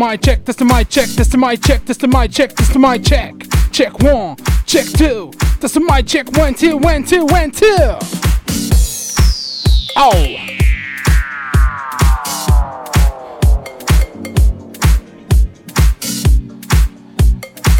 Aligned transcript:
mic 0.00 0.22
check, 0.22 0.42
test 0.46 0.58
the 0.58 0.64
mic 0.64 0.88
check, 0.88 1.08
test 1.10 1.30
the 1.30 1.36
mic 1.36 1.62
check, 1.62 1.84
test 1.84 2.00
the 2.00 2.08
mic 2.08 2.32
check, 2.32 2.54
test 2.54 2.72
the 2.72 2.78
mic 2.78 3.04
check, 3.04 3.34
check. 3.70 3.98
One, 4.00 4.34
check 4.64 4.86
two, 4.86 5.30
test 5.60 5.74
the 5.74 5.80
mic 5.80 6.06
check 6.06 6.32
one, 6.38 6.54
two, 6.54 6.78
one, 6.78 7.04
two, 7.04 7.26
one, 7.26 7.50
two. 7.50 7.66
Oh. 9.96 10.36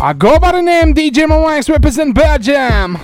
I 0.03 0.13
go 0.13 0.39
by 0.39 0.53
the 0.53 0.61
name 0.61 0.95
DJ 0.95 1.27
Mawanks 1.27 1.71
represent 1.71 2.15
Belgium. 2.15 2.99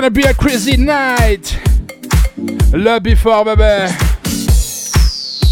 Gonna 0.00 0.10
be 0.10 0.22
a 0.22 0.32
crazy 0.32 0.76
night. 0.76 1.58
Lobby 2.72 3.14
before, 3.14 3.44
bébé. 3.44 3.88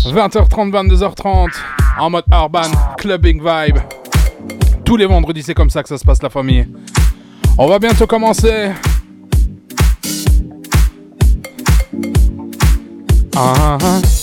20h30, 0.04 0.70
22h30. 0.70 1.50
En 1.98 2.10
mode 2.10 2.24
urban, 2.30 2.70
clubbing 2.96 3.40
vibe. 3.40 3.78
Tous 4.84 4.96
les 4.96 5.06
vendredis, 5.06 5.42
c'est 5.42 5.54
comme 5.54 5.70
ça 5.70 5.82
que 5.82 5.88
ça 5.88 5.98
se 5.98 6.04
passe, 6.04 6.22
la 6.22 6.30
famille. 6.30 6.68
On 7.58 7.66
va 7.66 7.80
bientôt 7.80 8.06
commencer. 8.06 8.70
Ah, 13.34 13.52
ah, 13.58 13.78
ah. 13.82 14.15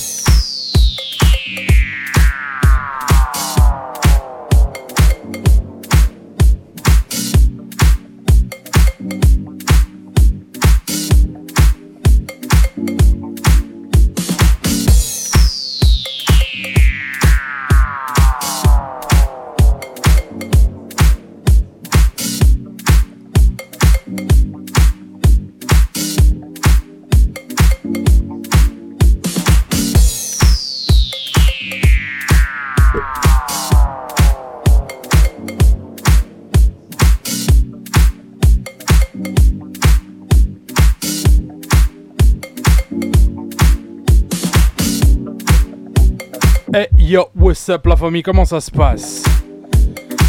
Yo, 47.04 47.30
what's 47.36 47.68
up 47.70 47.86
la 47.86 47.98
famille, 47.98 48.24
comment 48.24 48.46
ça 48.46 48.62
se 48.62 48.72
passe? 48.72 49.24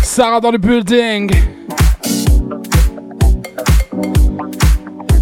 Sarah 0.02 0.40
dans 0.40 0.50
le 0.50 0.58
building. 0.58 1.30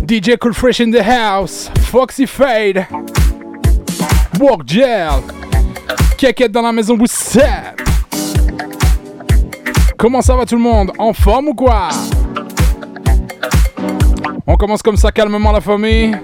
DJ 0.09 0.37
Cool 0.41 0.55
Fresh 0.55 0.81
in 0.81 0.91
the 0.91 1.03
house. 1.03 1.71
Foxy 1.91 2.27
Fade. 2.27 2.87
Walk 4.41 4.63
Gel. 4.67 5.23
Keket 6.17 6.49
dans 6.49 6.63
la 6.63 6.73
maison, 6.73 6.97
up 6.97 7.07
Comment 9.99 10.23
ça 10.23 10.35
va 10.35 10.47
tout 10.47 10.57
le 10.57 10.63
monde? 10.63 10.93
En 10.99 11.13
forme 11.13 11.49
ou 11.49 11.55
quoi? 11.55 11.91
On 14.47 14.57
commence 14.57 14.83
comme 14.83 14.97
ça 14.97 15.13
calmement 15.13 15.53
la 15.53 15.61
famille. 15.61 16.17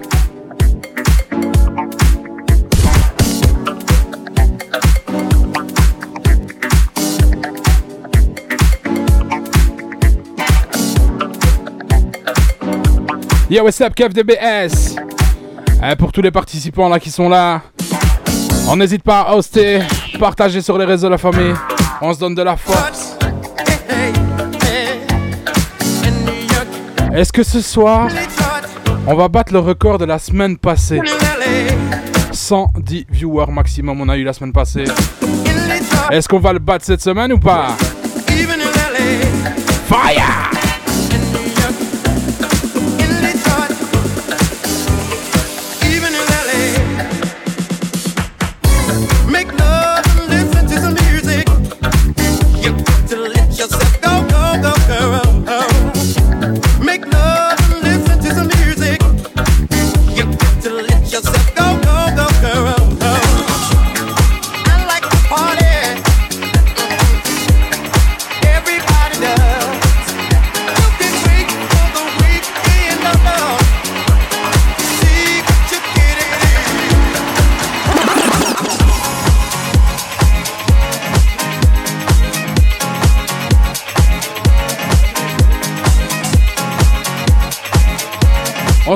Yo, 13.49 13.63
what's 13.63 13.81
up, 13.81 13.95
Kev 13.95 14.13
DBS 14.13 14.95
eh, 15.81 15.95
Pour 15.95 16.11
tous 16.11 16.21
les 16.21 16.29
participants 16.29 16.87
là 16.87 16.99
qui 16.99 17.09
sont 17.09 17.27
là, 17.27 17.63
on 18.67 18.75
n'hésite 18.75 19.01
pas 19.01 19.21
à 19.21 19.33
hoster, 19.33 19.79
partager 20.19 20.61
sur 20.61 20.77
les 20.77 20.85
réseaux 20.85 21.09
la 21.09 21.17
famille. 21.17 21.55
On 21.99 22.13
se 22.13 22.19
donne 22.19 22.35
de 22.35 22.43
la 22.43 22.55
force. 22.55 23.17
Est-ce 27.11 27.33
que 27.33 27.41
ce 27.41 27.59
soir, 27.61 28.09
on 29.07 29.15
va 29.15 29.27
battre 29.27 29.51
le 29.51 29.59
record 29.59 29.97
de 29.97 30.05
la 30.05 30.19
semaine 30.19 30.55
passée? 30.55 31.01
110 32.31 33.07
viewers 33.09 33.51
maximum 33.51 33.99
on 33.99 34.09
a 34.09 34.17
eu 34.17 34.23
la 34.23 34.33
semaine 34.33 34.53
passée. 34.53 34.83
Est-ce 36.11 36.29
qu'on 36.29 36.39
va 36.39 36.53
le 36.53 36.59
battre 36.59 36.85
cette 36.85 37.01
semaine 37.01 37.33
ou 37.33 37.39
pas? 37.39 37.75
Fire 39.87 40.38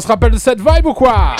se 0.04 0.08
rappelle 0.10 0.32
de 0.32 0.38
cette 0.38 0.60
vibe 0.60 0.86
ou 0.86 0.94
quoi? 0.94 1.38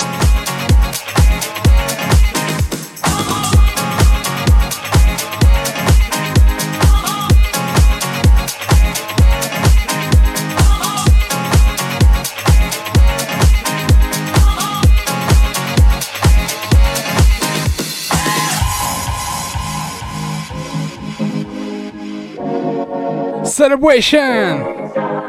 Celebration! 23.44 24.64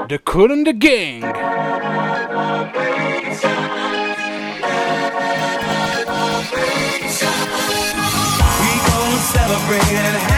The 0.07 0.19
Cool 0.23 0.51
and 0.53 0.65
the 0.65 0.71
Gang! 0.71 1.34
bringing 9.67 9.97
it 9.97 10.34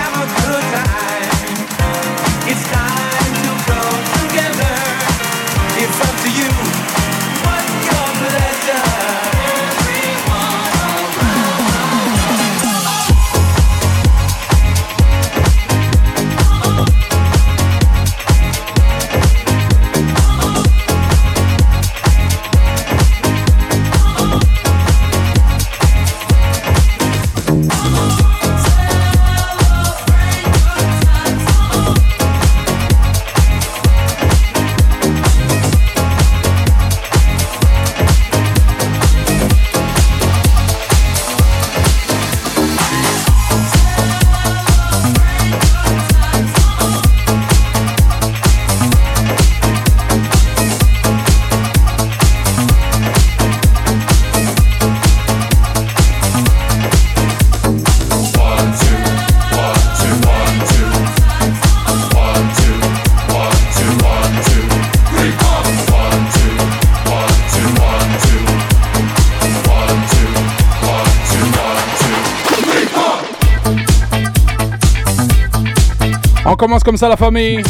commence 76.57 76.83
comme 76.83 76.97
ça 76.97 77.07
la 77.07 77.15
famille. 77.15 77.61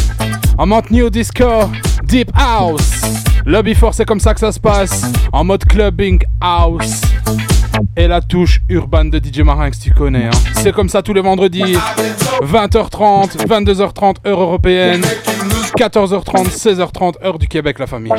En 0.56 0.66
mode 0.66 0.90
New 0.90 1.10
Disco, 1.10 1.70
Deep 2.04 2.30
House. 2.34 3.02
Lobby 3.44 3.74
Force, 3.74 3.98
c'est 3.98 4.04
comme 4.04 4.18
ça 4.18 4.34
que 4.34 4.40
ça 4.40 4.50
se 4.50 4.58
passe. 4.58 5.02
En 5.30 5.44
mode 5.44 5.64
Clubbing 5.66 6.20
House. 6.40 7.02
Et 7.96 8.08
la 8.08 8.20
touche 8.20 8.60
urbaine 8.68 9.10
de 9.10 9.18
DJ 9.18 9.40
Marinx, 9.40 9.78
tu 9.78 9.92
connais. 9.92 10.26
Hein. 10.26 10.30
C'est 10.54 10.72
comme 10.72 10.88
ça 10.88 11.02
tous 11.02 11.12
les 11.12 11.20
vendredis. 11.20 11.76
20h30, 12.42 13.46
22h30, 13.46 14.16
heure 14.26 14.40
européenne. 14.40 15.02
14h30, 15.76 16.48
16h30, 16.48 17.24
heure 17.24 17.38
du 17.38 17.46
Québec, 17.46 17.78
la 17.78 17.86
famille. 17.86 18.12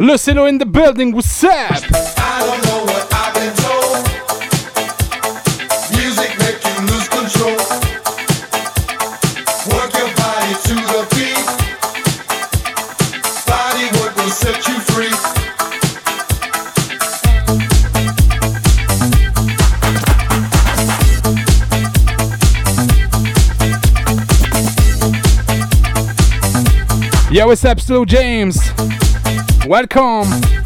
Le 0.00 0.16
Celo 0.16 0.44
in 0.44 0.58
the 0.58 0.66
building, 0.66 1.12
what's 1.12 1.44
up? 1.44 2.17
Yo, 27.38 27.46
what's 27.46 27.64
up, 27.64 27.78
Slow 27.78 28.04
James? 28.04 28.58
Welcome. 29.64 30.57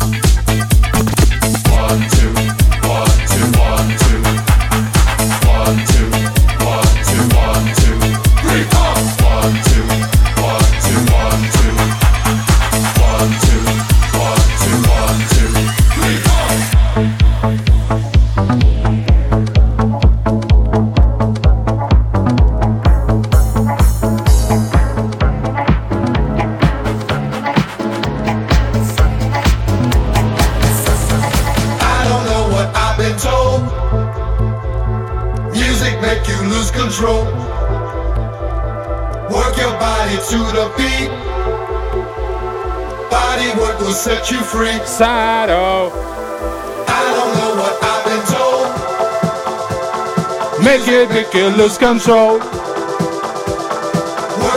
Lose 51.57 51.79
control. 51.79 52.35
Work 52.35 52.45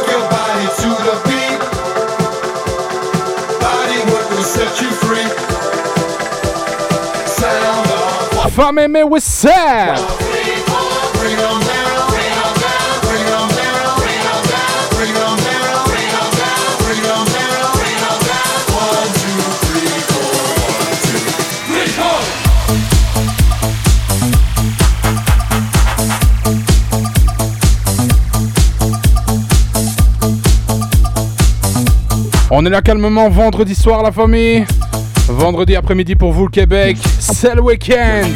your 0.08 0.26
body 0.30 0.68
to 0.82 0.90
the 1.06 1.16
beat. 1.26 1.60
Body 3.60 4.00
work 4.12 4.30
will 4.30 4.44
set 4.44 4.82
you 4.82 4.90
free. 4.92 5.30
Sound 7.28 7.88
off. 7.92 8.54
Femme, 8.54 8.88
mais 8.88 9.04
what's 9.04 9.26
On 32.58 32.66
est 32.66 32.70
là 32.70 32.82
calmement 32.82 33.28
vendredi 33.28 33.76
soir 33.76 34.02
la 34.02 34.14
famille. 34.14 34.66
Vendredi 35.28 35.76
après-midi 35.76 36.16
pour 36.16 36.32
vous 36.32 36.46
le 36.46 36.52
Québec. 36.52 36.96
C'est 37.20 37.54
le 37.54 37.62
week-end. 37.62 38.30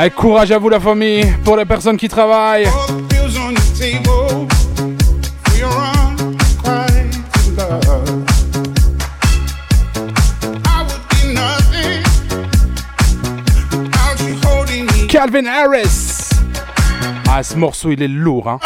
Allez, 0.00 0.12
courage 0.12 0.50
à 0.50 0.56
vous 0.56 0.70
la 0.70 0.80
famille, 0.80 1.30
pour 1.44 1.58
les 1.58 1.66
personnes 1.66 1.98
qui 1.98 2.08
travaillent. 2.08 2.66
Calvin 15.06 15.44
Harris. 15.44 16.30
Ah, 17.28 17.42
ce 17.42 17.54
morceau, 17.56 17.90
il 17.90 18.02
est 18.02 18.08
lourd, 18.08 18.48
hein. 18.48 18.58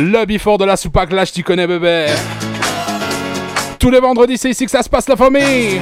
Lobby 0.00 0.38
fort 0.38 0.58
de 0.58 0.64
la 0.64 0.76
soupac 0.76 1.12
lâche, 1.12 1.32
tu 1.32 1.42
connais 1.42 1.66
bébé. 1.66 2.06
Tous 3.78 3.90
les 3.90 4.00
vendredis, 4.00 4.38
c'est 4.38 4.50
ici 4.50 4.64
que 4.64 4.70
ça 4.70 4.82
se 4.82 4.88
passe 4.88 5.08
la 5.08 5.16
famille. 5.16 5.80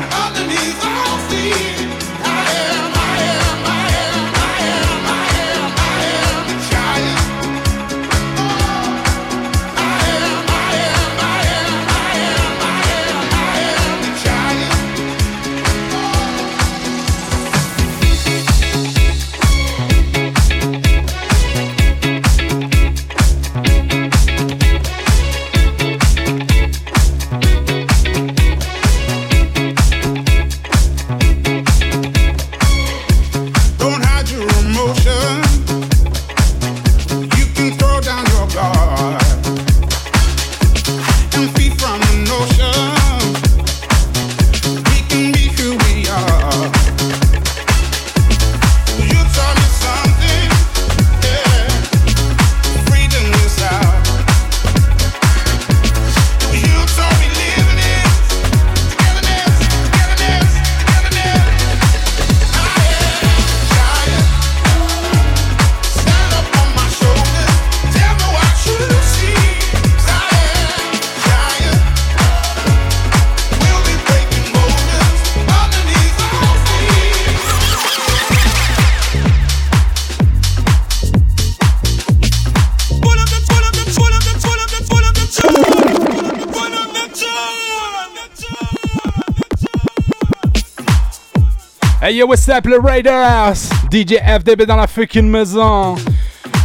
Yo, 92.18 92.26
what's 92.26 92.48
up, 92.48 92.66
les 92.66 92.78
Raiders? 92.78 93.70
DJ 93.92 94.14
FDB 94.18 94.66
dans 94.66 94.74
la 94.74 94.88
fucking 94.88 95.30
maison. 95.30 95.94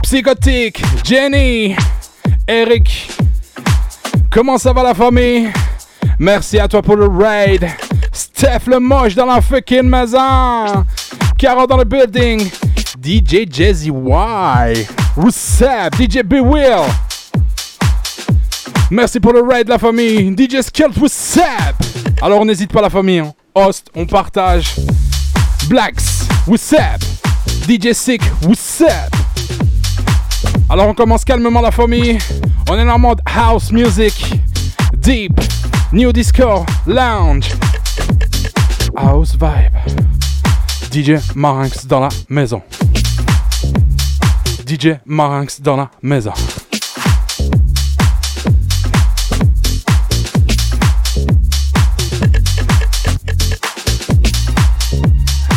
Psychotique, 0.01 0.81
Jenny, 1.03 1.75
Eric. 2.47 3.11
Comment 4.31 4.57
ça 4.57 4.73
va 4.73 4.81
la 4.81 4.95
famille? 4.95 5.51
Merci 6.17 6.57
à 6.57 6.67
toi 6.67 6.81
pour 6.81 6.95
le 6.95 7.05
raid. 7.05 7.69
Steph 8.11 8.65
le 8.65 8.79
moche 8.79 9.13
dans 9.13 9.27
la 9.27 9.41
fucking 9.41 9.83
maison. 9.83 10.85
Caro 11.37 11.67
dans 11.67 11.77
le 11.77 11.83
building. 11.83 12.49
DJ 12.99 13.45
Jazzy 13.47 13.91
Y. 13.91 14.87
What's 15.15 15.61
up? 15.61 15.93
DJ 15.99 16.23
B 16.23 16.41
Will? 16.41 16.81
Merci 18.89 19.19
pour 19.19 19.33
le 19.33 19.43
raid 19.43 19.67
la 19.67 19.77
famille. 19.77 20.35
DJ 20.35 20.63
Skelt, 20.63 20.97
what's 20.97 21.37
up? 21.37 21.75
Alors 22.23 22.43
n'hésite 22.43 22.73
pas 22.73 22.81
la 22.81 22.89
famille. 22.89 23.19
Hein. 23.19 23.33
Host, 23.53 23.91
on 23.95 24.07
partage. 24.07 24.73
Blacks, 25.69 26.27
what's 26.45 26.73
up? 26.73 26.99
DJ 27.65 27.93
Sick, 27.95 28.21
what's 28.43 28.81
up? 28.81 29.13
Alors 30.69 30.87
on 30.89 30.93
commence 30.93 31.23
calmement 31.23 31.61
la 31.61 31.71
famille. 31.71 32.17
On 32.69 32.77
est 32.77 32.89
en 32.89 32.99
mode 32.99 33.21
house 33.25 33.71
music, 33.71 34.13
deep, 34.97 35.31
new 35.91 36.11
disco, 36.11 36.65
lounge, 36.85 37.51
house 38.95 39.33
vibe. 39.33 39.73
DJ 40.91 41.19
Marinx 41.35 41.85
dans 41.87 42.01
la 42.01 42.09
maison. 42.29 42.61
DJ 44.67 44.99
Marinx 45.05 45.61
dans 45.61 45.77
la 45.77 45.89
maison. 46.01 46.33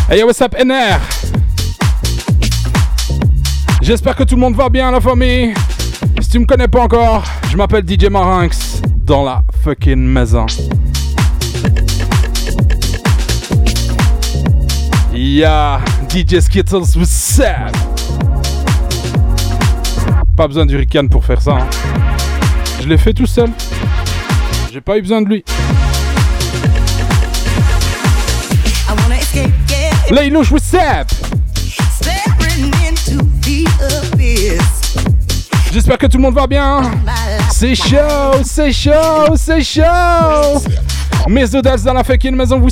Hey 0.09 0.23
what's 0.23 0.41
up 0.41 0.55
NR 0.55 1.01
J'espère 3.83 4.15
que 4.15 4.23
tout 4.23 4.37
le 4.37 4.41
monde 4.41 4.55
va 4.55 4.69
bien 4.69 4.93
la 4.93 5.01
famille. 5.01 5.53
Si 6.21 6.29
tu 6.29 6.39
me 6.39 6.47
connais 6.47 6.69
pas 6.69 6.83
encore, 6.83 7.25
je 7.51 7.57
m'appelle 7.57 7.83
DJ 7.85 8.05
Marinx 8.05 8.81
dans 8.99 9.25
la 9.25 9.43
fucking 9.65 9.97
maison. 9.97 10.47
Yeah, 15.13 15.81
DJ 16.09 16.39
Skittles, 16.39 16.97
what's 16.97 17.41
up 17.41 17.77
Pas 20.37 20.47
besoin 20.47 20.67
du 20.67 20.77
Rican 20.77 21.09
pour 21.09 21.25
faire 21.25 21.43
ça. 21.43 21.57
Hein. 21.57 21.67
Je 22.81 22.87
l'ai 22.87 22.99
fait 22.99 23.13
tout 23.13 23.27
seul. 23.27 23.51
J'ai 24.73 24.81
pas 24.81 24.99
eu 24.99 25.03
besoin 25.03 25.23
de 25.23 25.29
lui. 25.29 25.45
Laylouche, 30.11 30.53
what's 30.53 30.73
up? 30.75 31.09
J'espère 35.73 35.99
que 35.99 36.07
tout 36.07 36.17
le 36.17 36.23
monde 36.23 36.35
va 36.35 36.47
bien. 36.47 36.83
C'est 37.51 37.75
chaud, 37.75 38.43
c'est 38.45 38.73
chaud, 38.73 39.35
c'est 39.37 39.63
chaud. 39.63 40.63
Mes 41.29 41.53
audaces 41.55 41.83
dans 41.83 41.93
la 41.93 42.05
fucking 42.05 42.37
maison, 42.37 42.61
vous 42.61 42.71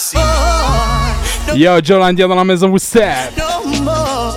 savez. 0.00 0.24
Yo, 1.54 1.80
Joe 1.82 1.98
Landia 1.98 2.26
dans 2.26 2.34
la 2.34 2.44
maison, 2.44 2.68
vous 2.70 2.78
savez. 2.78 3.30
No 3.36 3.64
more, 3.82 4.34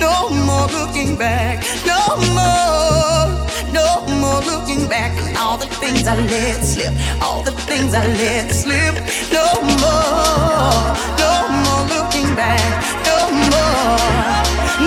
no 0.00 0.28
more 0.44 0.68
looking 0.72 1.16
back. 1.16 1.64
No 1.86 2.16
more, 2.34 3.28
no 3.72 4.06
more 4.20 4.42
looking 4.44 4.86
back. 4.86 5.12
All 5.40 5.56
the 5.56 5.66
things 5.80 6.06
I 6.06 6.16
let 6.16 6.62
slip, 6.64 6.92
all 7.22 7.42
the 7.42 7.52
things 7.52 7.94
I 7.94 8.06
let 8.06 8.52
slip. 8.52 8.94
No 9.32 9.46
more, 9.80 10.94
no 11.18 11.48
more 11.64 11.84
looking 11.88 12.34
back. 12.34 12.60
No 13.06 13.30
more, 13.30 13.96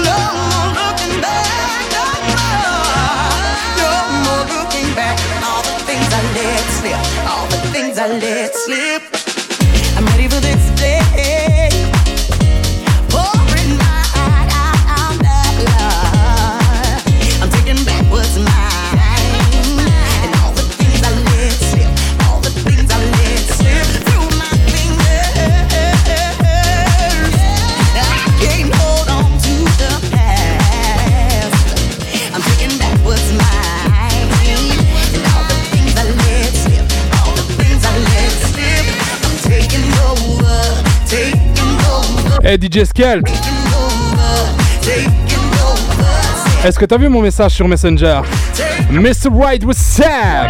no 0.06 0.18
more 0.52 0.72
looking 0.78 1.20
back. 1.22 1.46
No 1.96 2.06
more, 2.30 2.94
no 3.80 3.92
more 4.24 4.46
looking 4.54 4.94
back. 4.94 5.18
All 5.44 5.64
the 5.64 5.76
things 5.86 6.10
I 6.14 6.22
let 6.38 6.66
slip, 6.78 7.00
all 7.30 7.48
the 7.48 7.58
things 7.72 7.98
I 7.98 8.08
let 8.08 8.54
slip. 8.56 9.19
Hey 42.50 42.58
DJ 42.58 42.84
Skelt 42.84 43.28
Est-ce 46.66 46.80
que 46.80 46.86
t'as 46.86 46.98
vu 46.98 47.08
mon 47.08 47.22
message 47.22 47.52
sur 47.52 47.68
Messenger? 47.68 48.22
Mr. 48.90 49.30
White 49.32 49.64
was 49.66 49.76
sad 49.76 50.50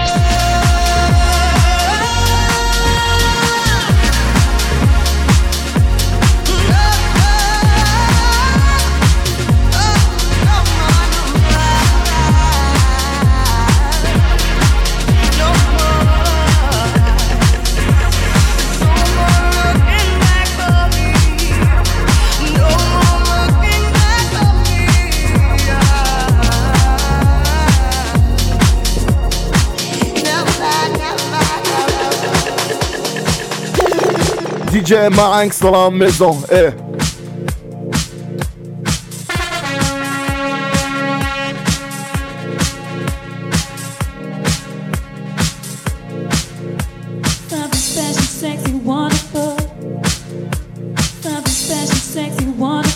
DJ 34.80 35.14
Marinx 35.14 35.60
dans 35.60 35.72
la 35.72 35.90
maison. 35.90 36.38
Eh. 36.52 36.70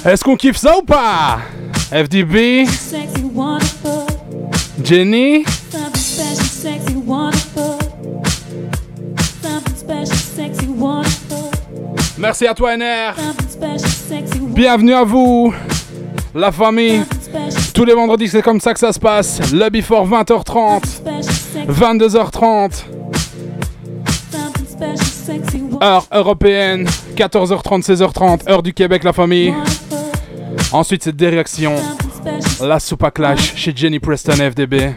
Est-ce 0.06 0.24
qu'on 0.24 0.36
kiffe 0.36 0.58
ça 0.58 0.78
ou 0.78 0.84
pas? 0.84 1.39
FDB 1.91 2.65
Jenny 4.84 5.46
Merci 12.24 12.48
à 12.48 12.54
toi 12.54 12.78
NR. 12.78 13.16
Bienvenue 14.56 14.94
à 14.94 15.04
vous, 15.04 15.54
la 16.34 16.54
famille. 16.54 17.02
Tous 17.74 17.84
les 17.84 17.94
vendredis, 17.94 18.30
c'est 18.30 18.42
comme 18.42 18.62
ça 18.62 18.74
que 18.74 18.80
ça 18.80 18.94
se 18.94 19.00
passe. 19.00 19.52
Lobby 19.52 19.82
for 19.82 20.08
20h30, 20.08 21.02
22h30. 21.68 22.86
Heure 25.84 26.08
européenne, 26.14 26.88
14h30, 27.18 27.84
16h30, 27.84 28.50
heure 28.50 28.64
du 28.64 28.74
Québec, 28.74 29.04
la 29.04 29.12
famille. 29.12 29.54
Ensuite, 30.72 31.04
c'est 31.04 31.16
des 31.18 31.28
réactions. 31.28 31.76
La 32.62 32.80
soupe 32.80 33.04
à 33.04 33.12
clash 33.12 33.54
chez 33.58 33.74
Jenny 33.76 34.00
Preston 34.00 34.36
FDB. 34.36 34.94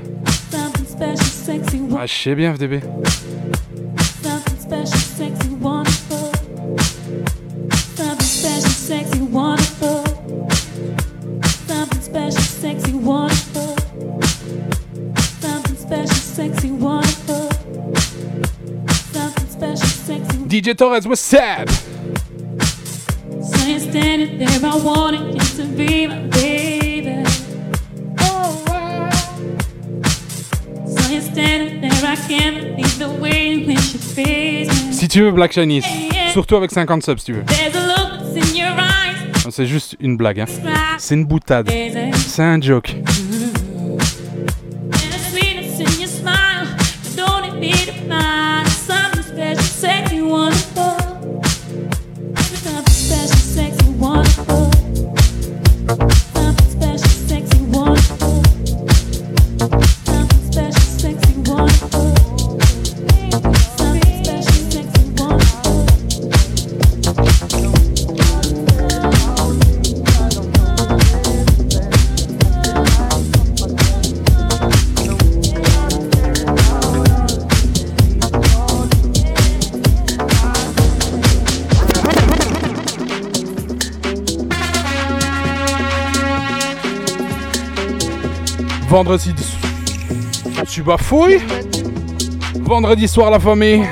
Ah, 1.99 2.07
je 2.07 2.13
sais 2.13 2.37
bien 2.37 2.55
FDB. 2.55 2.83
DJ 20.57 20.75
Torres, 20.75 21.07
what's 21.07 21.35
up? 21.35 21.69
So 21.69 23.67
you're 23.67 23.79
standing 23.79 24.39
there, 24.39 24.49
I 24.65 24.77
wanted 24.83 25.35
you 25.35 25.41
to 25.59 25.65
be 25.77 26.07
my 26.07 26.21
baby. 26.29 27.23
Oh, 28.21 28.65
so 30.87 31.13
you're 31.13 31.21
standing 31.21 31.83
there, 31.83 31.93
I 32.03 32.17
can't 32.27 32.75
believe 32.75 32.99
the 32.99 33.11
way 33.21 33.53
in 33.53 33.67
which 33.67 33.93
you 33.93 34.01
face 34.01 34.69
me. 34.71 34.93
Si 34.95 35.09
tu 35.09 35.25
veux 35.25 35.33
Black 35.33 35.53
Chinese, 35.53 35.85
surtout 36.33 36.57
avec 36.57 36.71
50 36.71 37.03
subs 37.03 37.19
si 37.19 37.27
tu 37.27 37.33
veux. 37.35 37.45
There's 37.45 37.77
a 37.77 37.87
look 37.89 38.13
that's 38.19 38.35
in 38.35 38.57
your 38.57 38.71
eyes. 38.79 39.51
C'est 39.51 39.67
juste 39.67 39.95
une 40.01 40.17
blague, 40.17 40.41
hein. 40.41 40.47
C'est 40.97 41.17
une 41.17 41.27
boutade. 41.27 41.69
C'est 41.69 42.43
un 42.43 42.63
joke. 42.63 42.97
The 47.87 47.96
Vendredi. 88.97 89.35
Tu 90.71 90.83
bafouilles 90.83 91.43
Vendredi 92.63 93.07
soir, 93.07 93.31
la 93.31 93.39
famille. 93.39 93.85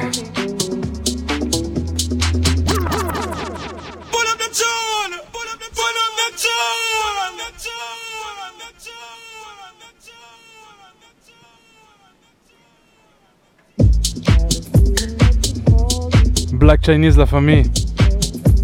Black 16.54 16.82
Chinese, 16.86 17.18
la 17.18 17.26
famille. 17.26 17.64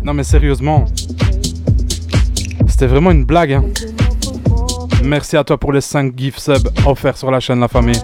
Non, 0.03 0.15
mais 0.15 0.25
sérieusement. 0.25 0.87
C'était 2.67 2.87
vraiment 2.87 3.11
une 3.11 3.27
blague, 3.27 3.53
hein. 3.53 3.65
Merci 5.03 5.37
à 5.37 5.45
toi 5.45 5.57
pour 5.57 5.73
les 5.73 5.81
5 5.81 6.13
gift 6.17 6.39
subs 6.39 6.69
offerts 6.87 7.17
sur 7.17 7.31
la 7.31 7.41
chaîne, 7.41 7.61
la 7.61 7.69
famille. 7.69 8.01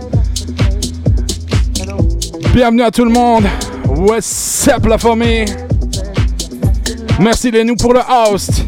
Bienvenue 2.55 2.83
à 2.83 2.91
tout 2.91 3.05
le 3.05 3.11
monde. 3.11 3.45
What's 3.87 4.69
up, 4.69 4.87
la 4.87 4.97
famille? 4.97 5.45
Merci 7.21 7.51
les 7.51 7.65
nous 7.65 7.77
pour 7.77 7.93
le 7.93 8.01
host. 8.01 8.65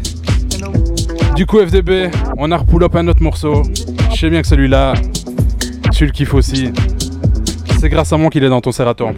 Du 1.35 1.45
coup, 1.45 1.57
FDB, 1.59 2.11
on 2.37 2.51
a 2.51 2.57
repull 2.57 2.85
un 2.93 3.07
autre 3.07 3.23
morceau. 3.23 3.63
Je 4.11 4.17
sais 4.17 4.29
bien 4.29 4.41
que 4.41 4.47
celui-là, 4.47 4.93
tu 5.91 6.05
le 6.05 6.11
kiffes 6.11 6.33
aussi. 6.33 6.71
C'est 7.79 7.89
grâce 7.89 8.13
à 8.13 8.17
moi 8.17 8.29
qu'il 8.29 8.43
est 8.43 8.49
dans 8.49 8.61
ton 8.61 8.71
serrato. 8.71 9.09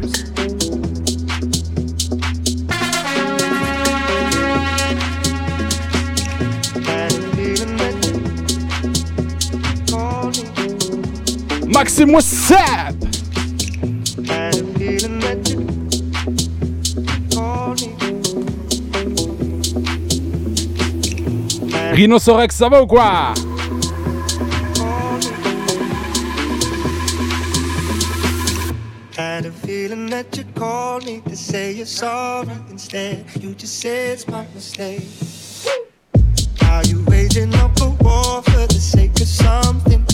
Maxime, 11.82 12.12
what's 12.12 12.52
up? 12.52 12.94
Rhinocerex, 21.92 22.56
ça 22.56 22.70
va 22.70 22.84
ou 22.84 22.86
quoi? 22.86 23.34
Had 29.18 29.48
a 29.48 29.52
feeling 29.66 30.08
that 30.12 30.38
you 30.38 30.44
called 30.54 31.04
me 31.08 31.22
to 31.22 31.36
say 31.36 31.72
you're 31.72 31.88
sorry. 31.88 32.48
Instead, 32.70 33.26
you 33.40 33.56
just 33.56 33.80
said 33.80 34.20
it's 34.20 34.28
my 34.28 34.46
mistake. 34.54 35.02
Are 36.62 36.84
you 36.86 37.04
waging 37.08 37.56
up 37.56 37.72
a 37.82 37.90
war 38.04 38.44
for 38.44 38.68
the 38.68 38.80
sake 38.80 39.20
of 39.20 39.28
something? 39.28 40.11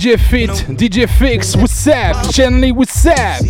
DJ 0.00 0.16
Fit, 0.16 0.48
DJ 0.78 1.06
Fix, 1.06 1.54
what's 1.56 1.86
up? 1.86 2.16
Chenley, 2.32 2.72
what's 2.72 3.04
up? 3.04 3.42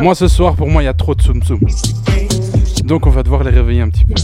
Moi 0.00 0.14
ce 0.14 0.26
soir, 0.26 0.54
pour 0.56 0.70
moi, 0.70 0.82
il 0.82 0.86
y 0.86 0.88
a 0.88 0.94
trop 0.94 1.14
de 1.14 1.20
soum 1.20 1.42
soum. 1.42 1.60
Donc 2.84 3.06
on 3.06 3.10
va 3.10 3.22
devoir 3.22 3.44
les 3.44 3.50
réveiller 3.50 3.82
un 3.82 3.90
petit 3.90 4.06
peu. 4.06 4.14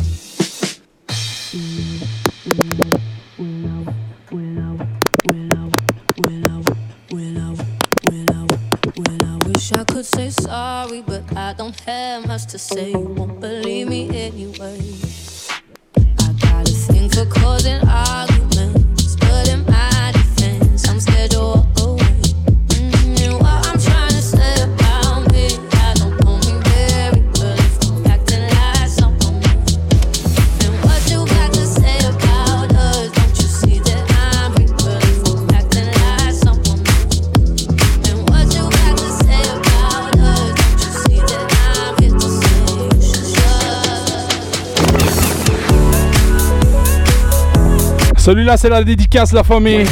C'est 48.60 48.68
la 48.68 48.84
dédicace, 48.84 49.32
la 49.32 49.42
famille. 49.42 49.86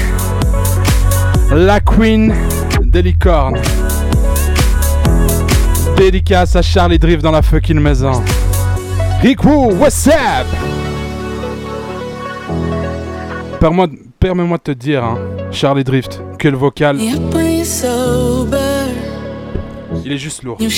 La 1.50 1.80
Queen 1.80 2.34
des 2.82 3.00
licornes. 3.00 3.56
Dédicace 5.96 6.54
à 6.54 6.60
Charlie 6.60 6.98
Drift 6.98 7.22
dans 7.22 7.30
la 7.30 7.40
fucking 7.40 7.80
maison. 7.80 8.22
Rick 9.22 9.42
Woo, 9.42 9.72
what's 9.72 10.06
up? 10.06 10.46
Permets- 13.58 13.98
Permets-moi 14.20 14.58
de 14.58 14.62
te 14.64 14.72
dire, 14.72 15.02
hein, 15.02 15.16
Charlie 15.50 15.84
Drift, 15.84 16.20
que 16.38 16.48
le 16.48 16.58
vocal, 16.58 16.98
il 20.04 20.12
est 20.12 20.18
juste 20.18 20.42
lourd. 20.42 20.58
you 20.60 20.68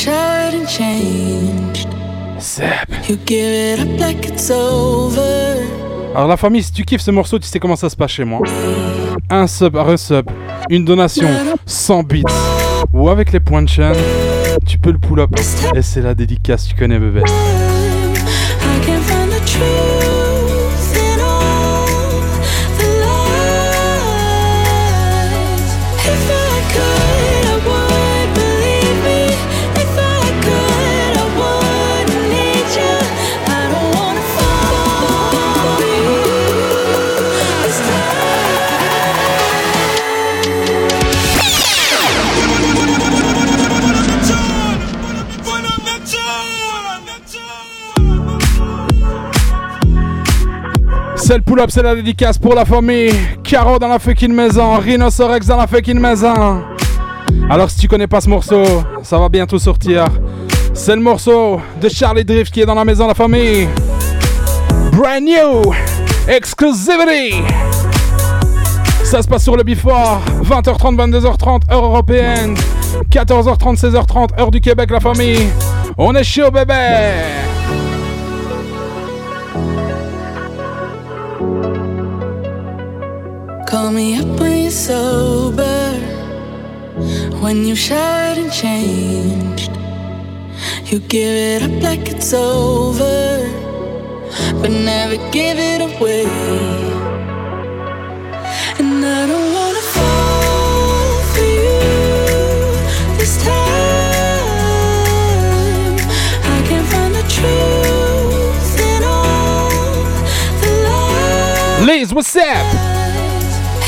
Alors 6.15 6.27
la 6.27 6.37
famille, 6.37 6.63
si 6.63 6.73
tu 6.73 6.85
kiffes 6.85 7.03
ce 7.03 7.11
morceau, 7.11 7.39
tu 7.39 7.47
sais 7.47 7.61
comment 7.61 7.77
ça 7.77 7.89
se 7.89 7.97
passe 7.97 8.11
chez 8.11 8.25
moi. 8.25 8.41
Un 9.29 9.47
sub, 9.47 9.77
un 9.77 9.97
sub, 9.97 10.29
une 10.69 10.85
donation, 10.85 11.29
100 11.67 12.03
bits. 12.03 12.25
Ou 12.93 13.09
avec 13.09 13.33
les 13.33 13.41
points 13.41 13.63
de 13.63 13.69
chaîne, 13.69 13.95
tu 14.67 14.77
peux 14.77 14.91
le 14.91 14.99
pull 14.99 15.21
up. 15.21 15.31
Et 15.75 15.83
c'est 15.83 16.03
la 16.03 16.15
dédicace, 16.15 16.67
tu 16.67 16.75
connais 16.75 16.99
bébé. 16.99 17.23
C'est 51.31 51.37
le 51.37 51.43
pull-up, 51.43 51.71
c'est 51.71 51.85
la 51.85 51.95
dédicace 51.95 52.37
pour 52.39 52.57
la 52.57 52.65
famille. 52.65 53.15
Caro 53.45 53.79
dans 53.79 53.87
la 53.87 54.01
fucking 54.01 54.33
maison, 54.33 54.79
Rhinocerex 54.79 55.47
dans 55.47 55.59
la 55.59 55.69
fucking 55.69 56.01
maison. 56.01 56.65
Alors 57.49 57.71
si 57.71 57.79
tu 57.79 57.87
connais 57.87 58.09
pas 58.09 58.21
ce 58.21 58.29
morceau, 58.29 58.65
ça 59.05 59.17
va 59.17 59.29
bientôt 59.29 59.57
sortir. 59.57 60.07
C'est 60.75 60.97
le 60.97 61.01
morceau 61.01 61.61
de 61.81 61.89
Charlie 61.89 62.25
Drift 62.25 62.53
qui 62.53 62.63
est 62.63 62.67
dans 62.67 62.75
la 62.75 62.85
maison, 62.85 63.07
la 63.07 63.15
famille. 63.15 63.69
Brand 64.91 65.23
new, 65.23 65.73
exclusivity. 66.27 67.45
Ça 69.05 69.23
se 69.23 69.29
passe 69.29 69.45
sur 69.45 69.57
le 69.57 69.63
Before, 69.63 70.21
20h30, 70.43 70.97
22h30, 70.97 71.73
heure 71.73 71.85
européenne. 71.85 72.57
14h30, 73.09 73.79
16h30, 73.79 74.37
heure 74.37 74.51
du 74.51 74.61
Québec, 74.61 74.91
la 74.91 74.99
famille. 74.99 75.47
On 75.97 76.13
est 76.17 76.25
chaud, 76.25 76.51
bébé. 76.51 77.50
Me 83.91 84.17
up 84.17 84.39
when 84.39 84.63
you're 84.63 84.71
sober. 84.71 85.93
When 87.43 87.67
you 87.67 87.75
showered 87.75 88.39
and 88.39 88.53
changed. 88.53 89.73
You 90.85 91.01
give 91.01 91.35
it 91.35 91.63
up 91.65 91.83
like 91.83 92.09
it's 92.09 92.33
over. 92.33 93.49
But 94.63 94.71
never 94.71 95.17
give 95.33 95.59
it 95.59 95.81
away. 95.81 96.25
And 98.79 99.05
I 99.05 99.27
don't 99.27 99.53
wanna 99.59 99.85
fall 99.95 101.23
for 101.33 101.47
you 101.65 101.81
this 103.19 103.35
time. 103.43 103.59
I 106.55 106.63
can't 106.69 106.87
find 106.87 107.13
the 107.13 107.25
truth 107.37 108.79
in 108.93 109.03
all 109.03 109.69
the 110.61 110.71
lies. 110.87 111.87
Liz, 111.87 112.15
what's 112.15 112.37
up? 112.37 112.90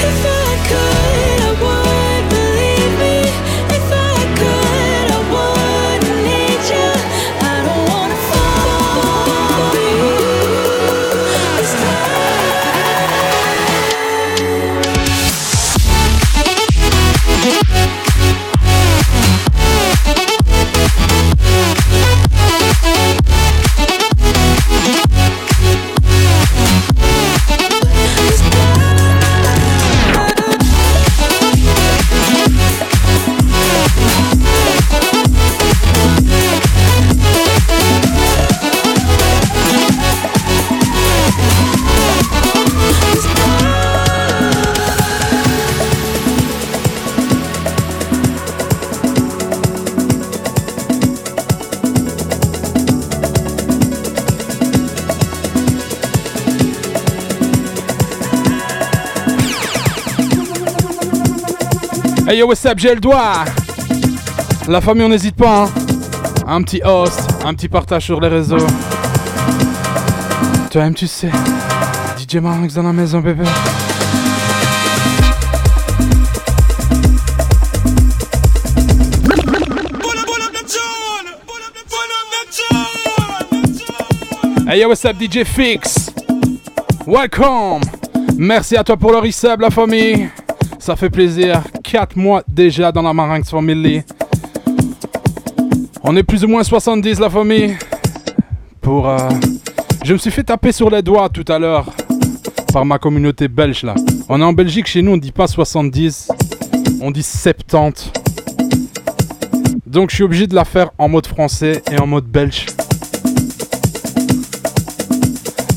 life. 0.04 0.41
Hey 62.32 62.38
yo, 62.38 62.46
what's 62.46 62.64
up, 62.64 62.78
j'ai 62.78 62.94
le 62.94 62.98
doigt. 62.98 63.44
La 64.66 64.80
famille, 64.80 65.04
on 65.04 65.10
n'hésite 65.10 65.36
pas. 65.36 65.64
hein. 65.64 65.70
Un 66.46 66.62
petit 66.62 66.80
host, 66.82 67.20
un 67.44 67.52
petit 67.52 67.68
partage 67.68 68.06
sur 68.06 68.22
les 68.22 68.28
réseaux. 68.28 68.56
Toi-même, 70.70 70.94
tu 70.94 71.06
sais. 71.06 71.28
DJ 72.16 72.36
Marinx 72.36 72.72
dans 72.72 72.84
la 72.84 72.94
maison, 72.94 73.20
bébé. 73.20 73.44
Hey 84.66 84.80
yo, 84.80 84.88
what's 84.88 85.04
up, 85.04 85.18
DJ 85.20 85.44
Fix? 85.44 86.10
Welcome! 87.06 87.82
Merci 88.38 88.78
à 88.78 88.82
toi 88.84 88.96
pour 88.96 89.12
le 89.12 89.18
resub, 89.18 89.60
la 89.60 89.68
famille. 89.68 90.30
Ça 90.78 90.96
fait 90.96 91.10
plaisir. 91.10 91.62
4 91.92 92.16
mois 92.16 92.42
déjà 92.48 92.90
dans 92.90 93.02
la 93.02 93.12
Marinx 93.12 93.50
Family. 93.50 94.00
On 96.02 96.16
est 96.16 96.22
plus 96.22 96.42
ou 96.42 96.48
moins 96.48 96.64
70, 96.64 97.20
la 97.20 97.28
famille. 97.28 97.76
Pour. 98.80 99.06
euh, 99.06 99.18
Je 100.02 100.14
me 100.14 100.18
suis 100.18 100.30
fait 100.30 100.42
taper 100.42 100.72
sur 100.72 100.88
les 100.88 101.02
doigts 101.02 101.28
tout 101.28 101.44
à 101.48 101.58
l'heure 101.58 101.84
par 102.72 102.86
ma 102.86 102.98
communauté 102.98 103.46
belge 103.46 103.82
là. 103.82 103.94
On 104.30 104.40
est 104.40 104.44
en 104.44 104.54
Belgique, 104.54 104.86
chez 104.86 105.02
nous 105.02 105.12
on 105.12 105.16
dit 105.18 105.32
pas 105.32 105.46
70, 105.46 106.28
on 107.02 107.10
dit 107.10 107.22
70. 107.22 108.10
Donc 109.86 110.08
je 110.08 110.14
suis 110.14 110.24
obligé 110.24 110.46
de 110.46 110.54
la 110.54 110.64
faire 110.64 110.92
en 110.96 111.10
mode 111.10 111.26
français 111.26 111.82
et 111.92 111.98
en 112.00 112.06
mode 112.06 112.24
belge. 112.24 112.64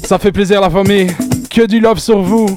Ça 0.05 0.17
fait 0.17 0.31
plaisir 0.31 0.61
la 0.61 0.69
famille. 0.69 1.07
Que 1.49 1.65
du 1.67 1.81
love 1.81 1.99
sur 1.99 2.21
vous. 2.21 2.55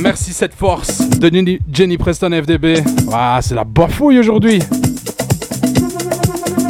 Merci 0.00 0.32
cette 0.32 0.54
force 0.54 1.08
de 1.08 1.28
Jenny- 1.72 1.98
Preston 1.98 2.30
FDB. 2.30 2.82
Ah, 3.12 3.38
c'est 3.42 3.54
la 3.54 3.64
bafouille 3.64 4.18
aujourd'hui. 4.18 4.60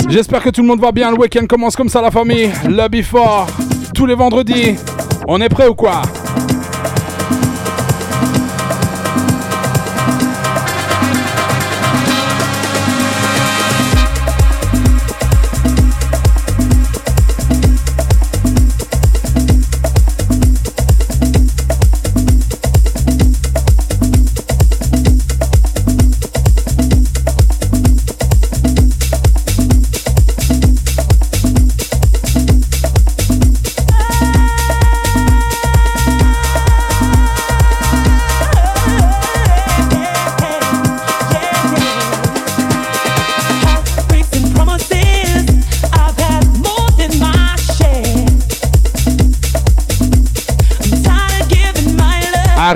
J'espère 0.08 0.42
que 0.42 0.50
tout 0.50 0.62
le 0.62 0.68
monde 0.68 0.80
va 0.80 0.92
bien. 0.92 1.10
Le 1.10 1.18
week-end 1.18 1.46
commence 1.46 1.76
comme 1.76 1.88
ça, 1.88 2.00
la 2.00 2.10
famille. 2.10 2.50
Lobby 2.68 3.02
fort. 3.02 3.46
Tous 3.94 4.06
les 4.06 4.14
vendredis. 4.14 4.76
On 5.26 5.40
est 5.40 5.48
prêt 5.48 5.68
ou 5.68 5.74
quoi? 5.74 6.02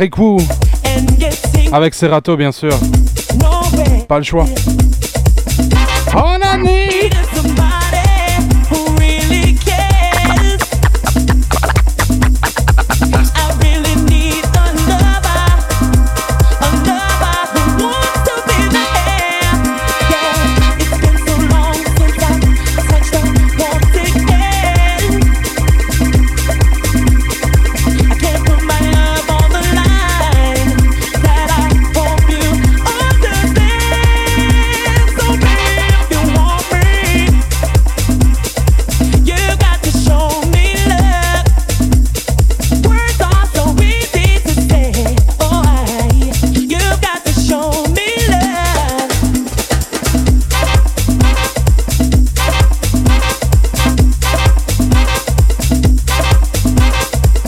Harry 0.03 0.11
Wu, 0.19 0.43
avec 1.73 1.95
Serato, 1.95 2.37
bien 2.37 2.51
sûr. 2.51 2.77
Pas 4.09 4.19
le 4.19 4.25
choix. 4.25 4.47
On 6.13 6.41
a 6.43 6.57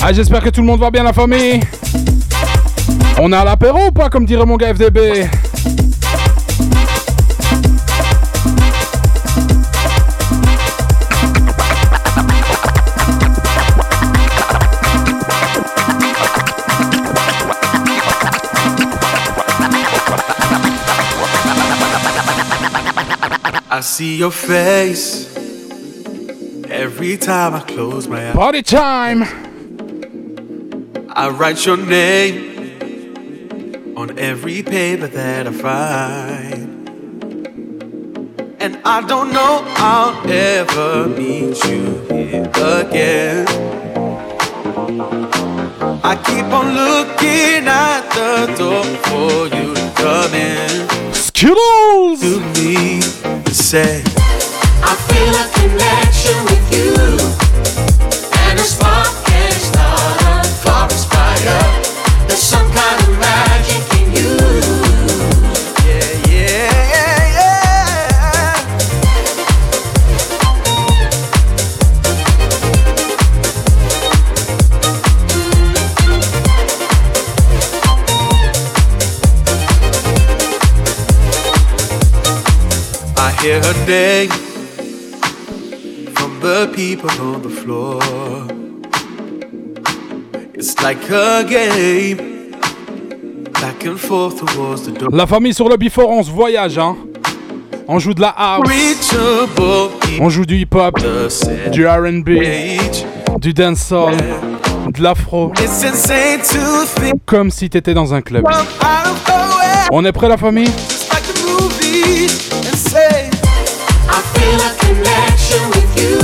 Ah, 0.06 0.12
j'espère 0.12 0.42
que 0.42 0.50
tout 0.50 0.60
le 0.60 0.66
monde 0.66 0.80
va 0.80 0.90
bien, 0.90 1.02
la 1.02 1.14
famille. 1.14 1.60
On 3.18 3.32
à 3.32 3.42
l'apéro 3.42 3.86
ou 3.86 3.90
pas, 3.90 4.10
comme 4.10 4.26
dirait 4.26 4.44
mon 4.44 4.58
gars 4.58 4.74
FDB 4.74 5.30
I 23.70 23.80
see 23.80 24.18
your 24.18 24.30
face 24.30 25.34
every 26.68 27.16
time 27.16 27.54
I 27.54 27.60
close 27.60 28.06
my 28.06 28.28
eyes. 28.28 28.34
Party 28.34 28.62
time 28.62 29.43
I 31.16 31.28
write 31.28 31.64
your 31.64 31.76
name 31.76 32.42
on 33.96 34.18
every 34.18 34.64
paper 34.64 35.06
that 35.06 35.46
I 35.46 35.52
find. 35.52 36.88
And 38.60 38.80
I 38.84 39.00
don't 39.06 39.32
know 39.32 39.62
I'll 39.76 40.28
ever 40.28 41.08
meet 41.08 41.64
you 41.66 42.00
here 42.10 42.50
again. 42.56 43.46
I 46.02 46.16
keep 46.26 46.46
on 46.46 46.74
looking 46.74 47.68
at 47.68 48.02
the 48.18 48.52
door 48.58 48.82
for 49.06 49.46
you 49.56 49.72
to 49.72 49.92
come 49.94 50.34
in. 50.34 51.14
Skittles! 51.14 52.22
To 52.22 52.40
me, 52.60 53.00
and 53.22 53.54
say, 53.54 54.02
I 54.82 54.96
feel 55.06 55.34
a 55.38 55.46
connection 55.54 56.44
with 56.46 56.66
you, 56.74 57.43
hear 83.86 84.26
her 84.26 84.26
name 84.26 84.30
from 86.14 86.40
the 86.40 86.70
people 86.74 87.10
on 87.20 87.42
the 87.42 87.48
floor. 87.48 88.00
It's 90.54 90.80
like 90.82 91.10
a 91.10 91.44
game, 91.44 92.50
back 93.52 93.84
and 93.84 93.98
forth 93.98 94.38
towards 94.38 94.82
the 94.82 94.92
door. 94.92 95.10
La 95.12 95.26
famille 95.26 95.54
sur 95.54 95.68
le 95.68 95.76
before, 95.76 96.08
on 96.10 96.22
se 96.22 96.30
voyage, 96.30 96.78
hein. 96.78 96.96
On 97.86 97.98
joue 97.98 98.14
de 98.14 98.20
la 98.22 98.30
house, 98.30 98.64
on 100.18 100.30
joue 100.30 100.46
du 100.46 100.56
hip-hop, 100.56 100.98
du 101.70 101.86
R&B, 101.86 102.30
du 103.38 103.52
dancehall, 103.52 104.16
de 104.88 105.02
l'afro, 105.02 105.52
comme 107.26 107.50
si 107.50 107.68
t'étais 107.68 107.92
dans 107.92 108.14
un 108.14 108.22
club. 108.22 108.46
On 109.92 110.02
est 110.02 110.12
prêt, 110.12 110.30
la 110.30 110.38
famille? 110.38 110.70
Feel 114.44 114.60
a 114.60 114.72
connection 114.84 115.62
with 115.70 115.90
you, 116.00 116.18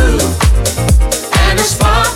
and 1.48 1.58
a 1.58 1.62
spark 1.62 2.09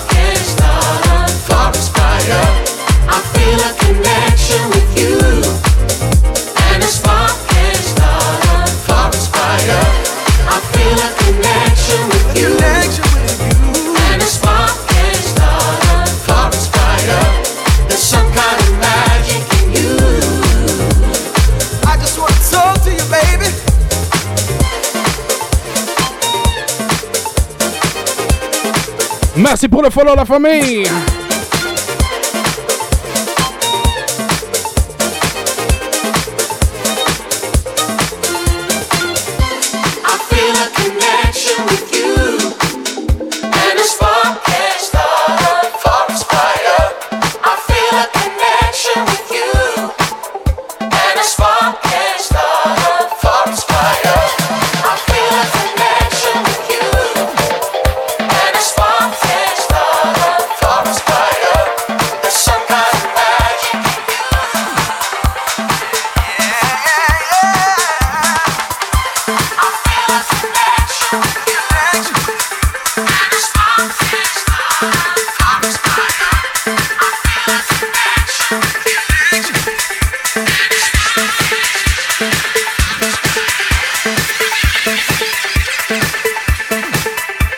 Merci 29.64 29.70
pour 29.70 29.83
le 29.83 29.88
follow, 29.88 30.14
la 30.14 30.27
famille 30.27 30.85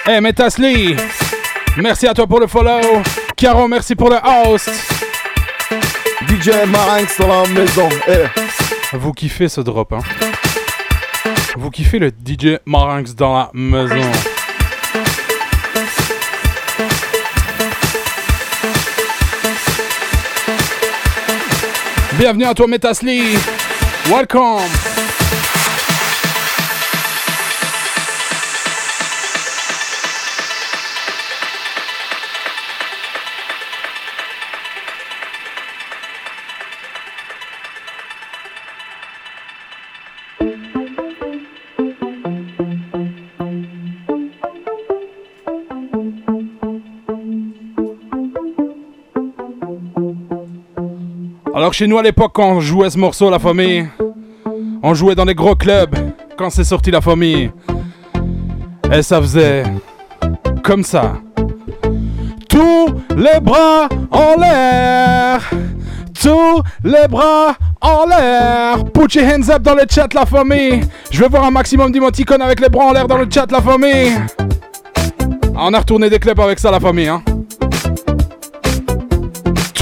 Hey, 0.08 0.20
Metasly 0.20 0.94
Merci 1.78 2.06
à 2.06 2.14
toi 2.14 2.28
pour 2.28 2.38
le 2.38 2.46
follow. 2.46 3.02
Caro, 3.36 3.66
merci 3.66 3.96
pour 3.96 4.08
le 4.08 4.16
host. 4.16 4.70
DJ 6.28 6.50
Marinx 6.68 7.18
dans 7.18 7.26
la 7.42 7.48
maison. 7.48 7.88
Eh. 8.06 8.24
Vous 8.92 9.12
kiffez 9.12 9.48
ce 9.48 9.60
drop, 9.60 9.92
hein? 9.92 9.98
Vous 11.56 11.70
kiffez 11.70 11.98
le 11.98 12.10
DJ 12.10 12.58
Marinx 12.66 13.16
dans 13.16 13.34
la 13.34 13.50
maison. 13.52 14.12
Bienvenue 22.16 22.44
à 22.44 22.54
toi, 22.54 22.68
Metasly. 22.68 23.36
Welcome. 24.08 24.95
Alors 51.66 51.74
chez 51.74 51.88
nous 51.88 51.98
à 51.98 52.02
l'époque 52.04 52.30
quand 52.32 52.48
on 52.48 52.60
jouait 52.60 52.90
ce 52.90 52.96
morceau 52.96 53.28
la 53.28 53.40
famille, 53.40 53.88
on 54.84 54.94
jouait 54.94 55.16
dans 55.16 55.24
les 55.24 55.34
gros 55.34 55.56
clubs 55.56 55.96
quand 56.36 56.48
c'est 56.48 56.62
sorti 56.62 56.92
la 56.92 57.00
famille. 57.00 57.50
Et 58.92 59.02
ça 59.02 59.20
faisait 59.20 59.64
comme 60.62 60.84
ça. 60.84 61.14
Tous 62.48 62.86
les 63.16 63.40
bras 63.40 63.88
en 64.12 64.40
l'air. 64.40 65.50
Tous 66.22 66.62
les 66.84 67.08
bras 67.08 67.56
en 67.80 68.06
l'air. 68.06 68.84
Put 68.94 69.18
your 69.18 69.24
hands 69.24 69.50
up 69.50 69.62
dans 69.62 69.74
le 69.74 69.86
chat 69.90 70.14
la 70.14 70.24
famille. 70.24 70.82
Je 71.10 71.20
veux 71.20 71.28
voir 71.28 71.42
un 71.46 71.50
maximum 71.50 71.90
d'emoticons 71.90 72.40
avec 72.42 72.60
les 72.60 72.68
bras 72.68 72.84
en 72.84 72.92
l'air 72.92 73.08
dans 73.08 73.18
le 73.18 73.26
chat 73.28 73.50
la 73.50 73.60
famille. 73.60 74.12
On 75.56 75.74
a 75.74 75.78
retourné 75.80 76.10
des 76.10 76.20
clubs 76.20 76.38
avec 76.38 76.60
ça 76.60 76.70
la 76.70 76.78
famille 76.78 77.08
hein. 77.08 77.24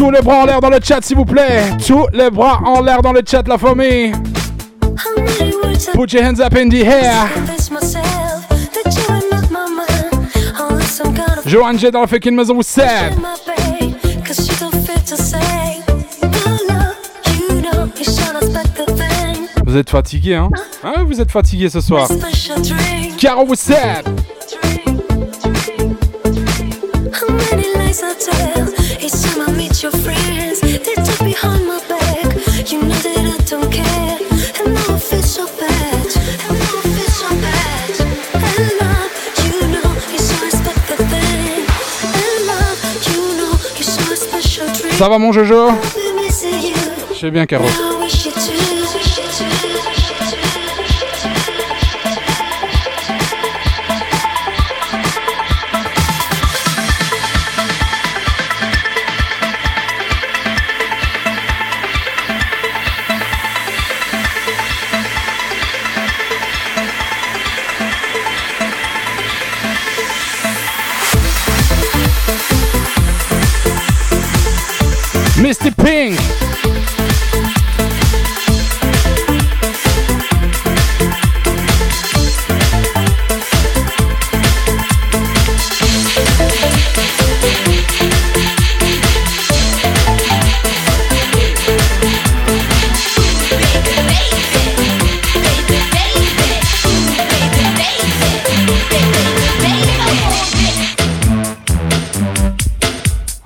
Tous 0.04 0.10
les 0.10 0.20
bras 0.20 0.42
en 0.42 0.44
l'air 0.44 0.60
dans 0.60 0.68
le 0.68 0.80
chat, 0.82 1.00
s'il 1.00 1.16
vous 1.16 1.24
plaît. 1.24 1.62
Tous 1.86 2.06
les 2.12 2.28
bras 2.28 2.60
en 2.66 2.82
l'air 2.82 3.00
dans 3.00 3.14
le 3.14 3.22
chat, 3.26 3.42
la 3.48 3.56
famille. 3.56 4.12
Put 5.94 6.12
your 6.12 6.22
hands 6.22 6.40
up 6.40 6.54
in 6.54 6.68
the 6.68 6.82
air. 6.84 7.26
Joanne 11.46 11.78
J 11.78 11.90
dans 11.90 12.02
la 12.02 12.06
fucking 12.06 12.34
maison, 12.34 12.52
vous 12.52 12.62
savez. 12.62 13.16
Vous 19.64 19.76
êtes 19.78 19.88
fatigué, 19.88 20.34
hein? 20.34 20.50
Ah, 20.82 21.02
vous 21.06 21.18
êtes 21.18 21.30
fatigué 21.30 21.70
ce 21.70 21.80
soir. 21.80 22.08
Caro, 23.16 23.46
what's 23.46 23.70
up 23.70 24.06
Ça 44.92 45.08
va 45.08 45.18
mon 45.18 45.32
Jojo? 45.32 45.70
Je 47.12 47.18
sais 47.18 47.30
bien, 47.32 47.44
Caro. 47.46 47.64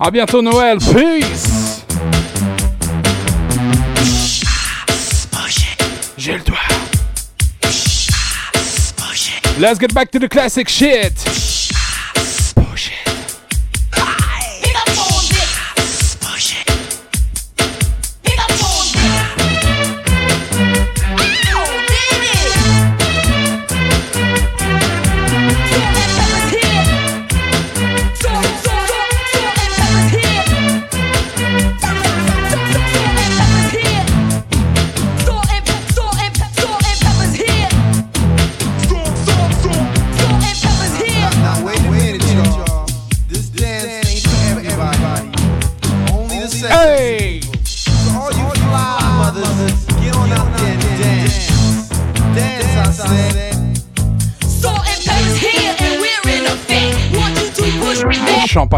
À 0.01 0.09
bientôt 0.09 0.41
Noël, 0.41 0.77
peace 0.77 1.83
J'ai 6.17 6.33
le 6.33 6.39
doigt. 6.39 6.57
Let's 9.59 9.77
get 9.77 9.93
back 9.93 10.09
to 10.11 10.19
the 10.19 10.29
classic 10.29 10.69
shit. 10.69 11.58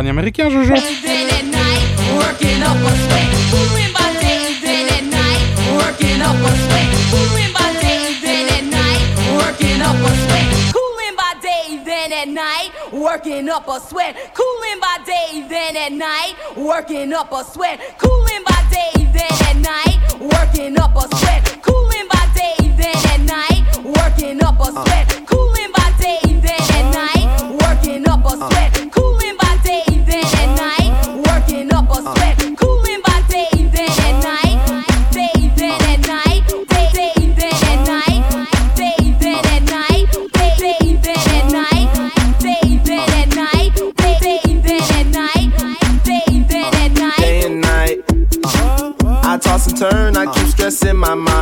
Champagne 0.02 0.10
américain, 0.10 0.50
Jojo. 0.50 0.74
Working 12.94 13.50
up 13.50 13.68
a 13.68 13.80
sweat, 13.80 14.16
cooling 14.34 14.82
by 14.82 14.98
day, 15.06 15.46
then 15.48 15.78
at 15.78 15.92
night. 15.92 16.36
Working 16.58 17.14
up 17.14 17.32
a 17.32 17.44
sweat, 17.44 17.80
cooling 18.00 18.44
by 18.46 18.64
day, 18.72 19.08
then 19.14 19.36
at 19.36 19.58
night. 19.58 19.92
Working 20.20 20.78
up 20.78 20.96
a 20.96 21.18
sweat, 21.18 21.62
cooling 21.64 22.08
by 22.10 22.28
day, 22.34 22.74
then 22.78 22.96
at 22.96 23.22
night. 23.22 23.66
Working 23.84 24.42
up 24.44 24.60
a 24.60 24.72
sweat, 24.72 25.21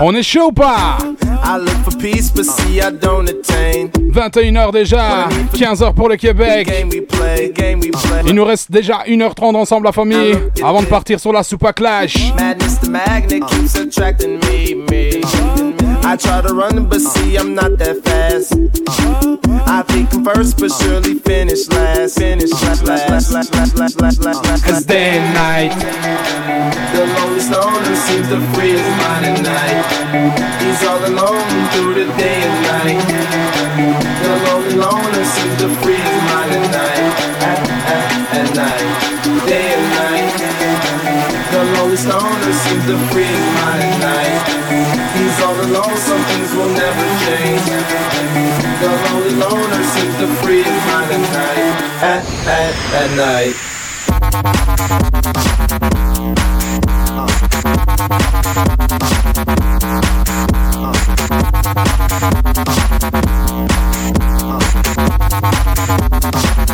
On 0.01 0.15
est 0.15 0.23
chaud 0.23 0.47
ou 0.47 0.51
pas? 0.51 0.97
I 1.43 1.57
look 1.57 1.75
for 1.83 1.97
peace, 1.97 2.31
but 2.31 2.45
see, 2.45 2.79
I 2.79 2.91
don't 2.91 3.27
attain. 3.27 3.89
21h 4.11 4.71
déjà, 4.71 5.27
15h 5.53 5.93
pour 5.93 6.09
le 6.09 6.15
Québec. 6.15 6.71
Il 8.25 8.33
nous 8.33 8.45
reste 8.45 8.71
déjà 8.71 9.03
1h30 9.07 9.55
ensemble 9.55 9.85
la 9.87 9.91
famille 9.91 10.37
avant 10.63 10.81
de 10.81 10.87
partir 10.87 11.19
sur 11.19 11.33
la 11.33 11.43
Super 11.43 11.73
Clash. 11.73 12.15
Madness, 16.09 16.23
the 16.23 16.33
magnet 16.33 16.39
keeps 16.39 16.39
attracting 16.39 16.39
me, 16.39 16.39
me. 16.39 16.39
I 16.39 16.41
try 16.41 16.41
to 16.41 16.53
run, 16.53 16.89
but 16.89 17.01
see, 17.01 17.37
I'm 17.37 17.53
not 17.53 17.77
that 17.77 18.03
fast. 18.03 18.53
I 19.69 19.83
think 19.83 20.13
I'm 20.13 20.25
first, 20.25 20.59
but 20.59 20.71
surely 20.71 21.13
finish 21.19 21.69
last. 21.69 22.17
Finish 22.17 22.51
last, 22.51 22.83
last, 22.83 23.09
last, 23.09 23.31
last, 23.31 23.53
last, 23.53 23.77
last, 23.77 23.99
last, 23.99 24.45
last. 24.45 24.65
Cause 24.65 24.85
day 24.85 25.19
and 25.19 25.33
night. 25.33 25.73
The 26.93 27.05
lonely 27.05 27.39
stoner 27.39 27.95
seems 27.95 28.27
to 28.29 28.41
free 28.53 28.71
his 28.71 28.89
mind 28.97 29.25
at 29.25 29.41
night. 29.43 29.85
He's 30.61 30.81
all 30.87 31.05
alone 31.05 31.69
through 31.73 31.93
the 31.93 32.11
day 32.17 32.41
and 32.41 32.57
night. 32.65 33.05
The 34.23 34.29
lonely 34.49 34.75
loner 34.75 35.25
seems 35.25 35.57
to 35.61 35.69
free 35.81 35.93
his 35.93 36.21
mind 36.25 36.51
at 36.53 36.71
night. 36.71 37.13
At, 37.43 37.69
at, 37.89 38.49
at 38.49 38.55
night. 38.55 39.08
Day 41.99 42.11
and 42.11 42.15
night. 42.15 42.39
The 42.39 42.39
lonely 42.39 42.49
stoner 42.49 42.53
seems 42.53 42.85
to 42.85 42.97
free 43.11 43.27
his 43.27 43.47
mind 43.59 43.83
at 43.83 43.99
night. 43.99 44.39
He's 45.17 45.39
all 45.43 45.57
alone, 45.59 45.97
some 45.97 46.23
things 46.23 46.51
will 46.55 46.71
never 46.71 47.05
change. 47.25 47.65
The 48.79 48.89
lonely 49.05 49.35
loner 49.35 49.83
seems 49.83 50.15
to 50.17 50.27
free 50.41 50.63
his 50.63 50.81
mind 50.85 51.11
at 51.11 51.21
night. 51.33 51.75
At, 52.01 52.23
at, 52.47 52.73
at 52.95 53.09
night. 53.17 53.55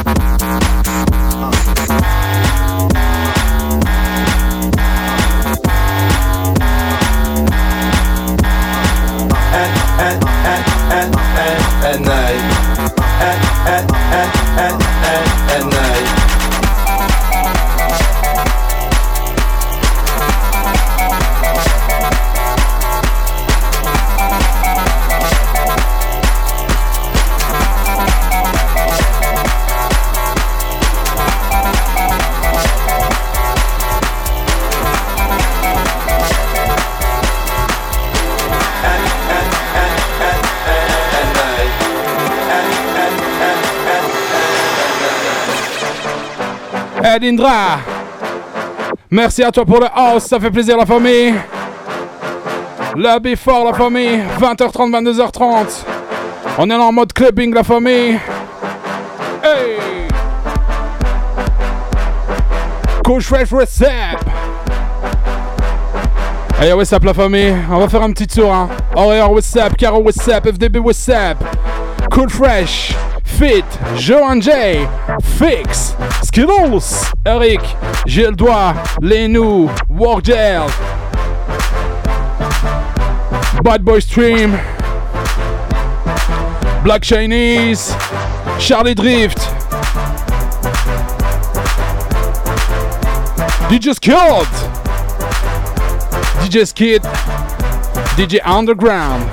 At, 0.07 0.24
Merci 49.09 49.43
à 49.43 49.51
toi 49.51 49.65
pour 49.65 49.79
le 49.79 49.87
house, 49.93 50.23
ça 50.23 50.39
fait 50.39 50.51
plaisir 50.51 50.77
la 50.77 50.85
famille. 50.85 51.33
Le 52.95 53.19
before 53.19 53.65
la 53.65 53.73
famille, 53.73 54.21
20h30, 54.39 54.91
22h30. 54.91 55.83
On 56.57 56.69
est 56.69 56.73
en 56.75 56.91
mode 56.91 57.11
clubbing 57.11 57.53
la 57.53 57.63
famille. 57.63 58.19
Hey! 59.43 60.07
Coach 63.03 63.23
Fresh 63.23 63.51
Recipe. 63.51 63.89
Hey, 66.59 66.71
what's 66.73 66.93
up 66.93 67.03
la 67.03 67.13
famille? 67.13 67.53
On 67.69 67.79
va 67.79 67.89
faire 67.89 68.01
un 68.01 68.11
petit 68.11 68.27
tour, 68.27 68.53
hein. 68.53 68.69
What's 68.95 69.55
up? 69.57 69.75
Caro, 69.77 69.99
what's 69.99 70.27
up? 70.29 70.45
FDB, 70.45 70.79
what's 70.79 71.09
up? 71.09 71.37
Cool 72.09 72.29
Fresh, 72.29 72.95
Fit, 73.25 73.65
Joan 73.97 74.41
J, 74.41 74.87
Fix, 75.21 75.95
Skittles, 76.23 77.11
Eric, 77.27 77.61
doigt, 78.35 78.75
Lenou, 79.01 79.67
Wargel, 79.89 80.69
Bad 83.63 83.83
Boy 83.83 83.99
Stream, 83.99 84.51
Black 86.83 87.01
Chinese, 87.01 87.95
Charlie 88.59 88.93
Drift, 88.93 89.39
DJ 93.69 93.95
Skilled, 93.95 94.45
DJ 96.43 96.67
Skid, 96.67 97.01
DJ 98.15 98.39
Underground, 98.45 99.23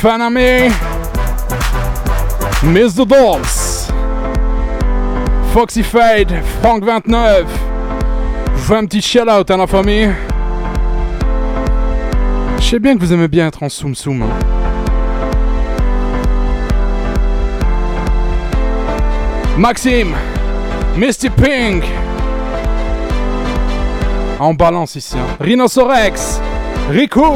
Faname, 0.00 0.68
Miss 2.64 2.94
the 2.94 3.04
Dolls, 3.04 3.63
Foxy 5.54 5.84
Fade, 5.84 6.34
Frank 6.60 6.82
29. 6.82 7.46
Je 7.46 8.50
vous 8.50 8.58
fais 8.64 8.74
un 8.76 8.86
petit 8.86 9.00
shout 9.00 9.20
out 9.30 9.48
à 9.52 9.56
la 9.56 9.68
famille. 9.68 10.10
Je 12.58 12.64
sais 12.64 12.80
bien 12.80 12.96
que 12.96 13.00
vous 13.00 13.12
aimez 13.12 13.28
bien 13.28 13.46
être 13.46 13.62
en 13.62 13.68
soum 13.68 13.94
soum. 13.94 14.22
hein. 14.22 14.28
Maxime, 19.56 20.16
Misty 20.96 21.30
Pink. 21.30 21.84
En 24.40 24.54
balance 24.54 24.96
ici. 24.96 25.16
Hein. 25.16 25.36
Rhinocerex, 25.40 26.40
Rico, 26.90 27.32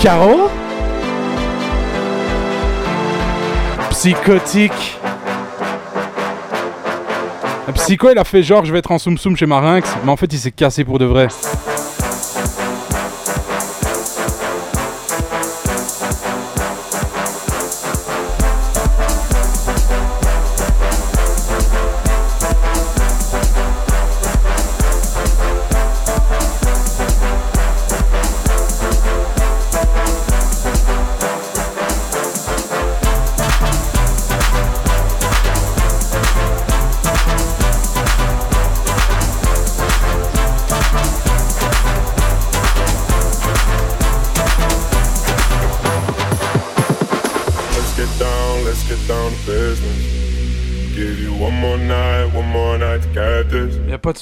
Caro, 0.00 0.48
Psychotique. 3.90 4.98
Psycho, 7.72 8.10
il 8.10 8.18
a 8.18 8.24
fait 8.24 8.42
genre 8.42 8.64
je 8.64 8.72
vais 8.72 8.78
être 8.78 8.90
en 8.90 8.98
soum 8.98 9.16
soum 9.16 9.36
chez 9.36 9.46
Marinx, 9.46 9.88
mais 10.04 10.10
en 10.10 10.16
fait 10.16 10.32
il 10.32 10.38
s'est 10.38 10.50
cassé 10.50 10.84
pour 10.84 10.98
de 10.98 11.04
vrai. 11.04 11.28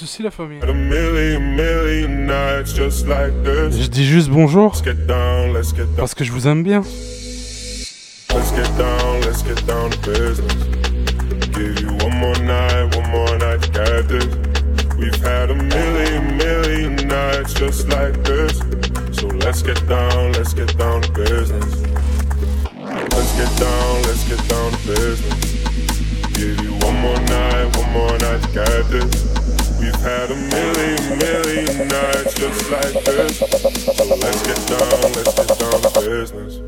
Souci 0.02 0.22
la 0.22 0.30
famille. 0.32 0.58
Je 0.60 0.66
dis 3.86 4.04
juste 4.04 4.30
bonjour 4.30 4.72
parce 5.96 6.14
que 6.14 6.24
je 6.24 6.32
vous 6.32 6.48
aime 6.48 6.64
bien. 6.64 6.82
We've 14.98 15.22
had 15.24 15.50
a 15.50 15.54
million, 15.54 16.36
million 16.36 16.96
nights 17.08 17.54
just 17.54 17.88
like 17.88 18.22
this. 18.22 18.60
So 19.10 19.26
let's 19.26 19.62
get 19.62 19.88
down, 19.88 20.32
let's 20.32 20.52
get 20.54 20.76
down 20.78 21.02
to 21.02 21.10
business. 21.10 21.82
Let's 22.76 23.32
get 23.36 23.50
down, 23.58 24.02
let's 24.02 24.22
get 24.28 24.48
down 24.48 24.70
to 24.70 24.78
business. 24.86 25.56
Give 26.34 26.60
you 26.62 26.74
one 26.86 27.00
more 27.00 27.18
night, 27.18 27.76
one 27.76 27.90
more 27.92 28.16
night 28.18 28.42
to 28.42 28.48
get 28.52 28.88
this. 28.90 29.31
We've 29.82 29.92
had 29.96 30.30
a 30.30 30.36
million, 30.36 31.18
million 31.18 31.88
nights 31.88 32.34
just 32.34 32.70
like 32.70 33.04
this. 33.04 33.38
So 33.38 33.46
let's 34.14 34.42
get 34.46 34.68
down, 34.68 35.12
let's 35.12 35.34
get 35.34 35.58
down 35.58 35.82
to 35.82 35.90
business. 36.08 36.60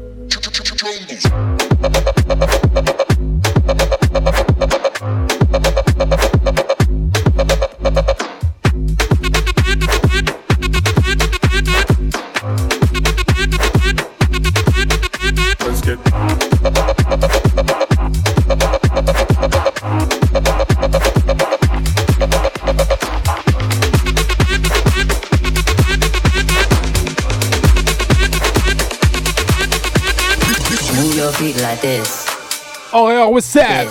Up? 33.34 33.88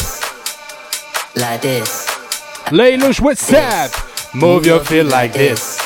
like 1.35 1.61
this, 1.61 2.07
Laylouch, 2.71 3.19
what's 3.19 3.51
up? 3.51 3.91
Move 4.33 4.65
your 4.65 4.79
feet 4.79 5.03
like 5.03 5.33
this. 5.33 5.77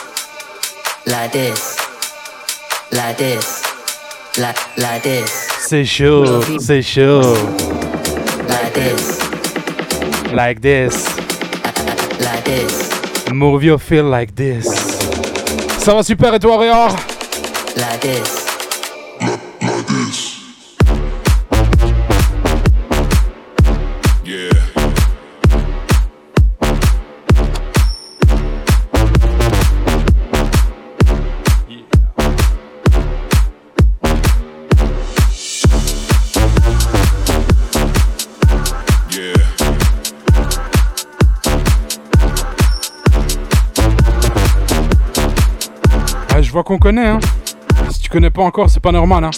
like 1.08 1.32
this, 1.32 1.76
like 2.92 3.18
this, 3.18 3.64
like 4.38 4.78
like 4.78 5.02
this, 5.02 5.32
C'est 5.68 5.86
chaud, 5.86 6.44
c'est 6.60 6.84
chaud. 6.84 7.24
like 8.48 8.74
this, 8.76 9.20
Like 10.34 10.62
this. 10.62 11.08
like 12.22 12.44
this, 12.46 13.32
Move 13.34 13.64
your 13.64 13.80
feel 13.80 14.06
like 14.06 14.36
this. 14.36 14.66
Ça 15.80 15.96
va 15.96 16.04
super 16.04 16.32
et 16.32 16.40
toi, 16.40 16.58
Horaire? 16.58 16.96
like 17.76 18.02
this. 18.02 18.37
Vois 46.58 46.64
qu'on 46.64 46.80
connaît, 46.80 47.06
hein. 47.06 47.20
Si 47.92 48.00
tu 48.00 48.10
connais 48.10 48.32
pas 48.32 48.42
encore, 48.42 48.68
c'est 48.68 48.80
pas 48.80 48.92
normal, 48.92 49.26
hein. 49.26 49.30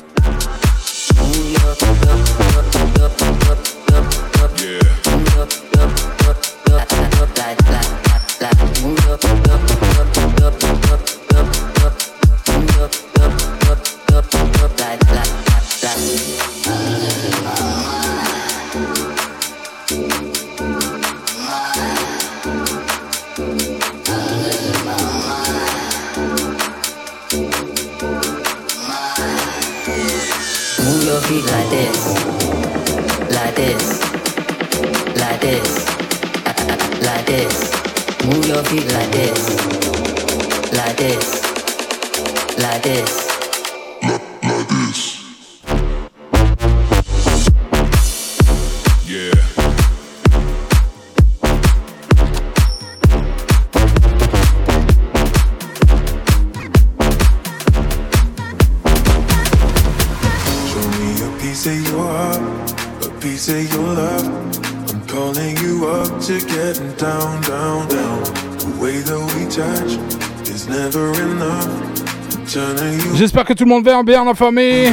J'espère 73.15 73.45
que 73.45 73.53
tout 73.53 73.63
le 73.63 73.69
monde 73.69 73.85
va 73.85 74.01
bien 74.03 74.25
en 74.25 74.33
famille. 74.33 74.91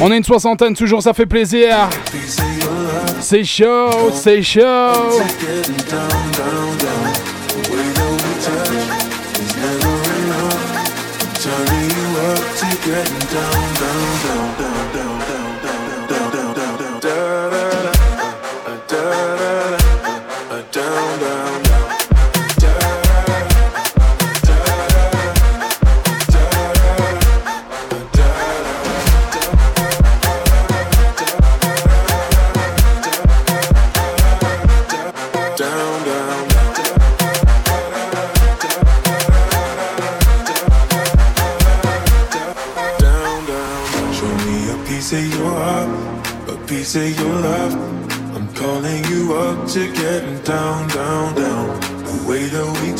On 0.00 0.10
est 0.12 0.16
une 0.16 0.24
soixantaine, 0.24 0.74
toujours 0.74 1.02
ça 1.02 1.12
fait 1.12 1.26
plaisir. 1.26 1.88
C'est 3.20 3.44
chaud, 3.44 4.10
c'est 4.12 4.42
chaud. 4.42 5.20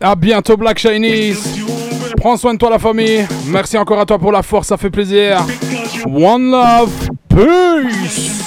À, 0.00 0.14
bientôt 0.14 0.56
Black 0.56 0.78
Chinese. 0.78 1.58
Prends 2.16 2.36
soin 2.36 2.54
de 2.54 2.58
toi 2.58 2.70
la 2.70 2.78
famille. 2.78 3.26
Merci 3.46 3.76
encore 3.76 3.98
à 3.98 4.06
toi 4.06 4.16
pour 4.16 4.30
la 4.30 4.44
force, 4.44 4.68
ça 4.68 4.76
fait 4.76 4.90
plaisir. 4.90 5.44
One 6.06 6.52
love. 6.52 7.08
Peace. 7.28 8.46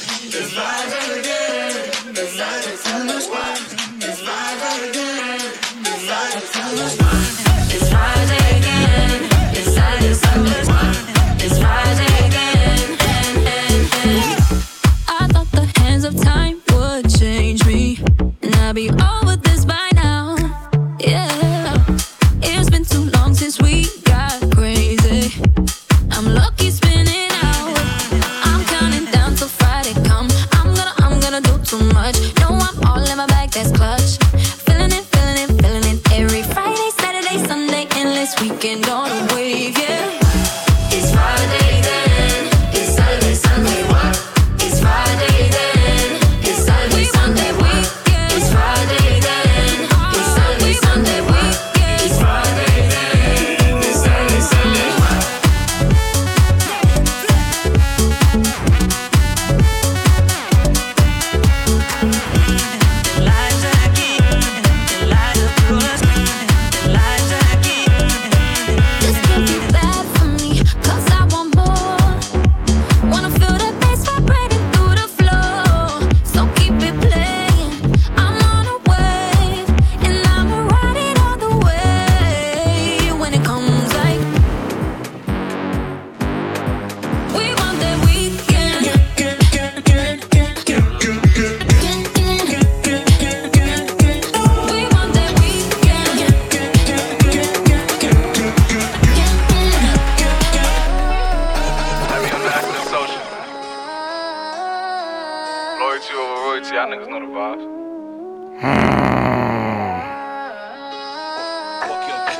Royalty, 106.41 106.75
y'all 106.75 106.89
niggas 106.89 107.07
know 107.07 107.19
the 107.19 107.27
vibes. 107.27 107.67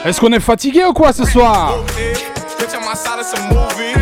Est-ce 0.04 0.20
qu'on 0.20 0.32
est 0.34 0.40
fatigué 0.40 0.84
ou 0.86 0.94
quoi 0.94 1.14
ce 1.14 1.26
soir 1.26 1.76
I'm 2.74 2.88
outside 2.88 3.20
of 3.20 3.26
some 3.26 3.50
movie. 3.50 3.94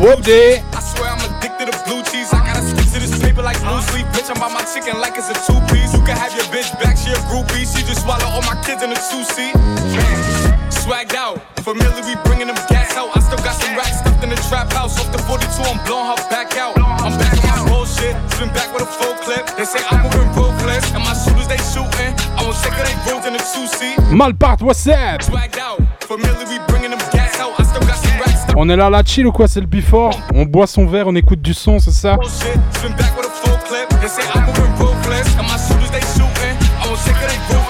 Whoop 0.00 0.22
day. 0.24 0.62
I 0.72 0.80
swear 0.80 1.10
I'm 1.10 1.20
addicted 1.20 1.70
to 1.70 1.78
blue 1.84 2.02
cheese. 2.02 2.32
I 2.32 2.42
gotta 2.42 2.62
stick 2.62 2.88
to 2.94 2.98
this 2.98 3.18
paper 3.20 3.42
like 3.42 3.60
blue 3.60 3.80
sleep. 3.82 4.06
Bitch, 4.16 4.30
I'm 4.30 4.40
by 4.40 4.48
my 4.52 4.64
chicken 4.64 4.98
like 4.98 5.14
it's 5.16 5.30
a 5.30 5.34
two 5.46 5.60
piece. 5.70 5.92
You 5.94 6.02
can 6.02 6.16
have 6.16 6.34
your 6.34 6.44
bitch 6.50 6.72
back, 6.80 6.96
she 6.96 7.12
a 7.12 7.20
groupie. 7.30 7.62
She 7.62 7.84
just 7.84 8.02
swallow 8.02 8.26
all 8.26 8.42
my 8.42 8.60
kids 8.64 8.82
in 8.82 8.90
a 8.90 8.96
two 8.96 9.22
seat. 9.22 9.54
Swagged 10.72 11.14
out, 11.14 11.38
familiar, 11.60 12.02
we 12.02 12.16
bringing 12.24 12.48
them 12.48 12.56
gas 12.68 12.83
out. 12.96 13.16
I 13.16 13.20
still 13.20 13.38
got 13.38 13.54
some 13.60 13.74
racks 13.76 13.98
stuffed 14.00 14.22
in 14.22 14.30
the 14.30 14.40
trap 14.48 14.72
house. 14.72 14.98
Off 14.98 15.10
the 15.12 15.18
42, 15.18 15.46
I'm 15.62 15.78
blowing 15.86 16.06
her 16.10 16.18
back 16.30 16.56
out. 16.56 16.74
I'm 16.78 17.14
back 17.18 17.34
on 17.44 17.66
my 17.66 17.70
bullshit, 17.70 18.14
spin 18.32 18.48
back 18.54 18.72
with 18.72 18.82
a 18.82 18.86
full 18.86 19.14
clip. 19.24 19.46
They 19.56 19.64
say 19.64 19.80
I'm 19.90 20.02
moving 20.02 20.30
ruthless, 20.34 20.90
and 20.94 21.02
my 21.04 21.14
shooters 21.14 21.48
they 21.48 21.60
shooting. 21.72 22.12
I 22.38 22.42
won't 22.42 22.56
take 22.62 22.74
her, 22.74 22.84
they 22.84 22.96
rolled 23.10 23.26
in 23.26 23.34
a 23.34 23.42
two 23.42 23.66
seat. 23.66 23.96
Malpart, 24.10 24.62
what's 24.62 24.86
up? 24.86 25.20
Swagged 25.22 25.58
out, 25.58 25.80
familiar, 26.04 26.46
we 26.48 26.58
bringing 26.68 26.90
them 26.90 27.02
gas 27.12 27.38
out. 27.40 27.58
I 27.58 27.64
still 27.64 27.82
got 27.82 27.96
some 27.98 28.18
racks 28.20 28.42
stuffed 28.42 28.56
On 28.56 28.68
est 28.68 28.76
là, 28.76 28.90
là, 28.90 29.02
chill 29.04 29.26
ou 29.26 29.32
quoi 29.32 29.48
C'est 29.48 29.60
le 29.60 29.66
before? 29.66 30.14
On 30.34 30.44
boit 30.44 30.66
son 30.66 30.86
verre, 30.86 31.08
on 31.08 31.14
écoute 31.14 31.42
du 31.42 31.54
son, 31.54 31.78
c'est 31.78 31.90
ça? 31.92 32.16
bullshit. 32.16 32.58
Spin 32.78 32.90
back 32.96 33.16
with 33.16 33.26
a 33.26 33.30
full 33.30 33.58
clip. 33.66 33.88
They 34.00 34.08
say 34.08 34.22
I'm 34.34 34.46
moving 34.46 34.72
ruthless, 34.78 35.28
and 35.36 35.46
my 35.46 35.58
shooters 35.58 35.90
they 35.90 36.04
shooting. 36.14 36.56
I 36.82 36.86
won't 36.86 36.98
take 37.04 37.16
her, 37.16 37.28
they 37.28 37.38
ruthless. 37.50 37.63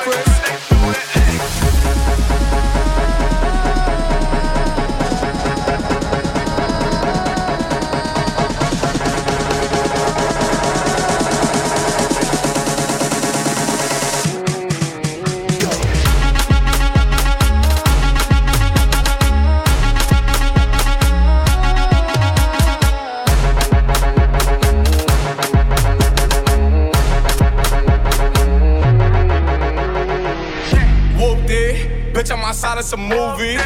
I'm 32.94 33.10
some 33.10 33.10
movie. 33.10 33.58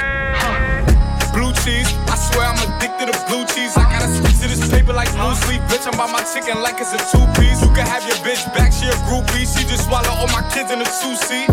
Blue 1.37 1.53
cheese, 1.61 1.85
I 2.09 2.17
swear 2.17 2.49
I'm 2.49 2.57
addicted 2.65 3.13
to 3.13 3.19
blue 3.29 3.45
cheese. 3.53 3.77
I 3.77 3.85
gotta 3.85 4.09
stick 4.09 4.33
to 4.41 4.49
this 4.49 4.65
paper 4.73 4.97
like 4.97 5.13
blue 5.13 5.37
sleep. 5.45 5.61
Bitch, 5.69 5.85
I'm 5.85 5.93
by 6.01 6.09
my 6.09 6.25
chicken 6.33 6.65
like 6.65 6.81
it's 6.81 6.97
a 6.97 7.01
two 7.13 7.21
piece. 7.37 7.61
You 7.61 7.69
can 7.77 7.85
have 7.85 8.09
your 8.09 8.17
bitch 8.25 8.41
back, 8.57 8.73
she 8.73 8.89
a 8.89 8.97
groupie. 9.05 9.45
She 9.45 9.69
just 9.69 9.85
swallow 9.85 10.09
all 10.17 10.33
my 10.33 10.41
kids 10.49 10.73
in 10.73 10.81
a 10.81 10.89
two 11.05 11.13
seat. 11.29 11.45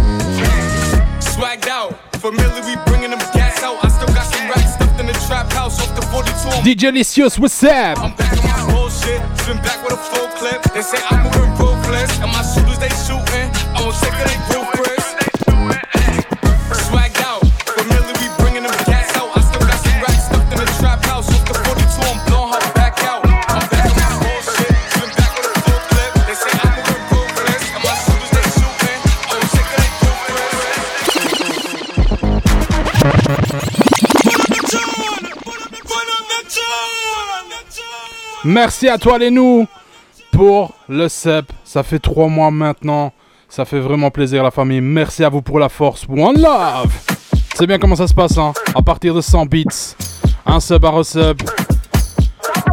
Swagged 1.20 1.68
out, 1.68 2.00
familiar, 2.24 2.64
we 2.64 2.80
bringing 2.88 3.12
them 3.12 3.20
gas 3.36 3.60
out. 3.60 3.84
I 3.84 3.92
still 3.92 4.08
got 4.16 4.24
some 4.24 4.48
racks 4.48 4.80
stuffed 4.80 4.96
in 5.02 5.08
the 5.08 5.18
trap 5.28 5.52
house. 5.52 5.76
Off 5.84 5.92
the 6.00 6.06
42, 6.16 6.32
I'm 6.32 6.64
DJ 6.64 6.96
Licious, 6.96 7.38
what's 7.38 7.60
up 7.62 8.00
back 8.16 8.40
on 8.40 8.56
my 8.56 8.72
bullshit. 8.72 9.20
Spin 9.44 9.60
back 9.60 9.84
with 9.84 10.00
a 10.00 10.00
full 10.00 10.32
clip. 10.40 10.64
They 10.72 10.80
say 10.80 11.04
I'm 11.12 11.28
moving 11.28 11.52
ruthless, 11.60 12.24
and 12.24 12.32
my 12.32 12.40
shooters 12.40 12.80
they 12.80 12.94
shooting. 13.04 13.52
I 13.76 13.84
won't 13.84 14.00
take 14.00 14.16
it, 14.16 14.32
they 14.32 14.56
ruthless. 14.56 14.75
Merci 38.46 38.88
à 38.88 39.00
toi 39.00 39.18
les 39.18 39.32
nous 39.32 39.66
pour 40.32 40.72
le 40.88 41.10
CEP. 41.10 41.52
Ça 41.64 41.82
fait 41.82 41.98
trois 41.98 42.28
mois 42.28 42.52
maintenant. 42.52 43.12
Ça 43.50 43.66
fait 43.66 43.80
vraiment 43.80 44.12
plaisir 44.12 44.44
la 44.44 44.52
famille. 44.52 44.82
Merci 44.82 45.24
à 45.24 45.30
vous 45.30 45.42
pour 45.42 45.58
la 45.58 45.68
force. 45.68 46.06
One 46.08 46.40
love. 46.40 46.94
C'est 47.56 47.66
bien 47.66 47.80
comment 47.80 47.96
ça 47.96 48.08
se 48.08 48.14
passe 48.14 48.38
hein. 48.38 48.54
À 48.76 48.84
partir 48.84 49.16
de 49.16 49.22
100 49.22 49.48
bits. 49.48 49.66
Un 50.46 50.60
sub 50.60 50.86
à 50.86 50.90
resub. 50.90 51.42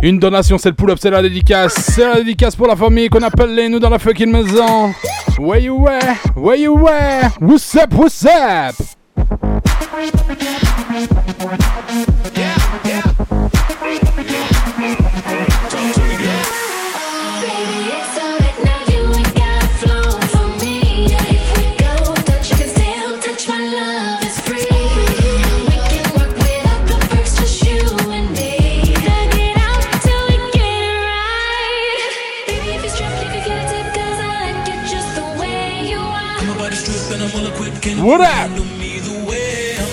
Une 0.02 0.18
donation 0.18 0.58
c'est 0.58 0.68
le 0.68 0.74
pull-up, 0.74 0.98
c'est 1.00 1.10
la 1.10 1.22
dédicace. 1.22 1.72
C'est 1.72 2.06
la 2.06 2.16
dédicace 2.16 2.54
pour 2.54 2.66
la 2.66 2.76
famille 2.76 3.08
qu'on 3.08 3.22
appelle 3.22 3.54
les 3.54 3.70
nous 3.70 3.78
dans 3.78 3.88
la 3.88 3.98
fucking 3.98 4.30
maison. 4.30 4.92
Where 5.38 5.58
you 5.58 5.88
at? 5.88 6.16
Where 6.36 6.58
you 6.58 6.86
at? 6.86 7.30
What's 7.40 7.74
up? 7.76 7.94
What's 7.94 8.26
up? 8.26 8.74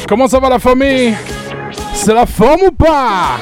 Comment 0.07 0.27
ça 0.27 0.39
va 0.39 0.49
la 0.49 0.59
famille? 0.59 1.13
C'est 1.93 2.13
la 2.13 2.25
forme 2.25 2.63
ou 2.67 2.71
pas? 2.71 3.37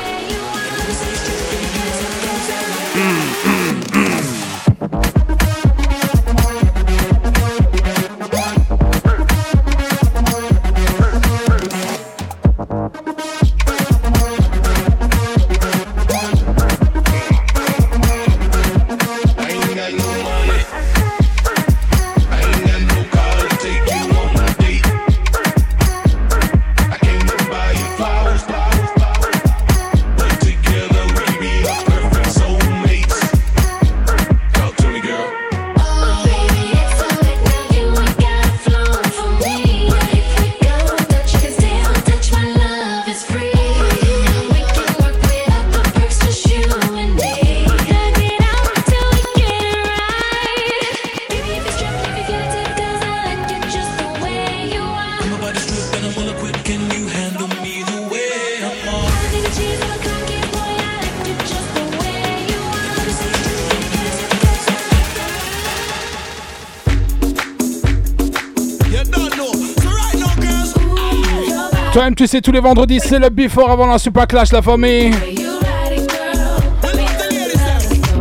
tu 72.18 72.26
sais, 72.26 72.42
tous 72.42 72.52
les 72.52 72.60
vendredis, 72.60 73.00
c'est 73.00 73.20
le 73.20 73.30
before 73.30 73.70
avant 73.70 73.86
la 73.86 74.00
Super 74.00 74.26
Clash, 74.26 74.52
la 74.52 74.64
famille. 74.64 75.12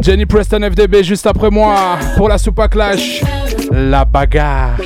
Jenny 0.03 0.26
Preston 0.26 0.61
FDB 0.70 1.03
juste 1.03 1.26
après 1.26 1.49
moi 1.51 1.74
pour 2.14 2.28
la 2.28 2.36
Super 2.36 2.68
Clash. 2.68 3.22
La 3.72 4.05
bagarre. 4.05 4.76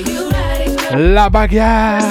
La 0.97 1.29
bagarre. 1.29 2.03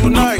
tonight. 0.00 0.39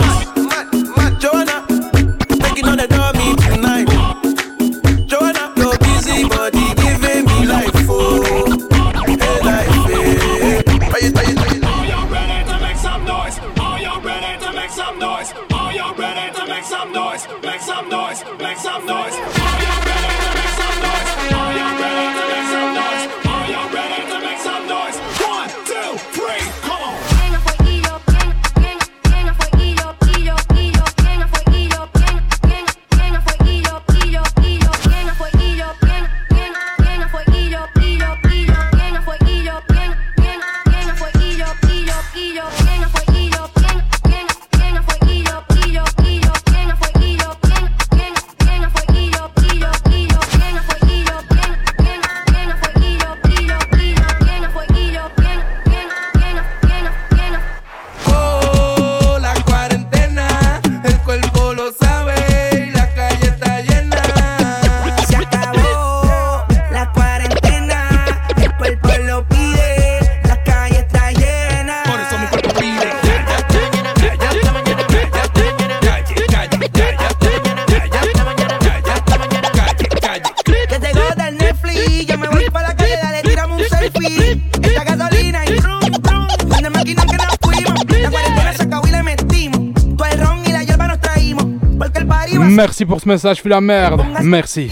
message 93.10 93.42
fut 93.42 93.48
la 93.48 93.60
merde. 93.60 94.04
Merci. 94.22 94.70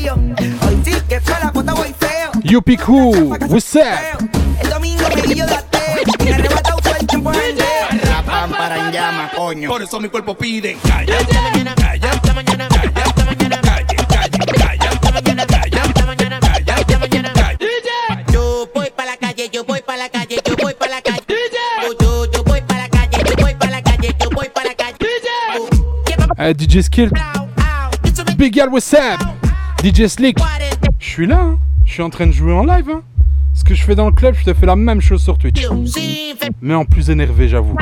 Yupi 2.45 2.77
Cool, 2.77 3.37
what's 3.49 3.75
up? 3.75 3.83
Por 9.67 9.83
eso 9.83 10.01
mi 10.01 10.09
cuerpo 10.09 10.37
pide 10.37 10.77
Big 28.39 28.53
Gal, 28.53 28.69
what's? 28.69 28.95
DJ 29.83 30.07
Slick. 30.07 30.39
Je 31.01 31.05
suis 31.05 31.27
là, 31.27 31.41
hein. 31.41 31.59
je 31.85 31.93
suis 31.93 32.03
en 32.03 32.09
train 32.09 32.25
de 32.25 32.31
jouer 32.31 32.53
en 32.53 32.65
live. 32.65 32.89
Hein. 32.89 33.03
Ce 33.53 33.65
que 33.65 33.75
je 33.75 33.83
fais 33.83 33.97
dans 33.97 34.07
le 34.07 34.13
club, 34.13 34.37
je 34.39 34.45
te 34.45 34.55
fais 34.55 34.65
la 34.65 34.77
même 34.77 35.01
chose 35.01 35.21
sur 35.21 35.37
Twitch. 35.39 35.67
Mais 36.63 36.75
en 36.75 36.85
plus 36.85 37.11
énervé, 37.11 37.49
j'avoue. 37.49 37.77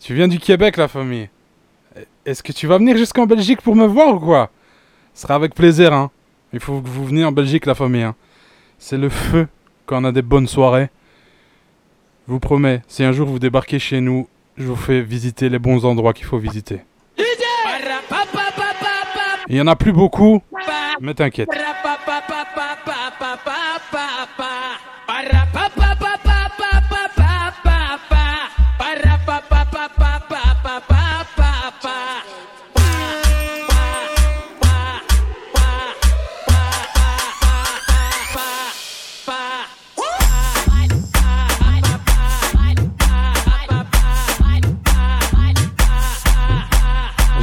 Tu 0.00 0.14
viens 0.14 0.28
du 0.28 0.38
Québec, 0.38 0.76
la 0.76 0.88
famille. 0.88 1.28
Est-ce 2.24 2.42
que 2.42 2.52
tu 2.52 2.66
vas 2.66 2.78
venir 2.78 2.96
jusqu'en 2.96 3.26
Belgique 3.26 3.60
pour 3.62 3.76
me 3.76 3.86
voir 3.86 4.14
ou 4.14 4.20
quoi? 4.20 4.50
Ce 5.14 5.22
sera 5.22 5.34
avec 5.34 5.54
plaisir, 5.54 5.92
hein. 5.92 6.10
Il 6.52 6.60
faut 6.60 6.80
que 6.80 6.88
vous 6.88 7.04
veniez 7.06 7.24
en 7.24 7.32
Belgique, 7.32 7.66
la 7.66 7.74
famille. 7.74 8.02
hein. 8.02 8.14
C'est 8.78 8.96
le 8.98 9.08
feu 9.08 9.46
quand 9.86 10.00
on 10.02 10.04
a 10.04 10.12
des 10.12 10.22
bonnes 10.22 10.46
soirées. 10.48 10.88
Je 12.26 12.32
vous 12.32 12.40
promets, 12.40 12.82
si 12.88 13.02
un 13.04 13.12
jour 13.12 13.28
vous 13.28 13.38
débarquez 13.38 13.78
chez 13.78 14.00
nous, 14.00 14.28
je 14.56 14.64
vous 14.64 14.76
fais 14.76 15.00
visiter 15.02 15.48
les 15.48 15.58
bons 15.58 15.84
endroits 15.84 16.12
qu'il 16.12 16.26
faut 16.26 16.38
visiter. 16.38 16.80
Il 19.48 19.56
y 19.56 19.60
en 19.60 19.66
a 19.66 19.74
plus 19.74 19.92
beaucoup, 19.92 20.40
mais 21.00 21.14
t'inquiète. 21.14 21.48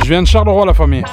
Je 0.08 0.14
viens 0.14 0.22
de 0.22 0.28
Charleroi, 0.28 0.66
la 0.66 0.74
famille. 0.74 1.03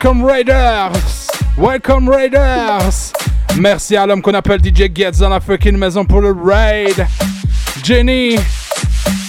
Welcome 0.00 0.24
Raiders! 0.24 1.28
Welcome 1.56 2.08
Raiders! 2.08 3.12
Merci 3.58 3.96
à 3.96 4.06
l'homme 4.06 4.22
qu'on 4.22 4.32
appelle 4.32 4.60
DJ 4.60 4.84
Getz 4.94 5.18
dans 5.18 5.28
la 5.28 5.40
fucking 5.40 5.76
maison 5.76 6.04
pour 6.04 6.20
le 6.20 6.30
raid. 6.30 7.04
Jenny, 7.82 8.36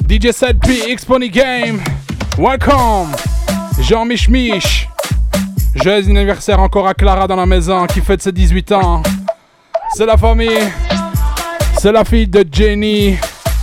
DJ 0.07 0.27
7P, 0.27 0.95
Xpony 0.95 1.31
Game. 1.31 1.81
Welcome! 2.37 3.15
Jean 3.81 4.05
Mich 4.05 4.29
Mich. 4.29 4.87
Joyeux 5.73 6.07
anniversaire 6.07 6.59
encore 6.59 6.87
à 6.87 6.93
Clara 6.93 7.25
dans 7.25 7.35
la 7.35 7.47
maison 7.47 7.87
qui 7.87 7.99
fête 8.01 8.21
ses 8.21 8.31
18 8.31 8.71
ans. 8.73 9.01
C'est 9.95 10.05
la 10.05 10.17
famille. 10.17 10.69
C'est 11.79 11.91
la 11.91 12.05
fille 12.05 12.27
de 12.27 12.45
Jenny 12.51 13.17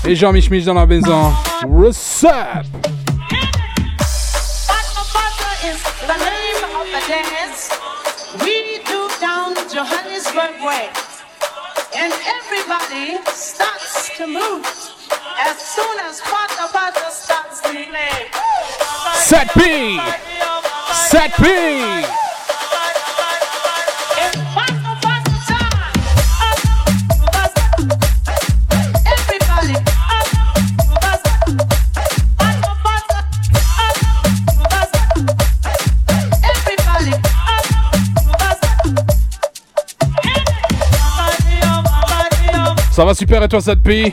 et 0.05 0.17
Jean 0.17 0.33
Mich 0.33 0.51
Mich 0.51 0.65
dans 0.65 0.75
la 0.75 0.87
maison. 0.87 1.33
What's? 1.69 2.27
Way. 10.67 10.91
And 11.95 12.12
everybody 12.27 13.23
starts 13.31 14.11
to 14.17 14.27
move 14.27 14.67
as 15.39 15.57
soon 15.59 15.99
as 16.01 16.21
Pata 16.21 16.67
Pata 16.73 17.11
starts 17.11 17.61
to 17.61 17.71
play. 17.71 18.27
Set 19.14 19.55
B! 19.55 20.01
Set 20.93 21.33
B! 21.39 22.06
Ça 42.97 43.05
va 43.05 43.12
super 43.12 43.42
et 43.42 43.49
toi 43.49 43.59
7P? 43.59 44.11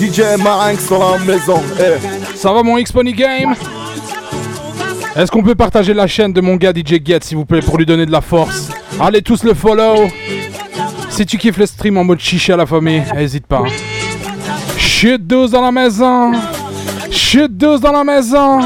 DJ 0.00 0.22
Marinx 0.42 0.88
dans 0.88 1.12
la 1.12 1.18
maison. 1.18 1.60
eh. 1.78 2.36
Ça 2.38 2.54
va 2.54 2.62
mon 2.62 2.78
X-Pony 2.78 3.12
Game? 3.12 3.54
Est-ce 5.14 5.30
qu'on 5.30 5.42
peut 5.42 5.54
partager 5.54 5.92
la 5.92 6.06
chaîne 6.06 6.32
de 6.32 6.40
mon 6.40 6.56
gars 6.56 6.72
DJ 6.72 7.04
Get 7.04 7.18
s'il 7.20 7.36
vous 7.36 7.44
plaît 7.44 7.60
pour 7.60 7.76
lui 7.76 7.84
donner 7.84 8.06
de 8.06 8.12
la 8.12 8.22
force? 8.22 8.70
Allez 9.00 9.22
tous 9.22 9.42
le 9.42 9.54
follow 9.54 10.08
Si 11.10 11.26
tu 11.26 11.36
kiffes 11.36 11.56
le 11.56 11.66
stream 11.66 11.98
en 11.98 12.04
mode 12.04 12.20
chicha 12.20 12.56
la 12.56 12.64
famille, 12.64 13.02
n'hésite 13.14 13.46
pas. 13.46 13.64
Chute 14.78 15.26
douce 15.26 15.50
dans 15.50 15.62
la 15.62 15.72
maison. 15.72 16.32
Chute 17.10 17.56
douce 17.56 17.80
dans 17.80 17.92
la 17.92 18.04
maison. 18.04 18.60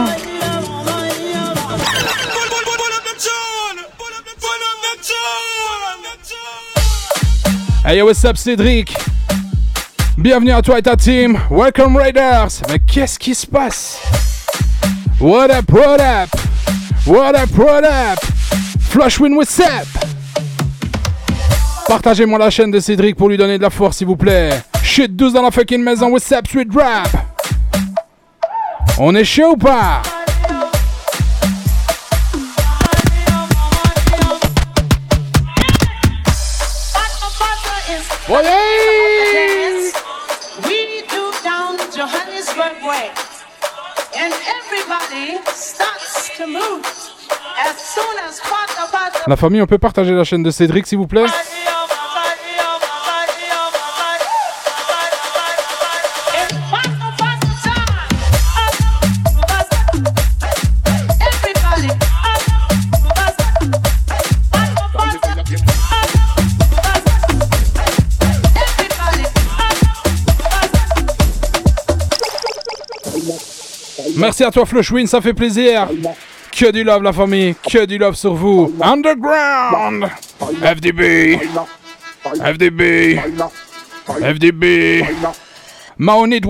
Hey 7.84 7.98
yo, 7.98 8.06
what's 8.06 8.22
up 8.24 8.36
Cédric? 8.36 8.94
Bienvenue 10.18 10.52
à 10.52 10.60
toi 10.60 10.78
et 10.78 10.82
ta 10.82 10.94
team. 10.94 11.38
Welcome 11.50 11.96
Raiders. 11.96 12.62
Mais 12.68 12.80
qu'est-ce 12.80 13.18
qui 13.18 13.34
se 13.34 13.46
passe? 13.46 13.98
What 15.20 15.50
up, 15.50 15.70
what 15.72 16.00
up? 16.00 16.28
What 17.06 17.34
up, 17.34 17.50
what 17.56 17.84
up? 17.84 18.18
Flushwin 18.90 19.34
what's 19.36 19.58
up 19.60 20.07
Partagez-moi 21.88 22.38
la 22.38 22.50
chaîne 22.50 22.70
de 22.70 22.80
Cédric 22.80 23.16
pour 23.16 23.30
lui 23.30 23.38
donner 23.38 23.56
de 23.56 23.62
la 23.62 23.70
force 23.70 23.96
s'il 23.96 24.06
vous 24.06 24.16
plaît. 24.16 24.50
Chute 24.82 25.16
douce 25.16 25.32
dans 25.32 25.40
la 25.40 25.50
fucking 25.50 25.82
maison, 25.82 26.08
what's 26.10 26.30
up, 26.32 26.46
sweet 26.46 26.68
rap 26.74 27.08
On 28.98 29.14
est 29.14 29.24
chaud 29.24 29.52
ou 29.52 29.56
pas? 29.56 30.02
Dance. 38.28 39.94
We 40.66 41.02
do 41.08 41.32
down 41.42 41.78
Johannesburg 41.96 42.84
way. 42.86 43.10
And 44.14 44.34
everybody 44.60 45.38
starts 45.54 46.36
to 46.36 46.46
move. 46.46 46.84
As 47.58 47.76
soon 47.78 48.18
as 48.28 48.40
Pata 48.40 48.86
Pata 48.92 49.24
La 49.26 49.36
famille, 49.36 49.62
on 49.62 49.66
peut 49.66 49.78
partager 49.78 50.12
la 50.12 50.24
chaîne 50.24 50.42
de 50.42 50.50
Cédric 50.50 50.86
s'il 50.86 50.98
vous 50.98 51.06
plaît? 51.06 51.24
Merci 74.18 74.42
à 74.44 74.50
toi 74.50 74.66
Flushwin, 74.66 75.06
ça 75.06 75.20
fait 75.20 75.32
plaisir. 75.32 75.88
Que 76.50 76.70
du 76.72 76.82
love 76.82 77.02
la 77.02 77.12
famille, 77.12 77.54
que 77.54 77.84
du 77.84 77.98
love 77.98 78.14
sur 78.16 78.34
vous. 78.34 78.74
Underground 78.82 80.06
FDB 80.62 81.38
FDB 82.42 83.20
FDB 84.20 85.04
Maonid 85.98 86.44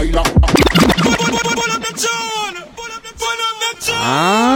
baila. 0.00 0.22
Ah. 4.02 4.50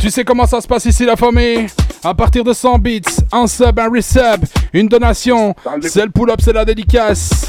Tu 0.00 0.10
sais 0.10 0.24
comment 0.24 0.46
ça 0.46 0.60
se 0.60 0.66
passe 0.66 0.84
ici 0.84 1.04
la 1.06 1.16
famille? 1.16 1.66
À 2.04 2.12
partir 2.12 2.42
de 2.42 2.52
100 2.52 2.78
bits, 2.78 3.02
un 3.30 3.46
sub, 3.46 3.78
un 3.78 3.88
resub, 3.88 4.44
une 4.72 4.88
donation, 4.88 5.54
c'est 5.80 6.04
le 6.04 6.10
pull-up, 6.10 6.40
c'est 6.42 6.52
la 6.52 6.64
dédicace. 6.64 7.46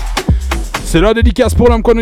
C'est 0.85 1.01
la 1.01 1.13
dédicace 1.13 1.55
pour 1.55 1.69
l'homme 1.69 1.81
qu'on 1.81 1.95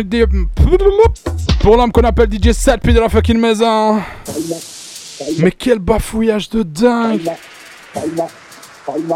pour 1.60 1.76
l'homme 1.76 1.92
qu'on 1.92 2.02
appelle 2.02 2.28
DJ 2.30 2.52
7 2.52 2.80
puis 2.82 2.92
de 2.92 3.00
la 3.00 3.08
fucking 3.08 3.38
maison. 3.38 4.00
Mais 5.38 5.52
quel 5.52 5.78
bafouillage 5.78 6.50
de 6.50 6.62
dingue 6.62 7.30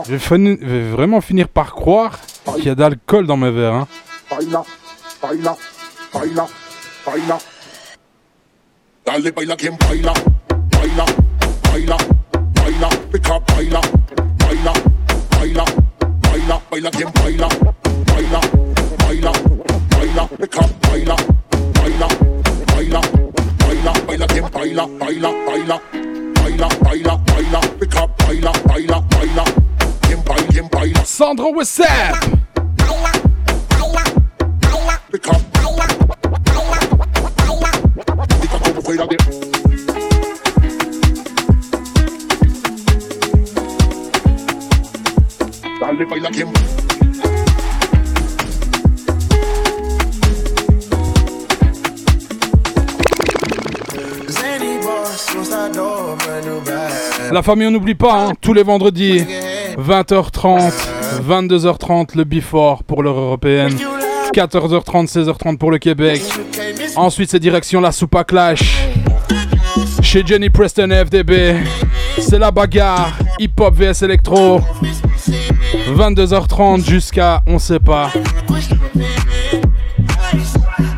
je 0.09 0.17
vais, 0.17 0.91
vraiment 0.91 1.21
finir 1.21 1.49
par 1.49 1.75
croire 1.75 2.19
qu'il 2.55 2.67
y 2.67 2.71
a 2.71 2.75
d'alcool 2.75 3.27
dans 3.27 3.37
mes 3.37 3.51
verres. 3.51 3.75
Hein. 3.75 3.89
Baila, 5.23 5.57
baila, 6.13 6.47
baila, 6.47 6.47
baila. 7.07 7.39
Dale, 9.05 9.31
baila 9.33 9.57
quien 9.57 9.77
baila, 9.79 10.13
baila, 10.71 11.05
baila, 11.63 11.97
baila, 12.55 12.89
pica, 13.13 13.39
baila, 13.41 13.81
baila, 14.39 14.73
baila, 15.31 15.65
baila, 16.23 16.61
baila 16.71 16.91
quien 16.91 17.11
baila, 17.13 17.49
baila, 18.07 18.41
baila, 18.99 19.33
baila, 19.91 20.29
pica, 20.41 20.63
baila, 20.83 21.17
baila, 21.75 22.09
baila, 22.67 23.01
baila, 23.59 23.93
baila 24.07 24.27
quien 24.27 24.51
baila, 24.51 24.87
baila, 24.99 25.31
baila, 25.47 25.81
baila, 26.35 26.69
baila, 26.85 27.17
baila, 27.27 27.61
pica, 27.81 28.07
baila, 28.19 28.53
baila, 28.67 29.01
baila, 29.01 29.45
quien 30.03 30.23
baila, 30.25 30.47
quien 30.53 30.69
baila. 30.69 31.05
Sandro, 31.05 31.51
what's 31.51 31.81
up? 31.81 32.21
Pica, 32.21 32.53
pica 32.77 33.26
baila. 46.05 46.29
La 57.33 57.43
famille, 57.43 57.67
on 57.67 57.71
n'oublie 57.71 57.95
pas, 57.95 58.27
hein, 58.27 58.33
tous 58.41 58.53
les 58.53 58.63
vendredis, 58.63 59.25
20h30, 59.79 60.73
22h30 61.29 62.17
le 62.17 62.25
Before 62.25 62.85
pour 62.85 63.03
l'heure 63.03 63.19
européenne, 63.19 63.77
14h30, 64.37 65.11
16h30 65.11 65.57
pour 65.57 65.71
le 65.71 65.79
Québec. 65.79 66.21
Ensuite, 66.95 67.31
c'est 67.31 67.39
direction 67.39 67.81
la 67.81 67.91
Soupa 67.91 68.23
Clash. 68.23 68.87
Chez 70.03 70.23
Jenny 70.27 70.51
Preston 70.51 70.91
et 70.91 71.07
FDB, 71.07 71.57
c'est 72.19 72.39
la 72.39 72.51
bagarre, 72.51 73.17
hip-hop 73.39 73.75
vs 73.75 74.03
électro. 74.03 74.61
22h30 75.89 76.85
jusqu'à 76.85 77.43
on 77.47 77.59
sait 77.59 77.79
pas. 77.79 78.13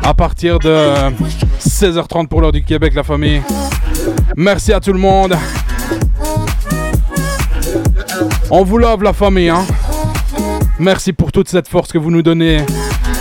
À 0.03 0.13
partir 0.13 0.59
de 0.59 0.89
16h30 1.65 2.27
pour 2.27 2.41
l'heure 2.41 2.51
du 2.51 2.63
Québec, 2.63 2.93
la 2.93 3.03
famille. 3.03 3.41
Merci 4.35 4.73
à 4.73 4.81
tout 4.81 4.91
le 4.91 4.99
monde. 4.99 5.37
On 8.51 8.65
vous 8.65 8.77
love 8.77 9.01
la 9.01 9.13
famille. 9.13 9.47
Hein. 9.47 9.65
Merci 10.77 11.13
pour 11.13 11.31
toute 11.31 11.47
cette 11.47 11.69
force 11.69 11.93
que 11.93 11.97
vous 11.97 12.11
nous 12.11 12.21
donnez. 12.21 12.65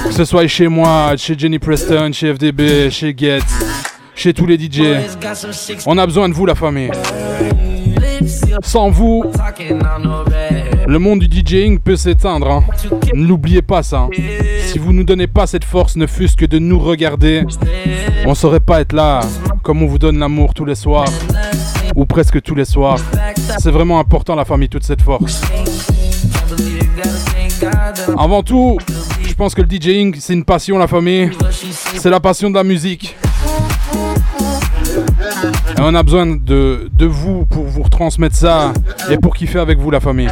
Que 0.05 0.13
ce 0.13 0.25
soit 0.25 0.47
chez 0.47 0.69
moi, 0.69 1.15
chez 1.17 1.37
Jenny 1.39 1.59
Preston, 1.59 2.11
chez 2.13 2.33
FDB, 2.35 2.91
chez 2.91 3.15
Get, 3.17 3.41
chez 4.15 4.33
tous 4.33 4.47
les 4.47 4.59
DJ. 4.59 4.81
On 5.87 5.99
a 5.99 6.07
besoin 6.07 6.29
de 6.29 6.35
vous 6.35 6.47
la 6.47 6.55
famille. 6.55 6.91
Sans 8.63 8.91
vous, 8.91 9.25
le 10.87 10.99
monde 10.99 11.21
du 11.21 11.29
DJing 11.45 11.79
peut 11.79 11.97
s'éteindre. 11.97 12.51
hein. 12.51 12.65
N'oubliez 13.15 13.63
pas 13.63 13.83
ça. 13.83 14.01
hein. 14.01 14.11
Si 14.67 14.79
vous 14.79 14.93
nous 14.93 15.05
donnez 15.05 15.27
pas 15.29 15.47
cette 15.47 15.65
force, 15.65 15.97
ne 15.97 16.07
fût-ce 16.07 16.37
que 16.37 16.45
de 16.47 16.59
nous 16.59 16.79
regarder, 16.79 17.45
on 18.27 18.35
saurait 18.35 18.61
pas 18.61 18.81
être 18.81 18.93
là 18.93 19.21
comme 19.63 19.83
on 19.83 19.87
vous 19.87 19.99
donne 19.99 20.19
l'amour 20.19 20.55
tous 20.55 20.65
les 20.65 20.75
soirs 20.75 21.09
ou 21.95 22.07
presque 22.07 22.43
tous 22.43 22.55
les 22.55 22.65
soirs. 22.65 22.99
C'est 23.59 23.71
vraiment 23.71 23.99
important 24.01 24.35
la 24.35 24.45
famille, 24.45 24.69
toute 24.69 24.85
cette 24.85 25.03
force. 25.03 25.41
Avant 28.19 28.43
tout, 28.43 28.79
pense 29.39 29.55
que 29.55 29.63
le 29.63 29.69
DJing, 29.69 30.17
c'est 30.19 30.33
une 30.33 30.45
passion, 30.45 30.79
la 30.79 30.89
famille. 30.89 31.31
C'est 31.95 32.11
la 32.11 32.19
passion 32.19 32.51
de 32.51 32.57
la 32.57 32.65
musique. 32.65 33.17
Et 35.77 35.81
on 35.81 35.95
a 35.95 36.03
besoin 36.03 36.27
de, 36.27 36.91
de 36.93 37.07
vous 37.07 37.45
pour 37.45 37.63
vous 37.65 37.85
retransmettre 37.85 38.35
ça 38.35 38.73
et 39.09 39.17
pour 39.17 39.37
kiffer 39.37 39.61
avec 39.61 39.79
vous, 39.79 39.93
la 39.93 40.01
famille. 40.01 40.29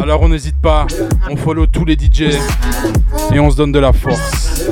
Alors 0.00 0.22
on 0.22 0.28
n'hésite 0.28 0.54
pas, 0.54 0.86
on 1.28 1.36
follow 1.36 1.66
tous 1.66 1.84
les 1.84 1.94
DJ 1.94 2.36
et 3.32 3.40
on 3.40 3.50
se 3.50 3.56
donne 3.56 3.72
de 3.72 3.80
la 3.80 3.92
force. 3.92 4.70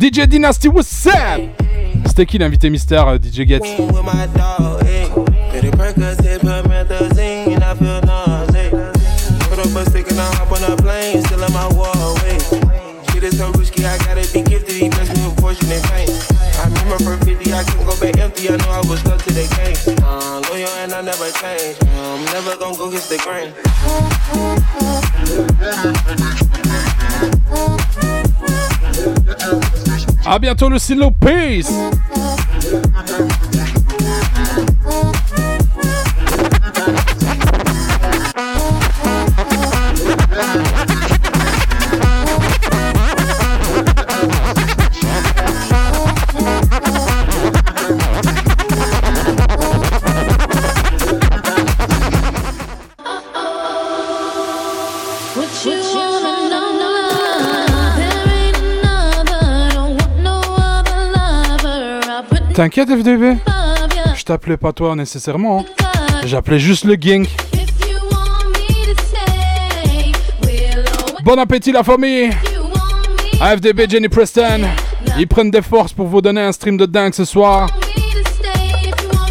DJ 0.00 0.26
Dynasty, 0.26 0.68
what's 0.68 1.06
up? 1.06 1.42
C'était 2.06 2.24
qui 2.24 2.38
l'invité 2.38 2.70
mystère, 2.70 3.06
euh, 3.08 3.18
DJ 3.18 3.46
Get 3.46 3.60
Percocet, 5.70 6.44
I 7.62 7.74
feel 7.74 8.00
nauseous. 8.02 8.70
Put 9.48 9.58
up 9.58 9.66
a 9.66 9.90
stick 9.90 10.10
and 10.10 10.20
I 10.20 10.34
hop 10.36 10.52
on 10.52 10.64
a 10.72 10.76
plane, 10.76 11.22
still 11.24 11.42
in 11.42 11.52
my 11.52 11.68
wall, 11.74 12.14
wait. 12.22 12.42
Shit 13.10 13.24
is 13.24 13.38
so 13.38 13.50
risky, 13.52 13.84
I 13.84 13.98
gotta 13.98 14.26
be 14.32 14.42
gifted, 14.42 14.74
he 14.74 14.88
blessed 14.88 15.16
me 15.16 15.24
with 15.26 15.40
fortune 15.40 15.70
and 15.70 15.84
fame. 15.88 16.08
I 16.58 16.64
remember 16.68 16.98
for 17.04 17.24
50, 17.24 17.52
I 17.52 17.64
couldn't 17.64 17.86
go 17.86 18.00
back 18.00 18.18
empty, 18.18 18.48
I 18.48 18.56
know 18.56 18.70
I 18.70 18.82
was 18.88 19.00
stuck 19.00 19.20
to 19.22 19.32
the 19.32 19.46
game. 19.56 19.98
Uh, 20.02 20.40
loyal 20.50 20.68
and 20.78 20.92
never 21.04 21.30
change. 21.32 21.76
I'm 21.82 22.24
never 22.26 22.56
gonna 22.56 22.76
go 22.76 22.88
against 22.88 23.08
the 23.10 23.18
grain. 23.18 23.52
À 30.24 30.38
bientôt 30.38 30.68
le 30.68 30.78
silo 30.78 31.10
Peace. 31.10 31.70
T'inquiète 62.58 62.88
FDB, 62.88 63.36
je 64.16 64.24
t'appelais 64.24 64.56
pas 64.56 64.72
toi 64.72 64.96
nécessairement. 64.96 65.60
hein. 65.60 65.64
J'appelais 66.24 66.58
juste 66.58 66.86
le 66.86 66.96
gang. 66.96 67.24
Bon 71.22 71.38
appétit 71.38 71.70
la 71.70 71.84
famille. 71.84 72.30
AFDB 73.40 73.88
Jenny 73.88 74.08
Preston. 74.08 74.62
Ils 75.20 75.28
prennent 75.28 75.52
des 75.52 75.62
forces 75.62 75.92
pour 75.92 76.08
vous 76.08 76.20
donner 76.20 76.40
un 76.40 76.50
stream 76.50 76.76
de 76.76 76.86
dingue 76.86 77.14
ce 77.14 77.24
soir. 77.24 77.70
to 77.70 78.24
stay. 78.28 78.48
If 78.82 79.00
you 79.02 79.08
want 79.12 79.28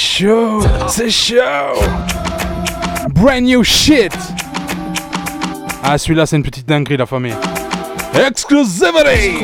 chaud, 0.00 0.62
c'est 0.88 1.10
chaud. 1.10 1.36
Brand 3.10 3.42
new 3.42 3.62
shit. 3.62 4.12
Ah, 5.84 5.98
celui-là, 5.98 6.26
c'est 6.26 6.36
une 6.36 6.42
petite 6.42 6.66
dinguerie, 6.66 6.96
la 6.96 7.06
famille. 7.06 7.34
Exclusivity. 8.14 9.36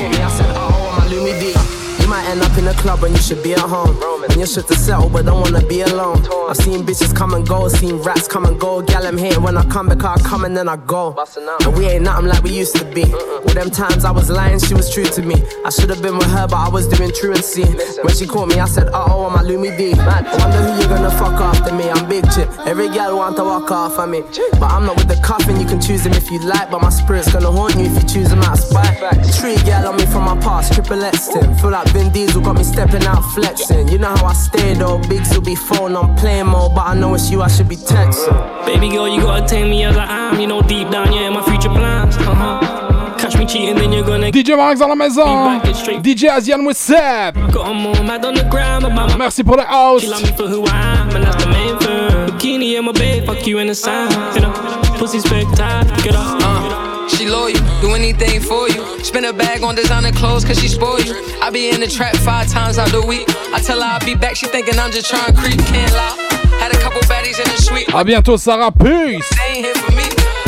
I 4.28 4.35
said, 4.35 4.35
my 4.35 4.35
Louis 4.35 4.35
D. 4.35 4.35
You 4.35 4.35
might 4.35 4.35
end 4.35 4.35
up 4.35 4.35
in 4.35 4.35
a 4.35 4.35
club 4.35 4.35
when 4.35 4.35
you 4.35 4.35
should 4.35 4.35
be 4.35 4.35
at 4.35 4.35
home. 4.35 4.35
And 4.35 4.40
you 4.40 4.47
should 4.47 4.66
to 4.66 4.74
settle, 4.74 5.09
but 5.09 5.24
don't 5.24 5.40
wanna 5.40 5.66
be 5.66 5.81
alone. 5.82 6.23
I've 6.48 6.57
seen 6.57 6.85
bitches 6.85 7.15
come 7.15 7.35
and 7.35 7.47
go, 7.47 7.69
seen 7.69 7.97
rats 7.98 8.28
come 8.28 8.44
and 8.44 8.59
go. 8.59 8.82
Gal, 8.82 9.07
I'm 9.07 9.19
here 9.19 9.40
when 9.40 9.57
I 9.57 9.65
come 9.65 9.89
back, 9.89 10.05
I 10.05 10.16
come 10.20 10.44
and 10.44 10.57
then 10.57 10.69
I 10.69 10.77
go. 10.77 11.16
And 11.65 11.77
we 11.77 11.86
ain't 11.86 12.05
nothing 12.05 12.27
like 12.27 12.43
we 12.43 12.51
used 12.51 12.77
to 12.77 12.85
be. 12.85 13.05
All 13.12 13.55
them 13.55 13.70
times 13.70 14.05
I 14.05 14.11
was 14.11 14.31
lying, 14.31 14.59
she 14.59 14.74
was 14.74 14.93
true 14.93 15.05
to 15.05 15.23
me. 15.23 15.43
I 15.65 15.70
should 15.70 15.90
have 15.90 16.03
been 16.03 16.16
with 16.16 16.31
her, 16.31 16.47
but 16.47 16.57
I 16.57 16.69
was 16.69 16.86
doing 16.89 17.12
truancy. 17.12 17.65
When 18.03 18.15
she 18.15 18.27
caught 18.27 18.48
me, 18.48 18.61
I 18.61 18.66
said, 18.66 18.89
uh 18.89 19.07
oh, 19.09 19.27
I'm 19.27 19.39
a 19.39 19.43
Louis 19.43 19.70
I 19.94 20.23
wonder 20.39 20.59
who 20.59 20.81
you're 20.81 20.89
gonna 20.89 21.11
fuck 21.11 21.40
after 21.40 21.74
me. 21.74 21.90
I'm 21.90 22.09
big 22.09 22.24
chip. 22.32 22.48
Every 22.66 22.89
gal 22.89 23.16
want 23.16 23.36
to 23.36 23.44
walk 23.44 23.70
off 23.70 23.98
of 23.98 24.09
me. 24.09 24.23
But 24.61 24.70
I'm 24.73 24.86
not 24.86 24.97
with 24.97 25.09
the 25.09 25.20
coffin, 25.23 25.61
you 25.61 25.66
can 25.66 25.81
choose 25.81 26.05
them 26.05 26.12
if 26.15 26.31
you 26.31 26.40
like. 26.40 26.70
But 26.70 26.82
my 26.82 26.90
spirit's 26.90 27.32
gonna 27.32 27.51
haunt 27.51 27.77
you 27.77 27.86
if 27.86 27.94
you 28.03 28.09
choose 28.09 28.31
them 28.31 28.40
out 28.43 28.59
of 28.59 28.65
spite. 28.65 28.98
Tree 29.39 29.57
gal 29.65 29.89
on 29.89 29.97
me 29.97 30.07
from 30.07 30.24
my 30.24 30.36
past, 30.40 30.73
triple 30.73 31.03
X. 31.05 31.28
Feel 31.61 31.70
like 31.70 31.89
Vin 31.89 32.12
Diesel 32.12 32.43
got 32.43 32.57
me 32.57 32.65
stepping 32.65 33.05
out 33.05 33.23
flexing. 33.35 33.89
You 33.89 33.98
know 33.98 34.15
how 34.16 34.26
I 34.26 34.32
stay 34.32 34.74
though, 34.74 34.98
Biggs 35.09 35.34
will 35.34 35.43
be 35.43 35.55
phone 35.55 35.97
on 35.97 36.16
play 36.16 36.43
mode. 36.43 36.74
But 36.74 36.86
I 36.86 36.94
know 36.94 37.14
it's 37.14 37.30
you, 37.30 37.43
I 37.43 37.48
should 37.48 37.68
be 37.68 37.76
texting. 37.76 38.66
Baby 38.66 38.88
girl, 38.90 39.09
you 39.09 39.20
gotta 39.20 39.47
take 39.47 39.68
me 39.68 39.84
as 39.84 39.97
I 39.97 40.05
am. 40.05 40.40
You 40.40 40.47
know, 40.47 40.62
deep 40.62 40.90
down, 40.90 41.12
yeah, 41.12 41.28
in 41.28 41.32
my 41.34 41.43
future 41.43 41.68
plans. 41.68 42.16
Uh 42.16 42.34
huh. 42.34 43.16
Catch 43.18 43.36
me 43.38 43.47
cheating, 43.47 43.76
then 43.76 43.93
you're 43.93 44.05
gonna 44.05 44.30
DJ 44.30 44.56
Max 44.56 44.78
dans 44.80 44.88
la 44.88 44.94
maison. 44.94 45.60
DJ 46.02 46.36
Asian 46.36 46.64
what's 46.64 46.90
up? 46.90 47.34
Got 47.52 47.68
'em 47.68 47.86
all 47.86 48.02
mad 48.05 48.24
on 48.24 48.34
the 48.34 48.44
ground, 48.44 48.82
but 48.82 48.93
my 48.93 49.16
Merci 49.16 49.43
pour 49.43 49.56
le 49.56 49.64
house. 49.64 50.02
She 50.02 50.09
love 50.09 50.22
me 50.22 50.32
for 50.36 50.47
who 50.47 50.64
I 50.66 50.98
am, 51.01 51.16
and 51.16 51.24
that's 51.24 51.43
the 51.43 51.51
main 51.51 51.76
thing. 51.78 52.26
Bikini 52.26 52.76
in 52.76 52.84
my 52.84 52.93
bed, 52.93 53.24
fuck 53.26 53.47
you 53.47 53.59
in 53.59 53.66
the 53.68 53.74
sand. 53.74 54.12
You 54.34 54.43
know, 54.43 54.52
pussy 54.98 55.20
spectacular. 55.20 56.02
Get 56.02 56.14
up. 56.14 56.43
Uh, 56.43 56.95
she 57.27 57.32
loyal, 57.32 57.81
do 57.81 57.94
anything 57.94 58.40
for 58.40 58.69
you. 58.69 59.05
Spend 59.05 59.27
a 59.27 59.32
bag 59.32 59.62
on 59.62 59.74
designer 59.74 60.12
clothes 60.12 60.44
cause 60.44 60.59
she 60.59 60.69
spoil 60.69 61.01
you. 61.01 61.15
I 61.43 61.51
be 61.51 61.70
in 61.70 61.81
the 61.81 61.86
trap 61.86 62.16
five 62.16 62.48
times 62.48 62.78
out 62.78 62.90
the 62.90 63.05
week. 63.05 63.27
I 63.53 63.61
tell 63.61 63.81
her 63.81 63.86
I'll 63.86 64.05
be 64.05 64.15
back, 64.15 64.36
she 64.36 64.47
thinking 64.47 64.78
I'm 64.78 64.90
just 64.90 65.09
trying 65.11 65.35
to 65.35 65.40
creep. 65.40 65.59
Can't 65.66 65.93
lie. 65.93 66.16
Had 66.61 66.74
a 66.74 66.78
couple 66.78 67.01
baddies 67.03 67.39
in 67.39 67.48
the 67.51 67.62
suite. 67.62 67.89
À 67.89 68.05
bientôt, 68.05 68.39
Sarah. 68.39 68.70
Peace. 68.70 69.28
They 69.36 69.59
ain't 69.59 69.66
here 69.66 69.74
for 69.74 69.93
me. 69.93 70.05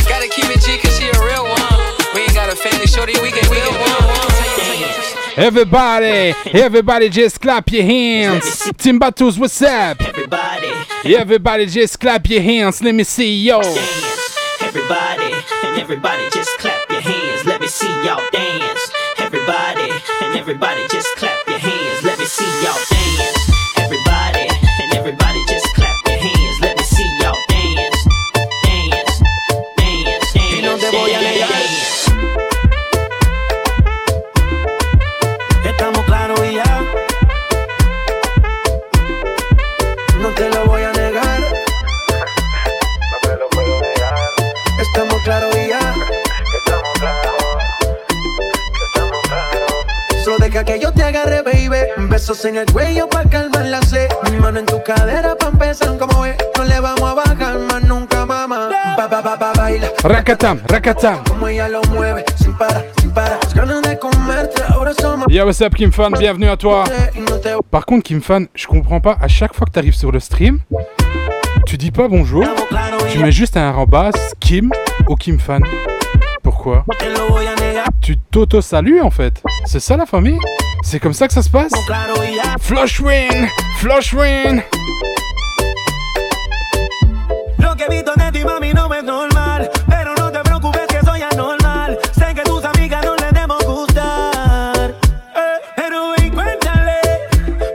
Gotta 0.09 0.29
keep 0.29 0.47
it 0.47 0.61
G 0.61 0.79
cause 0.79 0.97
she 0.99 1.09
a 1.09 1.21
real 1.21 1.45
one. 1.45 2.15
We 2.15 2.23
ain't 2.23 2.35
got 2.35 2.53
a 2.53 2.57
family 2.57 2.87
shorty, 2.87 3.15
we 3.21 3.31
can 3.31 3.49
build 3.51 3.75
one. 3.75 4.29
Everybody, 5.37 6.35
everybody 6.53 7.09
just 7.09 7.41
clap 7.41 7.71
your 7.71 7.85
hands. 7.85 8.43
Timbatus, 8.73 9.39
what's 9.39 9.63
up? 9.63 10.01
Everybody, 10.01 10.73
Everybody 11.05 11.67
just 11.67 12.01
clap 12.01 12.29
your 12.29 12.43
hands. 12.43 12.83
Let 12.83 12.93
me 12.93 13.05
see 13.05 13.45
yo. 13.45 13.61
Everybody, 14.69 15.33
and 15.65 15.81
everybody 15.81 16.29
just 16.31 16.59
clap 16.59 16.91
your 16.91 17.01
hands. 17.01 17.47
Let 17.47 17.63
me 17.63 17.69
see 17.69 17.89
y'all 18.05 18.23
dance. 18.33 18.91
Everybody, 19.17 19.91
and 20.21 20.37
everybody 20.37 20.87
just 20.89 21.09
clap 21.17 21.49
your 21.49 21.59
hands. 21.59 22.05
Let 22.05 22.19
me 22.19 22.27
see 22.27 22.45
y'all 22.63 22.75
dance. 22.91 22.98
Besos 52.39 52.51
en 52.51 52.57
el 52.57 52.67
cuello 52.67 53.09
pa' 53.09 53.25
calmar 53.25 53.67
la 53.67 53.83
sed. 53.83 54.09
Mi 54.31 54.37
mano 54.39 54.61
en 54.61 54.67
tu 54.67 54.81
cadera 54.85 55.35
pa' 55.35 55.49
empezar 55.49 55.99
como 55.99 56.25
es. 56.25 56.37
No 56.57 56.65
le 56.65 56.79
vamos 56.79 57.03
a 57.03 57.15
bajar 57.15 57.59
más 57.59 57.83
nunca, 57.83 58.25
mamá. 58.25 58.69
Pa, 58.97 59.09
pa, 59.09 59.23
pa, 59.23 59.37
pa, 59.37 59.53
baila. 59.57 59.89
Rakatam, 60.05 60.61
rakatam. 60.69 61.25
Como 61.25 61.49
ella 61.49 61.69
lo 61.69 61.81
mueve, 61.91 62.25
sin 62.37 62.57
parar, 62.57 62.85
sin 63.01 63.11
parar. 63.11 63.39
Las 63.43 63.55
ganas 63.55 63.83
de 63.83 63.99
comerte, 63.99 64.63
ahora 64.69 64.95
somos. 64.95 65.27
Yo, 65.29 65.47
what's 65.47 65.61
up, 65.61 65.75
Kim 65.75 65.91
Fan? 65.91 66.13
Bienvenue 66.13 66.49
à 66.49 66.57
toi. 66.57 66.85
Par 67.73 67.85
contre, 67.85 68.05
Kim 68.05 68.23
Fan, 68.23 68.47
je 68.55 68.69
comprends 68.69 69.01
pas. 69.01 69.17
À 69.21 69.27
chaque 69.27 69.55
fois 69.55 69.67
que 69.67 69.73
t'arrives 69.73 69.97
sur 69.97 70.13
le 70.13 70.21
stream, 70.21 70.61
tu 71.67 71.77
dis 71.77 71.91
pas 71.91 72.07
bonjour. 72.07 72.45
Tu 73.11 73.19
mets 73.19 73.33
juste 73.33 73.57
un 73.57 73.69
arrobas 73.69 74.13
Kim 74.39 74.71
ou 75.09 75.17
Kim 75.17 75.41
Fan. 75.41 75.65
Pourquoi? 76.45 76.85
Tu 78.01 78.17
t'auto-salues 78.17 79.01
en 79.01 79.11
fait. 79.11 79.43
C'est 79.65 79.81
ça 79.81 79.97
la 79.97 80.07
famille? 80.07 80.39
C'est 80.83 81.01
comme 81.01 81.13
ça 81.13 81.27
que 81.27 81.35
ça 81.35 81.43
se 81.43 81.51
passe? 81.51 81.73
Flush 82.61 83.01
win 83.01 83.49
Flush 83.79 84.13
win 84.15 84.63
Lo 87.59 87.75
que 87.77 87.85
he 87.85 87.91
visto 87.91 88.13
de 88.17 88.31
ti, 88.33 88.45
mami, 88.45 88.73
no 88.73 88.93
es 88.95 89.05
normal. 89.05 89.71
Pero 89.89 90.15
no 90.17 90.31
te 90.31 90.39
preocupes 90.41 90.87
que 90.87 91.05
soy 91.05 91.23
anormal. 91.23 91.99
Sé 92.17 92.35
que 92.35 92.43
tus 92.43 92.65
amigas 92.65 93.05
no 93.05 93.17
le 93.17 93.27
debemos 93.27 93.59
gustar. 93.65 94.95
Eh, 95.37 95.41
pero 95.77 96.13
ven, 96.17 96.31
cuéntale, 96.31 97.01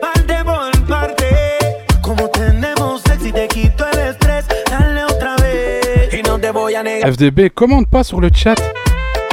parte 0.01 0.43
por 0.43 0.87
parte. 0.87 1.85
Como 2.01 2.29
tenemos 2.29 3.01
sexy, 3.01 3.31
te 3.31 3.47
quito 3.47 3.85
el 3.91 3.99
estrés. 3.99 4.45
Dale 4.69 5.03
otra 5.03 5.35
vez. 5.37 6.13
Y 6.13 6.23
no 6.23 6.39
te 6.39 6.51
voy 6.51 6.75
a 6.75 6.83
negar. 6.83 7.11
FDB, 7.13 7.51
commente 7.53 7.89
pas 7.89 8.03
sur 8.03 8.21
le 8.21 8.29
chat. 8.29 8.55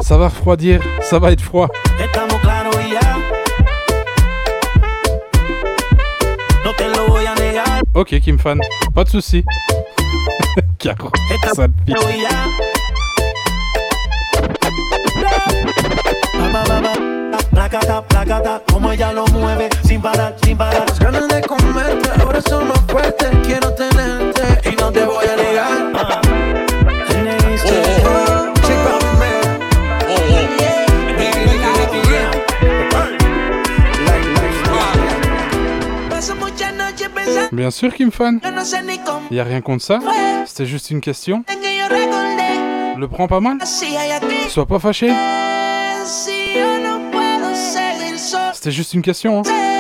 Ça 0.03 0.17
va 0.17 0.29
refroidir, 0.29 0.81
ça 1.03 1.19
va 1.19 1.31
être 1.31 1.43
froid. 1.43 1.69
Ok, 7.93 8.21
Kim 8.21 8.39
Fan, 8.39 8.61
pas 8.95 9.03
de 9.05 9.11
soucis. 9.11 9.45
Caro, 10.79 11.11
ça 11.55 11.67
pique. 11.67 11.97
Claro 11.97 12.09
y 12.09 12.23
ya. 12.23 12.29
Ba, 16.39 16.53
ba, 16.53 16.65
ba, 16.69 16.81
ba. 16.81 17.39
Placata, 17.51 18.03
placata, 18.03 18.63
como 18.73 18.93
ella 18.93 19.13
lo 19.13 19.27
mueve, 19.27 19.69
sin 19.85 20.01
parar, 20.01 20.37
sin 20.45 20.57
parar. 20.57 20.85
Las 20.89 21.01
ganas 21.01 21.29
de 21.29 21.43
comerte 21.43 22.11
ahora 22.21 22.41
son 22.41 22.69
más 22.69 22.81
fuertes. 22.89 23.29
Quiero 23.45 23.75
tenerte 23.75 24.71
y 24.71 24.77
no 24.77 24.93
te 24.93 25.05
voy 25.05 25.27
a 25.27 25.37
negar. 25.37 26.30
Bien 37.53 37.71
sûr, 37.71 37.93
Fan. 38.13 38.41
sé 38.65 38.83
ni 38.83 38.99
cómo 38.99 39.27
Y 39.31 39.41
a 39.41 39.45
rien 39.45 39.61
contre 39.61 39.85
ça. 39.85 39.99
C'était 40.47 40.67
juste 40.67 40.91
une 40.91 41.01
question. 41.01 41.45
Le 42.97 43.09
prends 43.09 43.27
pas 43.27 43.41
mal 43.41 43.59
Sois 44.49 44.67
pas 44.67 44.79
fâché. 44.79 45.13
C'était 48.53 48.71
juste 48.71 48.95
une 48.95 49.03
question. 49.03 49.41
Hein. 49.41 49.80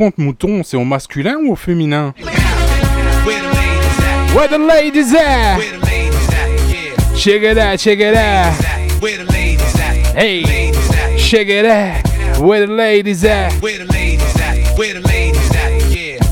Contre, 0.00 0.18
mouton, 0.18 0.62
c'est 0.64 0.78
au 0.78 0.84
masculin 0.84 1.36
ou 1.44 1.52
au 1.52 1.56
féminin 1.56 2.14
Where 4.34 4.48
the 4.48 4.58
ladies 4.58 5.14
at? 5.14 5.58
Check 7.14 7.42
it 7.42 7.58
out, 7.58 7.78
check 7.78 7.98
it 8.00 8.16
out. 8.16 8.54
Hey, 10.16 10.72
check 11.18 11.48
it 11.48 11.66
out. 11.66 12.02
Where 12.40 12.66
the 12.66 12.72
ladies 12.72 13.26
at? 13.26 13.52
Where 13.60 13.76
the 13.76 13.92
ladies 13.92 14.22
at? 14.40 14.78
Where 14.78 14.94
the 14.94 15.06
ladies 15.06 15.50
at? 15.50 15.90
Yeah. 15.90 16.24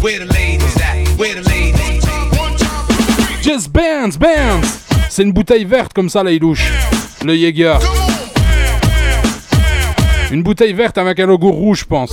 Where 0.00 0.20
the 0.20 0.32
ladies 0.32 0.76
at? 0.76 1.18
Where 1.18 1.34
the 1.34 1.42
ladies? 1.48 2.04
Just 3.42 3.72
bounce, 3.72 4.16
bounce. 4.16 4.84
C'est 5.10 5.24
une 5.24 5.32
bouteille 5.32 5.64
verte 5.64 5.92
comme 5.92 6.08
ça, 6.08 6.22
là, 6.22 6.30
il 6.30 6.40
louche. 6.40 6.70
Le 7.24 7.34
Jaeger. 7.34 7.80
Une 10.30 10.44
bouteille 10.44 10.74
verte 10.74 10.98
avec 10.98 11.18
un 11.18 11.26
logo 11.26 11.50
rouge, 11.50 11.80
je 11.80 11.84
pense. 11.86 12.12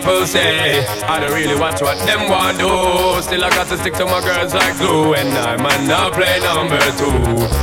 People 0.00 0.26
say. 0.26 0.84
I 1.04 1.20
don't 1.20 1.32
really 1.32 1.58
watch 1.58 1.80
what 1.82 1.98
them 2.06 2.28
want 2.28 2.58
do. 2.58 3.22
Still, 3.22 3.44
I 3.44 3.50
got 3.50 3.68
to 3.68 3.76
stick 3.76 3.94
to 3.94 4.04
my 4.06 4.20
girls 4.20 4.54
like 4.54 4.76
glue. 4.78 5.14
And 5.14 5.28
I 5.28 5.56
might 5.56 5.84
not 5.86 6.12
play 6.12 6.40
number 6.40 6.80
two. 6.96 7.12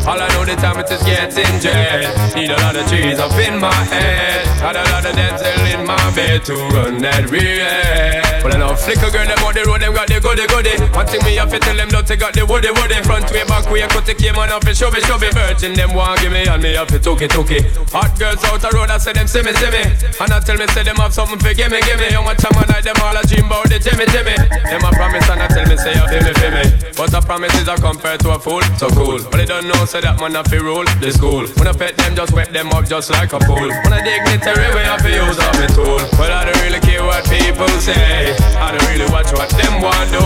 All 0.07 0.19
I 0.22 0.27
know 0.34 0.45
the 0.45 0.55
time 0.55 0.80
it 0.80 0.91
is 0.91 1.03
getting 1.03 1.59
jet. 1.59 2.35
Need 2.35 2.51
a 2.51 2.57
lot 2.57 2.76
of 2.76 2.88
trees 2.88 3.19
up 3.19 3.34
in 3.34 3.59
my 3.59 3.73
head. 3.73 4.45
Got 4.59 4.76
a 4.76 4.84
lot 4.91 5.05
of 5.05 5.15
dental 5.15 5.65
in 5.73 5.85
my 5.85 6.15
bed 6.15 6.45
to 6.45 6.55
run 6.73 6.99
that 6.99 7.30
real. 7.30 8.26
Well, 8.48 8.56
I 8.56 8.64
know 8.64 8.80
flicker 8.80 9.11
girl, 9.11 9.28
them 9.28 9.44
on 9.44 9.52
the 9.52 9.68
road, 9.68 9.84
them 9.84 9.91
got 9.91 10.07
the 10.07 10.24
goody 10.24 10.48
goody. 10.48 10.72
One 10.95 11.03
thing 11.03 11.19
me 11.28 11.36
have 11.36 11.52
to 11.52 11.60
tell 11.60 11.76
them, 11.76 11.91
don't 11.91 12.07
they 12.07 12.15
got 12.15 12.32
the 12.32 12.48
woody 12.48 12.72
woody. 12.72 12.95
Front 13.03 13.28
way, 13.36 13.44
back 13.44 13.68
way, 13.68 13.84
cut 13.91 14.07
the 14.07 14.15
came 14.15 14.40
on 14.40 14.48
up 14.48 14.64
and 14.64 14.72
show 14.72 14.88
me, 14.88 15.03
show 15.03 15.19
me. 15.19 15.28
Virgin, 15.36 15.76
them 15.76 15.91
want 15.91 16.24
give 16.24 16.32
me, 16.32 16.48
and 16.48 16.64
me 16.64 16.80
have 16.80 16.88
to 16.88 16.95
took 16.95 17.19
it, 17.19 17.36
took 17.36 17.52
it. 17.52 17.68
Hot 17.91 18.07
girls 18.15 18.40
out 18.48 18.64
the 18.64 18.72
road, 18.72 18.88
I 18.88 19.03
say 19.03 19.11
them 19.11 19.28
see 19.28 19.44
me, 19.44 19.52
see 19.52 19.68
me. 19.68 19.84
And 20.24 20.32
I 20.32 20.40
tell 20.40 20.56
me, 20.56 20.64
say 20.72 20.88
them 20.88 20.95
have 20.95 21.11
something 21.11 21.36
for 21.36 21.52
give 21.52 21.68
me, 21.68 21.84
give 21.84 21.99
me. 21.99 22.07
Young 22.07 22.24
time, 22.40 22.56
I 22.56 22.64
night, 22.72 22.88
them 22.88 22.95
all 23.03 23.19
a 23.19 23.24
dream 23.28 23.52
about 23.52 23.68
the 23.68 23.84
Jimmy, 23.84 24.07
Jimmy. 24.15 24.40
Them 24.40 24.80
a 24.80 24.95
promise, 24.95 25.28
and 25.28 25.44
I 25.44 25.48
tell 25.52 25.68
me, 25.68 25.76
say 25.76 25.91
you 25.91 26.07
feel 26.07 26.24
me, 26.24 26.32
feel 26.40 26.53
me. 26.56 26.64
But 26.95 27.11
a 27.11 27.19
promise 27.19 27.52
is 27.60 27.68
a 27.68 27.76
compared 27.76 28.24
to 28.24 28.32
a 28.32 28.40
fool, 28.40 28.64
so 28.80 28.88
cool. 28.95 29.19
But 29.28 29.44
they 29.44 29.49
don't 29.52 29.68
know, 29.68 29.84
say 29.84 29.99
that 30.07 30.24
man 30.24 30.40
have 30.40 30.48
to 30.56 30.64
rule 30.64 30.88
the 31.03 31.11
school. 31.11 31.44
When 31.60 31.68
I 31.68 31.76
pet 31.76 31.99
them, 31.99 32.15
just 32.15 32.32
wet 32.32 32.56
them 32.56 32.72
up 32.72 32.88
just 32.88 33.11
like 33.11 33.36
a 33.36 33.44
pool. 33.44 33.68
When 33.68 33.91
I 33.91 33.99
dignitary, 33.99 34.72
we 34.72 34.88
have 34.88 35.03
to 35.03 35.11
use 35.11 35.36
up 35.36 35.52
my 35.60 35.68
tool. 35.68 35.99
Well, 36.15 36.32
I 36.32 36.48
don't 36.48 36.56
really 36.64 36.80
care 36.80 37.03
what 37.03 37.28
people 37.28 37.68
say. 37.84 38.36
I 38.57 38.72
don't 38.72 38.85
really 38.89 39.09
watch 39.11 39.31
what 39.34 39.49
them 39.49 39.81
want 39.81 40.11
do. 40.11 40.23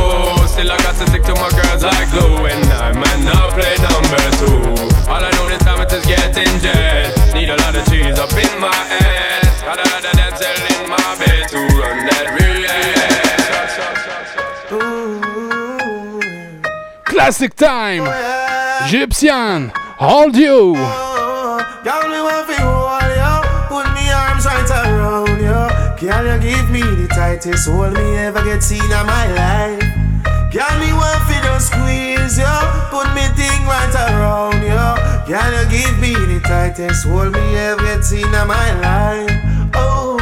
Still, 0.47 0.71
I 0.71 0.77
got 0.83 0.95
to 0.99 1.05
stick 1.07 1.23
to 1.29 1.35
my 1.35 1.49
girls 1.51 1.83
like 1.83 2.09
glue. 2.11 2.45
And 2.47 2.65
I 2.77 2.91
might 2.91 3.21
not 3.23 3.53
play 3.55 3.75
number 3.79 4.21
two. 4.39 4.59
All 5.11 5.23
I 5.23 5.29
know 5.35 5.47
this 5.47 5.63
time 5.63 5.81
it 5.81 5.91
is 5.91 6.05
getting 6.05 6.59
jet. 6.59 7.11
Need 7.33 7.49
a 7.49 7.57
lot 7.57 7.75
of 7.75 7.85
cheese 7.89 8.17
up 8.19 8.31
in 8.33 8.53
my 8.59 8.73
head. 8.73 9.43
Got 9.63 9.79
a 9.79 9.85
lot 9.89 10.03
of 10.03 10.13
dancing 10.15 10.61
in 10.73 10.89
my 10.89 11.15
bed 11.19 11.47
to 11.49 11.59
run 11.79 12.05
that 12.09 12.27
real. 12.35 12.51
Classic 17.05 17.53
time. 17.55 18.07
Egyptian, 18.87 19.71
hold 19.97 20.35
you. 20.35 20.73
Girl, 21.83 22.03
me 22.09 22.19
want 22.21 22.47
fi 22.47 22.57
hold 22.61 23.13
you, 23.13 23.35
put 23.69 23.85
me 23.93 24.09
arms 24.11 24.45
right 24.45 24.69
around 24.69 25.39
you. 25.39 26.07
Girl, 26.07 26.25
you 26.25 26.37
give 26.41 26.60
tightest 27.31 27.69
hold 27.69 27.93
me 27.93 28.17
ever 28.17 28.43
get 28.43 28.61
seen 28.61 28.83
in 28.83 29.05
my 29.07 29.25
life. 29.31 29.79
Girl, 30.51 30.75
me 30.83 30.91
fi 31.27 31.39
just 31.41 31.71
squeeze 31.71 32.37
you, 32.37 32.57
put 32.91 33.07
me 33.15 33.23
thing 33.39 33.63
right 33.71 33.95
around 33.95 34.59
you. 34.59 34.85
Girl, 35.31 35.51
you 35.55 35.65
give 35.71 35.97
me 35.99 36.11
the 36.11 36.41
tightest 36.43 37.07
hold 37.07 37.31
me 37.31 37.55
ever 37.55 37.81
get 37.83 38.03
seen 38.03 38.25
in 38.25 38.47
my 38.47 38.69
life. 38.83 39.31
Oh, 39.75 40.19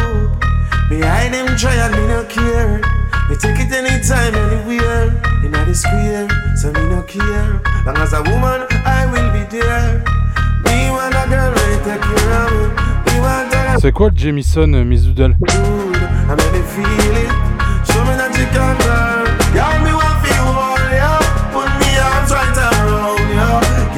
behind 0.87 1.33
them 1.33 1.57
try 1.57 1.73
and 1.73 1.95
me 1.95 2.05
no 2.05 2.23
care. 2.25 2.77
Me 3.27 3.35
take 3.37 3.59
it 3.59 3.71
anytime, 3.73 4.35
anywhere. 4.35 5.09
In 5.43 5.51
the 5.51 5.73
square, 5.73 6.29
so 6.55 6.71
me 6.71 6.83
no 6.89 7.01
care. 7.01 7.59
Long 7.87 7.97
as 7.97 8.13
a 8.13 8.21
woman, 8.21 8.67
I 8.85 9.09
will 9.09 9.31
be 9.33 9.49
there. 9.49 10.03
Me 10.63 10.91
want 10.91 11.15
a 11.15 11.25
girl 11.27 11.53
ready 11.57 11.83
take 11.83 12.01
care 12.01 12.45
of 12.45 12.75
me. 12.75 12.78
C'est 13.81 13.93
quoi 13.93 14.09
le 14.09 14.17
Jamison 14.17 14.73
euh, 14.73 14.83
Miss 14.83 15.03
Doodle 15.03 15.35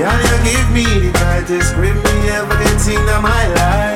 can 0.01 0.19
you 0.19 0.37
give 0.43 0.71
me 0.71 0.83
the 0.83 1.11
tightest 1.13 1.75
grip 1.75 1.95
me 1.95 2.29
ever 2.29 2.63
get 2.63 2.79
seen 2.79 2.97
in 2.97 3.21
my 3.21 3.47
life. 3.53 3.90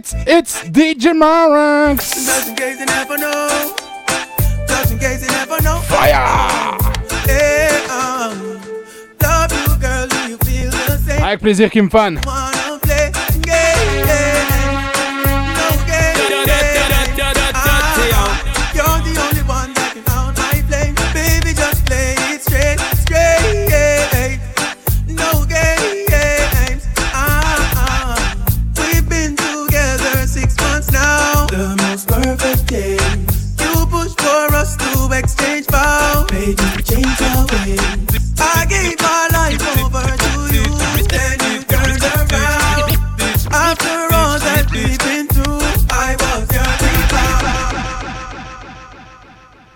It's 0.00 0.14
it's 0.26 0.64
DJ 0.64 1.12
Maranx. 1.12 2.24
Just 2.24 2.48
in 2.48 2.56
case 2.56 2.80
you 2.80 2.86
never 2.86 3.18
know. 3.18 3.74
Just 4.66 4.92
in 4.92 4.98
case 4.98 5.20
you 5.20 5.28
never 5.28 5.60
know. 5.60 5.76
Fire! 5.80 6.78
Um, 7.90 8.62
love 9.20 9.52
you, 9.52 9.76
girl. 9.76 10.06
Do 10.08 10.16
you 10.30 10.38
feel 10.38 10.70
the 10.70 10.96
same? 11.06 11.22
Avec 11.22 11.40
plaisir, 11.40 11.68
Kim 11.68 11.90
Fan. 11.90 12.18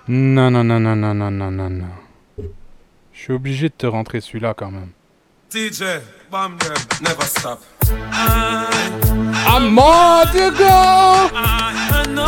Non, 0.06 0.50
non, 0.50 0.64
non, 0.64 0.80
non, 0.80 0.96
non, 0.96 1.14
non, 1.14 1.30
non, 1.30 1.50
non, 1.50 1.70
non. 1.70 1.86
Je 3.12 3.18
suis 3.18 3.32
obligé 3.32 3.68
de 3.68 3.74
te 3.74 3.86
rentrer 3.86 4.20
celui-là 4.20 4.54
quand 4.54 4.70
même. 4.70 4.90
DJ, 5.54 6.02
bam 6.32 6.58
them, 6.58 6.74
never 7.00 7.22
stop. 7.22 7.62
I'm 7.86 9.72
more 9.72 10.24
to 10.32 10.50
go. 10.50 11.30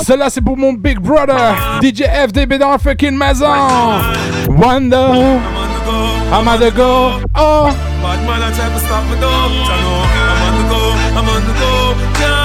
Celle-là, 0.04 0.30
c'est 0.30 0.40
pour 0.40 0.56
mon 0.56 0.74
big 0.74 1.00
brother, 1.00 1.56
DJ 1.82 2.02
FDB 2.02 2.56
dans 2.56 2.70
la 2.70 2.78
fucking 2.78 3.18
maison. 3.18 3.50
Wonder, 4.48 5.40
I'm 6.32 6.46
on 6.46 6.60
the 6.60 6.70
go. 6.70 7.20
Oh, 7.34 7.74
Bad 8.00 8.24
man, 8.28 8.42
I 8.42 8.52
try 8.54 8.68
to 8.68 8.78
stop 8.78 9.02
me 9.10 9.18
though. 9.18 9.28
I'm 9.28 9.50
on 10.46 10.54
the 10.56 10.68
go, 10.70 10.94
I'm 11.18 11.28
on 11.28 11.42
the 11.44 11.52
go. 11.58 12.35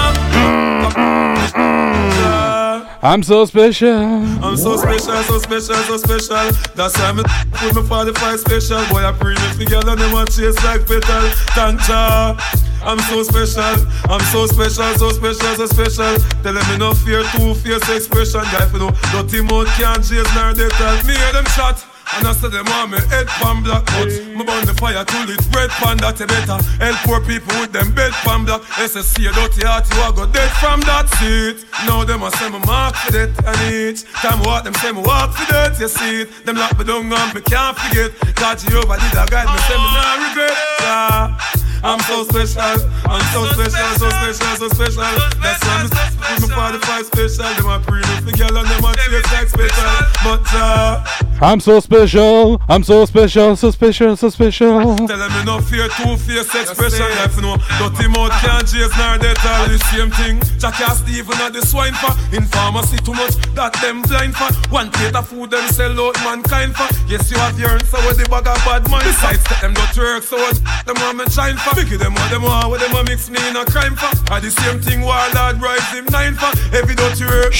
I'm 3.03 3.23
so 3.23 3.45
special. 3.45 3.89
I'm 3.89 4.55
so 4.55 4.77
special, 4.77 5.23
so 5.23 5.39
special, 5.39 5.75
so 5.75 5.97
special. 5.97 6.51
That's 6.75 6.95
why 6.99 7.09
I'm 7.09 7.17
with 7.17 7.89
my 7.89 8.03
45 8.13 8.39
special. 8.39 8.85
Boy, 8.93 9.03
I 9.03 9.11
bring 9.11 9.37
it 9.39 9.57
together, 9.57 9.95
them 9.95 10.11
want 10.11 10.29
chase 10.29 10.63
like 10.63 10.85
petal. 10.85 11.29
Thank 11.57 11.87
ya. 11.89 12.37
I'm 12.83 12.99
so 13.09 13.23
special, 13.23 13.87
I'm 14.05 14.21
so 14.29 14.45
special, 14.45 14.93
so 14.97 15.09
special, 15.09 15.55
so 15.55 15.65
special. 15.65 16.17
Tell 16.43 16.53
them 16.53 16.79
no 16.79 16.93
fear, 16.93 17.23
two 17.33 17.55
fierce 17.55 17.89
expression. 17.89 18.41
Guy, 18.53 18.69
you 18.71 18.79
know, 18.79 18.91
dirty 19.11 19.41
mouth 19.41 19.67
can't 19.77 20.03
chase 20.05 20.29
nor 20.35 20.53
they 20.53 20.69
tell. 20.69 20.95
Me 21.03 21.13
hear 21.17 21.33
them 21.33 21.45
shot. 21.57 21.90
And 22.17 22.27
I 22.27 22.33
said 22.33 22.51
them 22.51 22.65
want 22.67 22.91
me 22.91 22.99
head 23.07 23.27
pan 23.39 23.63
black 23.63 23.85
But 23.85 24.11
me 24.11 24.43
burn 24.43 24.65
the 24.67 24.75
fire 24.75 25.03
till 25.05 25.29
it's 25.31 25.47
red 25.55 25.69
pan 25.79 25.97
that 26.03 26.19
you 26.19 26.27
better 26.27 26.59
Help 26.83 26.97
poor 27.07 27.21
people 27.23 27.53
with 27.59 27.71
them 27.71 27.93
bed 27.95 28.11
pan 28.27 28.43
black. 28.43 28.61
SSC 28.75 29.29
a 29.29 29.31
dirty 29.31 29.63
heart 29.65 29.87
you 29.87 30.01
a 30.03 30.11
go 30.11 30.25
dead 30.27 30.51
from 30.59 30.81
that 30.87 31.07
seat. 31.17 31.63
Now 31.87 32.03
them 32.03 32.23
a 32.23 32.31
say 32.35 32.49
me 32.49 32.59
mark 32.67 32.95
for 32.95 33.11
that 33.15 33.31
And 33.47 33.59
each 33.71 34.03
time 34.19 34.43
walk 34.43 34.63
them 34.63 34.75
say 34.75 34.91
me 34.91 35.01
walk 35.01 35.31
for 35.33 35.47
that 35.53 35.79
You 35.79 35.87
see 35.87 36.27
it. 36.27 36.45
Them 36.45 36.57
lock 36.57 36.77
me 36.77 36.83
down 36.83 37.07
and 37.07 37.31
me 37.33 37.41
can't 37.41 37.77
forget. 37.77 38.11
God 38.35 38.59
Jehovah 38.59 38.99
did 38.99 39.15
a 39.15 39.23
guide 39.31 39.47
me 39.47 39.59
say 39.65 39.77
me 39.79 39.89
not 39.95 40.15
regret. 40.19 40.57
Yeah. 40.83 41.70
I'm 41.83 41.99
so 42.01 42.23
special, 42.23 42.61
I'm 43.05 43.21
so 43.33 43.45
special, 43.53 43.87
so 43.97 44.09
special, 44.09 44.55
so 44.55 44.67
special. 44.69 45.01
That's 45.41 45.63
why 45.65 45.89
I'm 46.29 46.41
with 46.41 46.51
my 46.51 46.77
45 46.77 47.05
special. 47.07 47.53
Them 47.55 47.69
a 47.69 47.79
pretty 47.79 48.07
for 48.21 48.37
girl 48.37 48.57
and 48.57 48.67
them 48.67 48.83
a 48.85 48.93
chase 48.95 49.31
like 49.33 49.49
special. 49.49 49.91
But 50.23 50.45
uh, 50.53 51.03
I'm 51.41 51.59
so 51.59 51.79
special. 51.79 52.61
I'm 52.69 52.83
so 52.83 53.03
special, 53.05 53.55
so 53.55 53.71
special, 53.71 54.15
so 54.15 54.29
special. 54.29 54.95
Tell 54.95 55.17
them 55.17 55.33
me 55.33 55.43
no 55.43 55.59
fear, 55.59 55.89
two 55.97 56.15
face 56.17 56.53
expression 56.53 57.09
If 57.25 57.35
you 57.35 57.41
know, 57.41 57.57
dirty 57.81 58.07
mouth 58.13 58.29
can't 58.45 58.61
chase 58.61 58.93
nor 58.93 59.17
they 59.17 59.33
tell 59.41 59.65
the 59.65 59.79
same 59.89 60.11
thing 60.11 60.37
Jack 60.59 60.79
asked 60.81 61.09
even 61.09 61.33
at 61.41 61.53
the 61.53 61.65
swine 61.65 61.97
for 61.97 62.13
In 62.35 62.45
pharmacy 62.45 62.97
too 62.97 63.13
much, 63.13 63.33
that 63.57 63.73
them 63.81 64.03
blind 64.03 64.35
for 64.37 64.53
One 64.69 64.91
plate 64.91 65.15
of 65.15 65.27
food 65.27 65.49
them 65.49 65.67
sell 65.73 65.97
out 65.99 66.13
mankind 66.21 66.75
for 66.75 66.85
Yes 67.09 67.31
you 67.31 67.37
have 67.41 67.57
your 67.57 67.71
answer 67.73 67.97
with 68.05 68.21
the 68.21 68.29
bag 68.29 68.45
of 68.45 68.61
bad 68.61 68.85
mind 68.91 69.09
Besides 69.09 69.41
them 69.61 69.73
don't 69.73 69.97
work 69.97 70.21
so 70.21 70.37
them 70.85 70.95
want 71.01 71.17
me 71.17 71.25
shine 71.33 71.57
for 71.57 71.70
Biggie 71.75 71.97
them 71.97 72.13
what 72.13 72.29
them 72.29 72.43
want, 72.43 72.69
what 72.69 72.79
them 72.79 72.91
want 72.91 73.07
mix 73.07 73.29
me 73.29 73.39
in 73.49 73.55
a 73.55 73.65
crime 73.65 73.95
for 73.95 74.11
Are 74.31 74.37
ah, 74.37 74.39
the 74.39 74.51
same 74.51 74.79
thing 74.81 75.01
Warlord 75.01 75.61
rise 75.61 75.87
him 75.91 76.05
nine 76.11 76.35
for 76.35 76.51
Every 76.75 76.95
dirty 76.95 77.25
work 77.25 77.53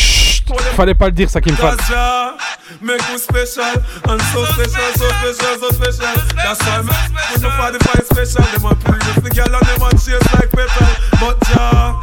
Fallait 0.75 0.93
pas 0.93 1.05
le 1.05 1.11
dire, 1.11 1.29
ça 1.29 1.39
qui 1.39 1.51
me 1.51 1.55
fasse. 1.55 1.77
Make 2.81 3.01
me 3.11 3.17
special 3.17 3.63
and 4.07 4.21
so 4.33 4.45
special, 4.45 4.81
so 4.95 5.07
special, 5.19 5.59
so 5.59 5.69
special. 5.71 6.15
That's 6.35 6.59
why 6.65 6.81
me 6.81 6.91
with 7.31 7.43
my 7.43 7.71
45 7.71 8.05
special. 8.05 8.43
Them 8.51 8.65
a 8.65 8.75
pretty 8.75 9.07
with 9.15 9.23
the 9.23 9.29
girl 9.29 9.53
and 9.53 9.65
them 9.67 9.81
a 9.81 9.91
chase 9.91 10.33
like 10.33 10.51
petal. 10.51 10.87
But 11.19 11.39
Jah, 11.47 11.99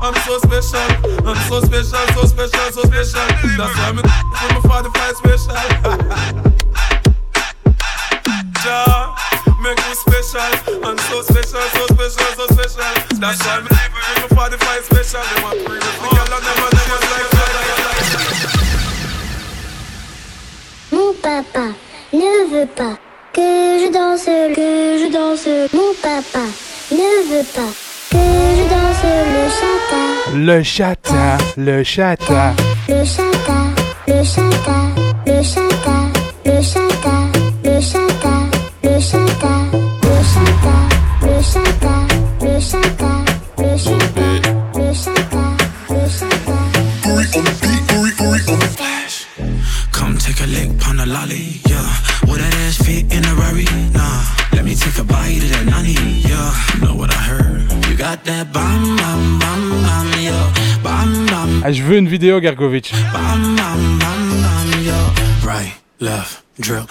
I'm 0.00 0.14
so 0.26 0.38
special, 0.38 0.88
I'm 1.26 1.36
so 1.48 1.60
special, 1.60 2.06
so 2.14 2.24
special, 2.26 2.72
so 2.72 2.82
special. 2.82 3.26
That's 3.58 3.76
why 3.78 3.92
me 3.92 4.02
with 4.02 4.64
my 4.64 4.82
45 4.90 5.16
special. 5.16 6.52
Jah 8.62 9.14
make 9.60 9.78
me 9.86 9.94
special 9.94 10.84
and 10.88 10.98
so 11.00 11.22
special, 11.22 11.60
so 11.74 11.86
special, 11.94 12.30
so 12.36 12.44
special. 12.54 12.90
That's 13.20 13.40
why 13.46 13.58
me 13.60 13.68
with 14.22 14.32
my 14.32 14.48
45 14.48 14.84
special. 14.84 15.22
Them 15.30 15.44
a 15.44 15.50
pretty 15.64 15.86
with 15.86 15.98
the 16.02 16.08
girl 16.14 16.32
and 16.36 16.44
them 16.46 16.62
a 16.62 16.68
chase 16.76 17.06
like 17.12 17.28
petal. 17.32 17.62
Mon 20.92 21.12
papa 21.22 21.66
ne 22.12 22.32
veut 22.50 22.66
pas 22.76 22.96
que 23.32 23.46
je 23.80 23.88
danse, 23.92 24.24
que 24.56 24.98
je 25.00 25.08
danse. 25.12 25.48
Mon 25.72 25.92
papa 26.02 26.44
ne 26.90 27.10
veut 27.30 27.46
pas 27.54 27.72
que 28.10 28.22
je 28.56 28.64
danse 28.72 29.06
le 29.34 29.44
chata, 29.58 30.02
Le 30.34 30.62
chata, 30.62 31.38
le 31.56 31.82
chata. 31.84 32.54
le 32.88 33.04
chata, 33.04 33.58
le 34.06 34.24
chata, 34.24 34.78
le 35.26 35.42
chata, 35.42 35.81
Ah, 61.64 61.70
je 61.70 61.82
veux 61.84 61.96
une 61.96 62.08
vidéo, 62.08 62.40
Gargovic. 62.40 62.92
Right, 65.44 65.80
left, 66.00 66.42
drill, 66.58 66.86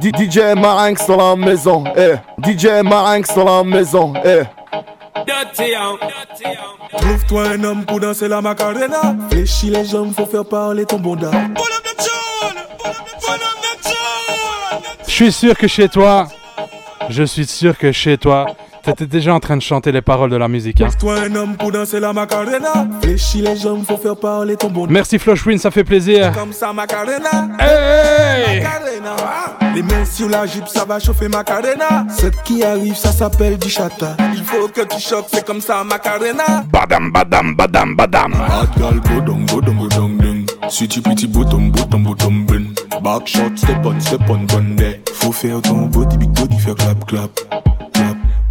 DJ 0.00 0.54
Marinx 0.56 1.06
dans 1.06 1.16
la 1.16 1.36
maison, 1.36 1.84
eh. 1.96 2.14
DJ 2.42 2.82
Marinx 2.84 3.34
dans 3.34 3.44
la 3.44 3.64
maison, 3.64 4.12
eh. 4.24 4.42
Trouve-toi 6.96 7.48
un 7.48 7.64
homme 7.64 7.84
pour 7.84 7.98
danser 8.00 8.28
la 8.28 8.40
macarena. 8.40 9.16
Fléchis 9.30 9.70
les 9.70 9.84
jambes, 9.84 10.12
faut 10.14 10.26
faire 10.26 10.44
parler 10.44 10.84
ton 10.84 10.98
bonda. 10.98 11.30
Je 15.06 15.12
suis 15.12 15.32
sûr 15.32 15.56
que 15.56 15.66
chez 15.66 15.88
toi, 15.88 16.28
je 17.08 17.24
suis 17.24 17.46
sûr 17.46 17.76
que 17.76 17.90
chez 17.90 18.16
toi, 18.16 18.46
t'étais 18.92 19.06
déjà 19.06 19.34
en 19.34 19.40
train 19.40 19.56
de 19.56 19.62
chanter 19.62 19.92
les 19.92 20.02
paroles 20.02 20.30
de 20.30 20.36
la 20.36 20.48
musique. 20.48 20.80
hein. 20.80 20.88
Merci 24.90 25.18
Floshwin, 25.18 25.58
ça 25.58 25.70
fait 25.70 25.84
plaisir. 25.84 26.32
Hey! 27.58 28.62
Les 29.74 29.82
mains 29.82 30.04
sur 30.04 30.28
la 30.28 30.46
jupe, 30.46 30.66
ça 30.68 30.84
va 30.84 30.98
chauffer 30.98 31.28
Macarena. 31.28 32.06
Ce 32.16 32.26
qui 32.44 32.64
arrive, 32.64 32.96
ça 32.96 33.12
s'appelle 33.12 33.58
du 33.58 33.68
chata. 33.68 34.16
Il 34.34 34.42
faut 34.42 34.68
que 34.68 34.80
tu 34.82 35.00
choques, 35.00 35.26
c'est 35.32 35.44
comme 35.46 35.60
ça, 35.60 35.84
Macarena. 35.84 36.64
Badam, 36.72 37.10
badam, 37.12 37.54
badam, 37.54 37.94
badam. 37.94 38.32
Bottom, 41.36 41.70
bottom, 41.72 42.04
bottom. 42.04 42.42
Back 43.02 43.26
shot, 43.26 43.56
step 43.56 43.84
on, 43.84 44.00
step 44.00 44.20
on, 44.28 44.44
bun 44.46 44.76
there. 44.76 45.00
Faut 45.14 45.32
faire 45.32 45.60
ton 45.62 45.86
body, 45.86 46.16
big 46.16 46.30
body, 46.30 46.58
faire 46.58 46.74
clap, 46.74 47.04
clap. 47.06 47.30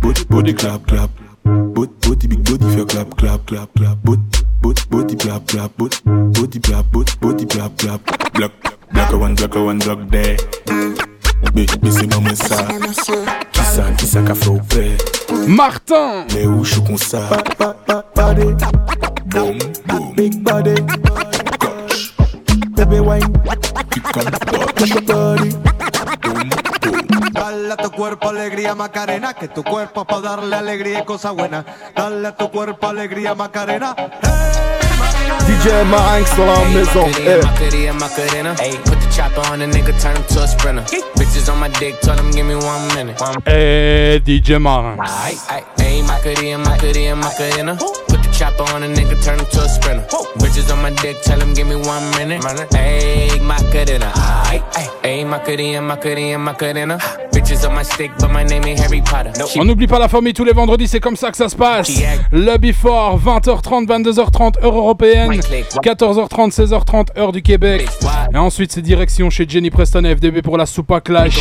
Body, 0.02 0.24
body, 0.30 0.54
clap, 0.54 0.86
clap. 0.88 1.10
Body, 1.44 1.92
body, 2.02 2.28
big 2.28 2.44
body, 2.44 2.76
faire 2.76 2.86
clap, 2.86 3.16
clap, 3.16 3.46
clap, 3.46 3.74
clap. 3.76 3.98
Body, 4.04 4.22
body, 4.62 4.82
body, 4.90 5.16
clap, 5.16 5.46
clap. 5.48 5.78
Body, 5.78 5.98
body, 6.06 6.60
clap, 6.60 6.86
body, 6.92 7.14
body, 7.22 7.46
clap, 7.46 7.78
clap. 7.78 8.34
Block, 8.34 8.52
block 8.92 9.12
one, 9.14 9.36
block 9.36 9.56
one, 9.56 9.80
block 9.80 10.00
there. 10.12 10.38
C'est 11.90 12.08
maman 12.08 12.36
ça. 12.36 12.68
Qui 13.52 13.62
ça, 13.62 13.84
qui 13.98 14.06
ça 14.06 14.22
qu'a 14.22 14.36
fait 14.36 14.50
au 14.50 14.60
père? 14.60 14.98
Martin! 15.48 16.26
Mais 16.34 16.46
où 16.46 16.64
je 16.64 16.74
suis 16.74 16.84
comme 16.84 16.98
ça? 16.98 17.22
Body, 18.16 18.54
boom, 19.28 19.58
boom. 19.88 20.14
Big 20.16 20.42
body, 20.44 20.76
gosh. 21.60 22.14
Baby 22.76 23.00
wine, 23.00 23.34
keep 23.92 24.04
come, 24.04 24.32
touch 24.76 24.90
your 24.90 25.02
body. 25.02 25.50
Dale 27.48 27.72
a 27.72 27.78
tu 27.78 27.92
cuerpo 27.92 28.28
alegría 28.28 28.76
Macarena, 28.76 29.34
que 29.34 29.48
tu 29.48 29.64
cuerpo 29.64 30.04
para 30.04 30.20
darle 30.20 30.54
alegría 30.54 31.00
y 31.00 31.06
cosa 31.06 31.32
buena. 31.32 31.64
Dale 31.96 32.28
a 32.28 32.36
tu 32.36 32.52
cuerpo 32.52 32.88
alegría 32.90 33.36
Macarena. 33.36 33.96
Hey 33.98 34.58
DJ 35.48 35.86
Marinx 35.86 36.36
dans 36.36 36.46
la 36.46 36.66
maison. 36.66 37.10
Macarena, 37.42 37.94
Macarena. 37.94 38.56
Ayy, 38.60 38.78
put 38.84 39.00
the 39.00 39.08
chopper 39.16 39.40
on 39.50 39.62
a 39.62 39.66
nigga, 39.66 39.94
turn 40.02 40.18
him 40.18 40.24
to 40.28 40.44
a 40.44 40.48
sprinter. 40.48 40.84
Bitches 41.16 41.48
on 41.50 41.60
my 41.62 41.70
dick, 41.80 41.98
tell 42.02 42.18
him 42.18 42.32
give 42.32 42.46
me 42.46 42.56
one 42.56 42.86
minute. 42.94 43.18
One 43.22 43.42
Et 43.46 44.20
DJ 44.26 44.60
Macarena, 44.60 46.58
Macarena, 46.58 47.16
Macarena. 47.16 47.78
Chopper 48.38 48.72
on 48.76 48.84
a 48.84 48.88
nigga, 48.88 49.20
turn 49.24 49.40
him 49.40 49.48
to 49.48 49.62
a 49.64 49.68
sprinter. 49.68 50.06
Bitches 50.38 50.72
on 50.72 50.80
my 50.84 50.92
dick, 51.02 51.20
tell 51.24 51.40
him 51.42 51.56
give 51.56 51.68
me 51.68 51.76
one 51.76 52.04
minute. 52.18 52.42
Ayy, 52.76 53.40
Macarena. 53.42 54.12
Ayy, 54.46 54.62
ayy, 54.76 54.90
ayy, 55.04 55.26
Macarena, 55.26 55.82
Macarena, 55.82 56.38
Macarena. 56.38 56.98
Bitches 57.32 57.68
on 57.68 57.74
my 57.74 57.84
stick, 57.84 58.12
but 58.20 58.30
my 58.30 58.44
name 58.44 58.64
ain't 58.66 58.80
Harry 58.80 59.02
Potter. 59.02 59.32
On 59.60 59.66
n'oublie 59.66 59.88
pas 59.88 59.98
la 59.98 60.08
famille 60.08 60.34
tous 60.34 60.44
les 60.44 60.54
vendredis, 60.54 60.88
c'est 60.88 61.00
comme 61.00 61.16
ça 61.16 61.32
que 61.32 61.38
ça 61.38 61.50
se 61.50 61.56
passe. 61.56 61.90
Le 62.32 62.58
Before, 62.58 63.20
20h30, 63.20 63.88
22h30, 63.88 64.64
heure 64.64 64.78
européenne. 64.78 65.32
14h30, 65.32 66.52
16h30, 66.54 67.18
heure 67.18 67.32
du 67.32 67.42
Québec. 67.42 67.88
Et 68.34 68.38
ensuite, 68.38 68.72
c'est 68.72 68.82
direction 68.82 69.32
chez 69.32 69.46
Jenny 69.48 69.72
Preston 69.72 70.04
et 70.06 70.16
FDB 70.16 70.44
pour 70.44 70.58
la 70.58 70.68
Soupa 70.68 71.02
Clash. 71.02 71.38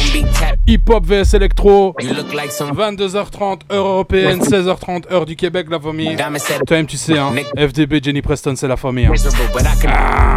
Hip 0.67 0.83
Hop 0.89 1.05
vs 1.05 1.35
Electro. 1.35 1.95
22h30, 2.01 3.61
heure 3.71 3.87
européenne, 3.87 4.41
16h30, 4.41 5.13
heure 5.13 5.27
du 5.27 5.37
Québec, 5.37 5.67
la 5.71 5.79
famille. 5.79 6.17
Toi-même, 6.87 6.89
tu 6.89 6.97
sais, 6.97 7.19
hein. 7.19 7.33
FDB, 7.57 8.03
Jenny 8.03 8.23
Preston, 8.23 8.55
c'est 8.57 8.69
la 8.69 8.77
famille. 8.77 9.07
hein. 9.07 9.13
Ah. 9.89 10.37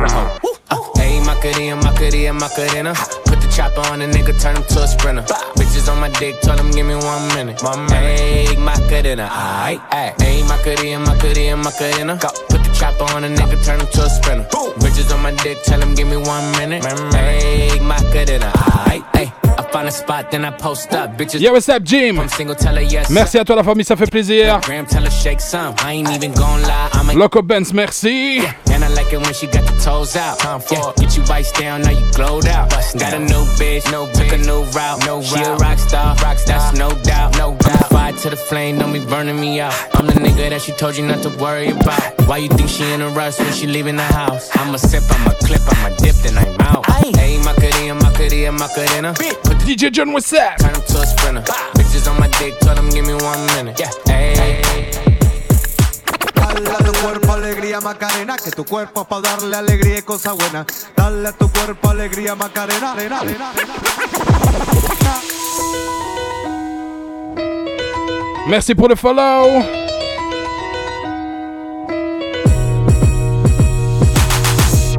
chopper 3.59 3.81
on 3.91 4.01
a 4.01 4.07
nigga, 4.07 4.33
turn 4.41 4.55
him 4.55 4.63
to 4.63 4.83
a 4.83 4.87
sprinter. 4.87 5.23
Bitches 5.57 5.91
on 5.91 5.99
my 5.99 6.09
dick, 6.19 6.39
tell 6.41 6.57
him 6.57 6.71
give 6.71 6.85
me 6.85 6.95
one 6.95 7.27
minute. 7.35 7.61
One 7.63 7.85
minute. 7.87 8.19
Ayy, 8.19 8.57
Macarena, 8.57 9.27
aight, 9.27 9.81
ayy. 9.91 10.13
Ayy, 10.19 10.47
Macarena, 10.47 10.99
Macarena, 10.99 11.57
Macarena. 11.57 12.17
Put 12.49 12.63
the 12.63 12.71
chopper 12.73 13.03
on 13.15 13.23
a 13.23 13.27
nigga, 13.27 13.63
turn 13.65 13.79
him 13.81 13.87
to 13.87 14.05
a 14.05 14.09
sprinter. 14.09 14.47
Bitches 14.79 15.13
on 15.13 15.21
my 15.21 15.31
dick, 15.43 15.57
tell 15.63 15.81
him 15.81 15.93
give 15.95 16.07
me 16.07 16.17
one 16.17 16.49
minute. 16.57 16.83
Ayy, 16.83 17.81
Macarena, 17.81 18.51
aight, 18.87 19.03
ayy. 19.13 19.38
I 19.79 19.83
find 19.83 19.87
a 19.87 19.91
spot, 19.93 20.29
then 20.29 20.43
I 20.43 20.51
post 20.51 20.91
up. 20.91 21.17
Bitches. 21.17 21.39
Yo, 21.39 21.53
what's 21.53 21.69
up, 21.69 21.83
Jim? 21.83 22.19
I'm 22.19 22.27
single, 22.27 22.53
tell 22.53 22.75
her 22.75 22.81
yes. 22.81 23.09
Merci 23.09 23.37
à 23.39 23.45
toi, 23.45 23.55
la 23.55 23.63
famille, 23.63 23.85
ça 23.85 23.95
fait 23.95 24.11
plaisir. 24.11 24.59
Graham, 24.59 24.85
tell 24.85 25.05
her 25.05 25.09
shake 25.09 25.39
some. 25.39 25.73
I 25.77 25.93
ain't 25.93 26.09
even 26.09 26.33
gon' 26.33 26.61
lie. 26.63 26.89
I'm 26.91 27.09
a 27.09 27.13
Loco 27.13 27.41
Benz, 27.41 27.73
merci. 27.73 28.39
and 28.73 28.83
I 28.83 28.89
like 28.89 29.13
it 29.13 29.21
when 29.21 29.33
she 29.33 29.47
got 29.47 29.63
the 29.63 29.79
toes 29.81 30.17
out. 30.17 30.37
Time 30.39 30.59
for 30.59 30.73
yeah, 30.73 30.91
get 30.97 31.15
you 31.15 31.23
ice 31.31 31.53
down, 31.53 31.83
now 31.83 31.91
you 31.91 32.05
glowed 32.11 32.45
out. 32.47 32.69
got 32.71 33.13
a 33.13 33.19
new 33.19 33.45
bitch, 33.55 33.89
no 33.89 34.05
took 34.11 34.33
a 34.33 34.37
new 34.37 34.63
route. 34.75 35.05
No 35.05 35.21
she 35.21 35.41
a 35.41 35.55
rock 35.55 35.79
star, 35.79 36.13
rock 36.17 36.37
star. 36.39 36.59
That's 36.59 36.77
no 36.77 36.89
doubt, 37.03 37.37
no 37.37 37.55
doubt. 37.55 37.87
Fire 37.87 38.11
to 38.11 38.29
the 38.31 38.35
flame, 38.35 38.79
don't 38.79 38.91
be 38.91 38.99
burning 39.05 39.39
me 39.39 39.61
out. 39.61 39.73
I'm 39.93 40.07
the 40.07 40.13
nigga 40.13 40.49
that 40.49 40.61
she 40.61 40.73
told 40.73 40.97
you 40.97 41.07
not 41.07 41.23
to 41.23 41.29
worry 41.37 41.69
about. 41.69 42.27
Why 42.27 42.39
you 42.39 42.49
think 42.49 42.69
she 42.69 42.83
in 42.91 42.99
a 42.99 43.07
rush 43.11 43.39
when 43.39 43.53
she 43.53 43.65
leaving 43.65 43.95
the 43.95 44.03
house? 44.03 44.49
I'm 44.57 44.75
a 44.75 44.77
sip, 44.77 45.03
I'm 45.09 45.25
a 45.25 45.35
clip, 45.35 45.61
I'm 45.65 45.93
a 45.93 45.95
dip, 45.95 46.15
then 46.15 46.37
I'm 46.37 46.59
out. 46.59 46.89
Hey, 48.19 48.51
Macarena, 48.51 48.51
Macarena, 48.51 49.13
Macarena. 49.13 49.13
DJ 49.65 49.91
John, 49.91 50.11
what's 50.11 50.33
up? 50.33 50.57
Turn 50.57 50.75
him 50.75 50.81
to 50.81 50.99
a 50.99 51.05
sprinter. 51.07 51.41
Bitches 51.75 52.05
on 52.11 52.19
my 52.19 52.27
dick, 52.37 52.59
tell 52.59 52.75
them 52.75 52.89
give 52.89 53.05
me 53.05 53.13
one 53.13 53.45
minute. 53.55 53.79
Yeah, 53.79 53.91
hey. 54.07 54.61
Dale 56.35 56.69
a 56.69 56.77
tu 56.83 56.91
cuerpo 57.01 57.31
alegría 57.31 57.79
Macarena, 57.79 58.35
que 58.37 58.51
tu 58.51 58.65
cuerpo 58.65 59.01
es 59.03 59.07
para 59.07 59.21
darle 59.21 59.55
alegría 59.55 59.99
y 59.99 60.01
cosa 60.01 60.33
buena. 60.33 60.65
Dale 60.97 61.29
a 61.29 61.31
tu 61.31 61.49
cuerpo 61.49 61.89
alegría 61.89 62.35
Macarena. 62.35 62.91
arena, 62.91 63.19
arena, 63.21 63.53
Merci 68.47 68.75
pour 68.75 68.89
le 68.89 68.97
follow. 68.97 69.63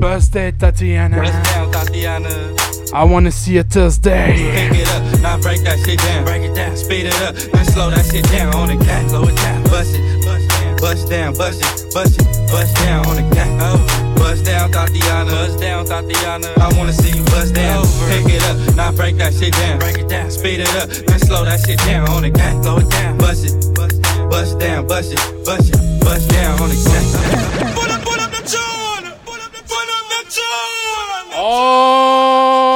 Birthday, 0.01 0.53
Tatiana. 0.53 1.17
down, 1.55 1.71
Tatiana. 1.71 2.70
I 2.93 3.05
wanna 3.05 3.31
see 3.31 3.57
a 3.59 3.63
Thursday. 3.63 4.35
Pick 4.35 4.81
it 4.81 4.89
up, 4.89 5.21
now 5.21 5.39
break 5.41 5.63
that 5.63 5.79
shit 5.79 5.99
down. 6.01 6.25
Break 6.25 6.43
it 6.43 6.55
down, 6.55 6.77
speed 6.77 7.07
it 7.07 7.15
up, 7.23 7.37
then 7.37 7.65
slow 7.67 7.89
that 7.91 8.05
shit 8.05 8.25
down 8.31 8.53
on 8.55 8.67
the 8.67 8.85
cat. 8.85 9.09
Slow 9.09 9.23
it 9.29 9.37
down, 9.37 9.63
bust 9.65 9.95
it, 9.95 10.25
bust 10.25 10.49
down, 10.51 10.77
bust 10.77 11.09
down, 11.09 11.35
bust 11.35 11.63
it, 11.63 11.95
bust 11.95 12.21
it, 12.21 12.27
bust 12.51 12.75
down 12.83 13.07
on 13.07 13.15
the 13.15 13.35
cat. 13.35 13.49
Oh, 13.63 13.79
bust 14.17 14.45
down, 14.45 14.73
Tatiana, 14.73 15.31
bust 15.31 15.61
down, 15.61 15.87
Tatiana. 15.87 16.49
I 16.59 16.69
wanna 16.77 16.93
see 16.93 17.17
you 17.17 17.25
bust 17.27 17.55
down. 17.55 17.87
Pick 18.11 18.35
it 18.35 18.43
up, 18.51 18.75
now 18.75 18.91
break 18.91 19.17
that 19.19 19.35
shit 19.35 19.53
down. 19.53 19.79
Break 19.79 19.99
it 19.99 20.09
down, 20.09 20.29
speed 20.31 20.59
it 20.59 20.75
up, 20.75 20.89
then 20.91 21.19
slow 21.21 21.45
that 21.45 21.61
shit 21.61 21.79
down 21.87 22.09
on 22.09 22.23
the 22.23 22.31
cat. 22.31 22.61
Slow 22.65 22.79
it 22.79 22.91
down, 22.91 23.19
bust 23.19 23.47
it, 23.47 23.55
bust 23.75 24.03
down, 24.03 24.29
bust 24.31 24.59
down, 24.59 24.87
bust 24.89 25.13
it, 25.13 25.45
bust 25.45 25.71
it, 25.71 26.01
bust 26.03 26.29
down 26.29 26.59
on 26.59 26.69
the 26.69 26.75
cat. 26.75 27.75
Put 27.75 27.91
up, 27.91 28.03
put 28.03 28.19
up 28.19 28.31
the 28.35 28.43
tune, 28.43 29.15
put 29.25 29.39
up 29.39 29.53
the, 29.55 29.63
put 29.63 29.87
up 29.95 30.05
the 30.11 30.21
tune. 30.27 31.39
Oh 31.39 32.70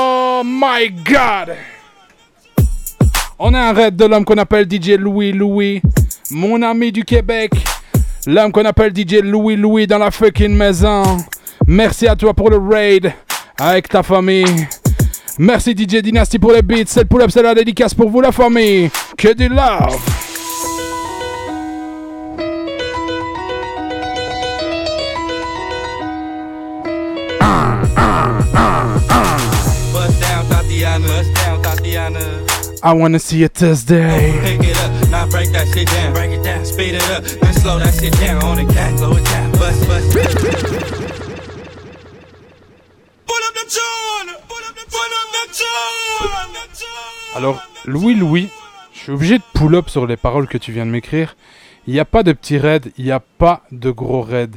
my 0.44 0.90
god! 0.90 1.56
On 3.38 3.54
a 3.54 3.60
un 3.60 3.72
raid 3.72 3.96
de 3.96 4.04
l'homme 4.04 4.24
qu'on 4.24 4.38
appelle 4.38 4.66
DJ 4.70 4.90
Louis 4.98 5.32
Louis, 5.32 5.82
mon 6.30 6.62
ami 6.62 6.92
du 6.92 7.04
Québec. 7.04 7.52
L'homme 8.26 8.52
qu'on 8.52 8.64
appelle 8.64 8.92
DJ 8.94 9.22
Louis 9.22 9.56
Louis 9.56 9.86
dans 9.86 9.98
la 9.98 10.10
fucking 10.10 10.54
maison. 10.54 11.18
Merci 11.66 12.06
à 12.06 12.14
toi 12.14 12.34
pour 12.34 12.50
le 12.50 12.58
raid 12.58 13.12
avec 13.58 13.88
ta 13.88 14.02
famille. 14.02 14.68
Merci 15.38 15.72
DJ 15.72 16.02
Dynasty 16.02 16.38
pour 16.38 16.52
les 16.52 16.62
beats. 16.62 16.84
C'est 16.86 17.00
le 17.00 17.06
pull-up, 17.06 17.30
c'est 17.30 17.42
la 17.42 17.54
dédicace 17.54 17.94
pour 17.94 18.08
vous 18.08 18.20
la 18.20 18.32
famille. 18.32 18.90
Que 19.16 19.32
du 19.32 19.48
love! 19.48 20.23
I 32.84 32.92
wanna 32.92 33.18
see 33.18 33.42
a. 33.44 33.48
Pick 33.48 33.62
it 33.62 34.76
up, 34.76 35.08
now 35.08 35.26
break 35.26 35.50
that 35.52 35.66
shit 35.72 35.88
down. 35.88 36.12
Break 36.12 36.32
it 36.32 36.44
down, 36.44 36.66
speed 36.66 36.96
it 36.96 37.10
up, 37.12 37.24
then 37.24 37.54
slow 37.54 37.78
that 37.78 37.94
shit 37.94 38.12
down 38.20 38.42
on 38.44 38.58
the 38.58 38.70
cat. 38.74 38.98
Slow 38.98 39.16
it 39.16 39.24
down, 39.24 39.52
bust, 39.52 39.88
bust. 39.88 40.12
Pull 43.26 43.42
up 43.42 43.54
the 43.54 43.64
tune, 43.70 44.34
pull 44.46 44.64
up 44.68 44.74
the, 44.76 44.84
tune. 45.56 45.74
Alors, 47.36 47.62
Louis 47.86 48.14
Louis, 48.14 48.50
je 48.92 48.98
suis 48.98 49.12
obligé 49.12 49.38
de 49.38 49.44
pull 49.54 49.74
up 49.76 49.88
sur 49.88 50.06
les 50.06 50.18
paroles 50.18 50.46
que 50.46 50.58
tu 50.58 50.70
viens 50.70 50.84
de 50.84 50.90
m'écrire. 50.90 51.36
Il 51.86 51.94
n'y 51.94 52.00
a 52.00 52.04
pas 52.04 52.22
de 52.22 52.32
petit 52.32 52.58
raid, 52.58 52.92
il 52.98 53.06
n'y 53.06 53.12
a 53.12 53.20
pas 53.20 53.62
de 53.72 53.90
gros 53.90 54.20
raid. 54.20 54.56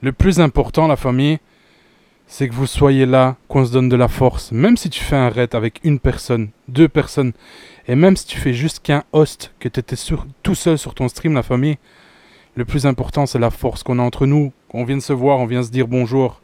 Le 0.00 0.10
plus 0.10 0.40
important, 0.40 0.88
la 0.88 0.96
famille, 0.96 1.38
c'est 2.32 2.48
que 2.48 2.54
vous 2.54 2.66
soyez 2.66 3.04
là, 3.04 3.36
qu'on 3.46 3.62
se 3.66 3.70
donne 3.70 3.90
de 3.90 3.94
la 3.96 4.08
force. 4.08 4.52
Même 4.52 4.78
si 4.78 4.88
tu 4.88 5.04
fais 5.04 5.16
un 5.16 5.28
raid 5.28 5.54
avec 5.54 5.80
une 5.84 5.98
personne, 5.98 6.48
deux 6.66 6.88
personnes, 6.88 7.34
et 7.86 7.94
même 7.94 8.16
si 8.16 8.24
tu 8.24 8.38
fais 8.38 8.54
juste 8.54 8.80
qu'un 8.80 9.04
host, 9.12 9.52
que 9.60 9.68
tu 9.68 9.80
étais 9.80 9.96
tout 10.42 10.54
seul 10.54 10.78
sur 10.78 10.94
ton 10.94 11.08
stream, 11.08 11.34
la 11.34 11.42
famille, 11.42 11.76
le 12.54 12.64
plus 12.64 12.86
important, 12.86 13.26
c'est 13.26 13.38
la 13.38 13.50
force 13.50 13.82
qu'on 13.82 13.98
a 13.98 14.02
entre 14.02 14.24
nous. 14.24 14.50
On 14.72 14.84
vient 14.84 14.96
de 14.96 15.02
se 15.02 15.12
voir, 15.12 15.40
on 15.40 15.44
vient 15.44 15.62
se 15.62 15.70
dire 15.70 15.86
bonjour. 15.86 16.40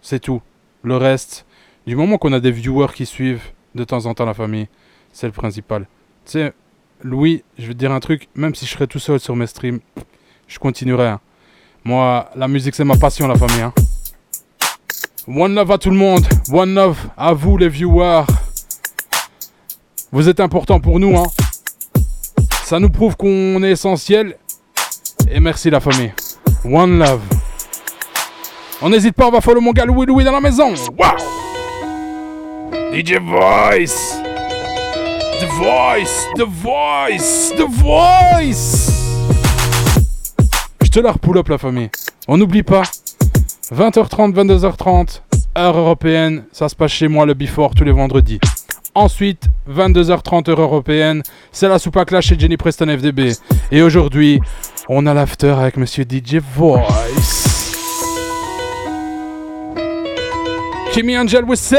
C'est 0.00 0.18
tout. 0.18 0.42
Le 0.82 0.96
reste, 0.96 1.46
du 1.86 1.94
moment 1.94 2.18
qu'on 2.18 2.32
a 2.32 2.40
des 2.40 2.50
viewers 2.50 2.92
qui 2.92 3.06
suivent 3.06 3.52
de 3.76 3.84
temps 3.84 4.06
en 4.06 4.14
temps 4.14 4.26
la 4.26 4.34
famille, 4.34 4.66
c'est 5.12 5.26
le 5.28 5.32
principal. 5.32 5.82
Tu 6.24 6.32
sais, 6.32 6.52
Louis, 7.00 7.44
je 7.60 7.68
vais 7.68 7.74
te 7.74 7.78
dire 7.78 7.92
un 7.92 8.00
truc, 8.00 8.28
même 8.34 8.56
si 8.56 8.66
je 8.66 8.72
serais 8.72 8.88
tout 8.88 8.98
seul 8.98 9.20
sur 9.20 9.36
mes 9.36 9.46
streams, 9.46 9.78
je 10.48 10.58
continuerai. 10.58 11.06
hein. 11.06 11.20
Moi, 11.84 12.28
la 12.34 12.48
musique, 12.48 12.74
c'est 12.74 12.82
ma 12.82 12.96
passion, 12.96 13.28
la 13.28 13.36
famille. 13.36 13.62
hein. 13.62 13.72
One 15.28 15.54
love 15.54 15.70
à 15.70 15.78
tout 15.78 15.90
le 15.90 15.96
monde. 15.96 16.26
One 16.52 16.74
love 16.74 16.98
à 17.16 17.32
vous, 17.32 17.56
les 17.56 17.68
viewers. 17.68 18.24
Vous 20.10 20.28
êtes 20.28 20.40
importants 20.40 20.80
pour 20.80 20.98
nous. 20.98 21.16
Hein. 21.16 21.26
Ça 22.64 22.80
nous 22.80 22.90
prouve 22.90 23.16
qu'on 23.16 23.62
est 23.62 23.70
essentiel. 23.70 24.36
Et 25.30 25.38
merci, 25.38 25.70
la 25.70 25.78
famille. 25.78 26.12
One 26.64 26.98
love. 26.98 27.20
On 28.80 28.90
n'hésite 28.90 29.14
pas, 29.14 29.28
on 29.28 29.30
va 29.30 29.40
follow 29.40 29.60
mon 29.60 29.70
gars 29.70 29.84
Louis 29.84 30.06
Louis 30.06 30.24
dans 30.24 30.32
la 30.32 30.40
maison. 30.40 30.74
Wow! 30.98 31.16
DJ 32.92 33.18
Voice. 33.20 34.20
The 35.40 35.46
Voice. 35.56 36.26
The 36.34 36.44
Voice. 36.44 37.52
The 37.56 37.68
Voice. 37.70 38.90
Je 40.82 40.90
te 40.90 40.98
la 40.98 41.12
repull 41.12 41.38
up, 41.38 41.48
la 41.48 41.58
famille. 41.58 41.90
On 42.26 42.36
n'oublie 42.36 42.64
pas. 42.64 42.82
20h30, 43.72 44.34
22h30, 44.34 45.22
heure 45.56 45.78
européenne. 45.78 46.44
Ça 46.52 46.68
se 46.68 46.76
passe 46.76 46.92
chez 46.92 47.08
moi 47.08 47.24
le 47.24 47.32
before 47.32 47.74
tous 47.74 47.84
les 47.84 47.92
vendredis. 47.92 48.38
Ensuite, 48.94 49.48
22h30 49.70 50.50
heure 50.50 50.60
européenne, 50.60 51.22
c'est 51.50 51.68
la 51.68 51.78
soupe 51.78 51.96
à 51.96 52.04
clash 52.04 52.26
chez 52.26 52.38
Jenny 52.38 52.58
Preston 52.58 52.86
FDB. 52.86 53.32
Et 53.70 53.80
aujourd'hui, 53.80 54.40
on 54.90 55.06
a 55.06 55.14
l'after 55.14 55.54
avec 55.58 55.78
monsieur 55.78 56.04
DJ 56.04 56.36
Voice. 56.54 56.82
Kimmy 60.92 61.16
Angel, 61.16 61.44
what's 61.44 61.72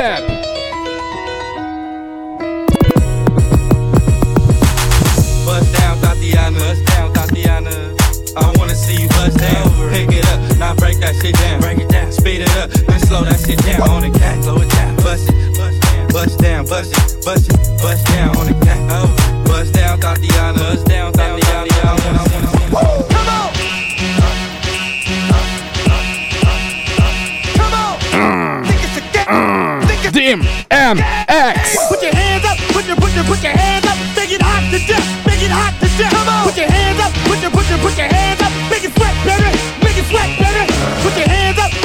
I 10.73 10.75
break 10.75 10.97
that 11.05 11.13
shit 11.21 11.35
down. 11.37 11.61
Break 11.61 11.77
it 11.77 11.89
down. 11.89 12.11
Speed 12.11 12.41
it 12.41 12.49
up, 12.57 12.69
then 12.71 12.99
slow 13.05 13.21
that 13.23 13.37
shit 13.45 13.61
down. 13.61 13.85
On 13.89 14.01
the 14.01 14.09
cat, 14.17 14.43
slow 14.43 14.57
it 14.57 14.69
down. 14.73 14.95
Bust 15.05 15.29
it, 15.29 16.09
bust 16.09 16.39
down, 16.39 16.65
bust 16.65 16.89
it, 16.89 17.25
bust 17.25 17.53
it, 17.53 17.57
bust 17.77 18.01
down 18.07 18.35
on 18.37 18.47
the 18.49 18.57
cat. 18.65 18.81
Oh, 18.89 19.05
bust 19.45 19.73
down, 19.73 19.99
Tatiana, 19.99 20.57
bust 20.57 20.85
down, 20.89 21.13
Tatiana. 21.13 21.69
I 21.69 21.93
wanna, 21.93 22.17
I 22.17 22.33
wanna, 22.33 23.53
Dim 30.13 30.41
MX. 30.69 31.89
Put 31.89 32.01
your 32.01 32.13
hands 32.13 32.45
up, 32.45 32.57
put 32.73 32.85
your 32.85 32.95
put 32.97 33.13
your 33.13 33.23
put 33.25 33.41
your 33.41 33.53
hands 33.53 33.85
up, 33.85 33.97
make 34.15 34.29
it 34.29 34.41
hot 34.41 34.61
to 34.69 34.77
death, 34.85 35.25
make 35.25 35.41
it 35.41 35.49
hot 35.49 35.73
to 35.81 35.87
death. 35.97 36.13
Come 36.13 36.29
on, 36.29 36.45
put 36.45 36.57
your 36.57 36.69
hands 36.69 36.99
up, 37.01 37.13
put 37.25 37.41
your 37.41 37.49
put 37.49 37.69
your 37.69 37.79
put 37.79 37.97
your 37.97 38.07
hands 38.07 38.41
up, 38.41 38.51
make 38.69 38.83
it 38.85 38.93
sweat, 38.93 39.13
baby, 39.25 39.57
make 39.81 39.97
it 39.97 40.05
sweat 40.05 40.42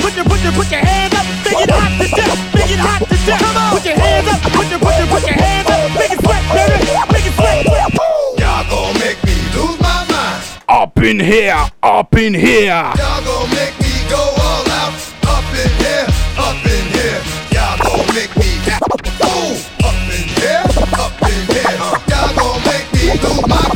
put 0.08 0.16
your, 0.16 0.24
put 0.24 0.42
your, 0.42 0.52
put 0.52 0.70
your 0.70 0.80
hands 0.80 1.12
up, 1.14 1.26
make 1.44 1.60
it 1.60 1.70
hot 1.70 1.92
to 2.00 2.08
death, 2.08 2.54
make 2.54 2.70
it 2.72 2.80
hot 2.80 3.00
to 3.04 3.16
death. 3.28 3.40
Come 3.44 3.56
on. 3.56 3.76
Put 3.76 3.84
your 3.84 3.98
hands 3.98 4.28
up, 4.28 4.40
put 4.56 4.70
your, 4.70 4.80
put 4.80 4.96
your, 4.96 5.06
put 5.08 5.22
your 5.28 5.36
hands 5.36 5.68
up, 5.68 5.92
make 6.00 6.12
it 6.12 6.20
sweat, 6.24 6.42
baby, 6.48 6.80
make 7.12 7.26
it 7.28 7.34
sweat. 7.36 7.66
Y'all 8.40 8.64
gon' 8.72 8.94
make 9.04 9.20
me 9.24 9.36
lose 9.52 9.76
my 9.80 10.08
mind. 10.08 10.40
Up 10.68 10.96
in 11.04 11.20
here, 11.20 11.60
up 11.82 12.16
in 12.16 12.32
here. 12.32 12.88
Y'all 12.96 13.20
gon' 13.20 13.50
make 13.52 13.76
me 13.84 13.92
go 14.08 14.16
all 14.16 14.64
out. 14.80 14.96
Up 15.28 15.44
in 15.52 15.72
here, 15.76 16.08
up 16.40 16.56
in 16.64 16.84
here. 16.88 17.20
Y'all 17.52 17.76
gon' 17.76 18.08
make 18.16 18.32
me 18.40 18.48
act 18.64 18.88
a 18.88 19.12
fool. 19.20 19.60
Up 19.84 20.08
in 20.08 20.24
here, 20.40 20.64
up 20.96 21.20
in 21.20 21.44
here. 21.52 21.76
Y'all 22.08 22.32
gon' 22.32 22.56
make 22.64 22.88
me 22.96 23.12
lose 23.20 23.44
my 23.44 23.67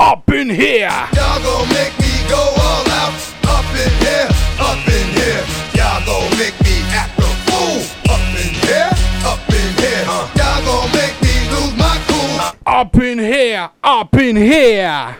Up 0.00 0.30
in 0.30 0.48
here. 0.48 0.88
Y'all 1.12 1.42
gon' 1.42 1.68
make 1.68 1.92
me 2.00 2.08
go 2.26 2.40
all 2.40 2.88
out. 2.88 3.12
Up 3.44 3.68
in 3.76 3.92
here, 4.00 4.28
up 4.58 4.88
in 4.88 5.06
here. 5.12 5.44
Y'all 5.76 6.00
gon' 6.06 6.30
make 6.38 6.58
me 6.64 6.80
act 6.88 7.18
a 7.18 7.28
fool. 7.44 7.84
Up 8.08 8.20
in 8.40 8.54
here, 8.64 8.90
up 9.24 9.48
in 9.50 9.76
here. 9.76 10.04
Y'all 10.40 10.64
gon' 10.64 10.90
make 10.92 11.20
me 11.20 11.34
lose 11.52 11.76
my 11.76 12.00
cool. 12.08 12.40
Up 12.66 12.96
in 12.96 13.18
here, 13.18 13.70
up 13.84 14.16
in 14.16 14.36
here. 14.36 15.16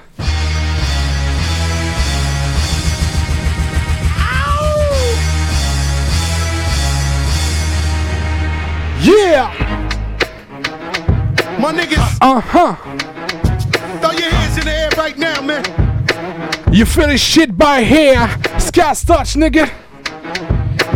Yeah. 9.02 9.48
My 11.60 11.72
niggas. 11.72 12.18
Uh 12.22 12.40
huh. 12.40 13.19
Right 15.10 15.18
now, 15.18 15.40
man. 15.42 15.64
You 16.72 16.84
feel 16.84 17.16
shit 17.16 17.56
by 17.56 17.82
here? 17.82 18.28
Sky 18.58 18.94
touch, 18.94 19.34
nigga. 19.34 19.68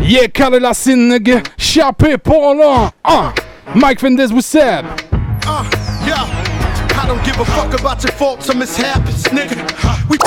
Yeah, 0.02 0.26
Kalle 0.28 0.60
Lassin, 0.60 1.08
nigga. 1.10 1.42
Chappé 1.56 2.18
pour 2.18 2.54
l'an. 2.54 2.92
Uh. 3.04 3.32
Mike 3.74 4.00
Fendez, 4.00 4.32
what's 4.32 4.54
up? 4.54 4.84
Uh, 5.46 5.64
yeah. 6.06 6.24
I 6.96 7.06
don't 7.06 7.24
give 7.24 7.38
a 7.40 7.44
fuck 7.44 7.78
about 7.78 8.02
your 8.02 8.12
faults 8.12 8.48
or 8.50 8.54
mishaps, 8.54 9.24
nigga. 9.32 9.56
We 10.08 10.18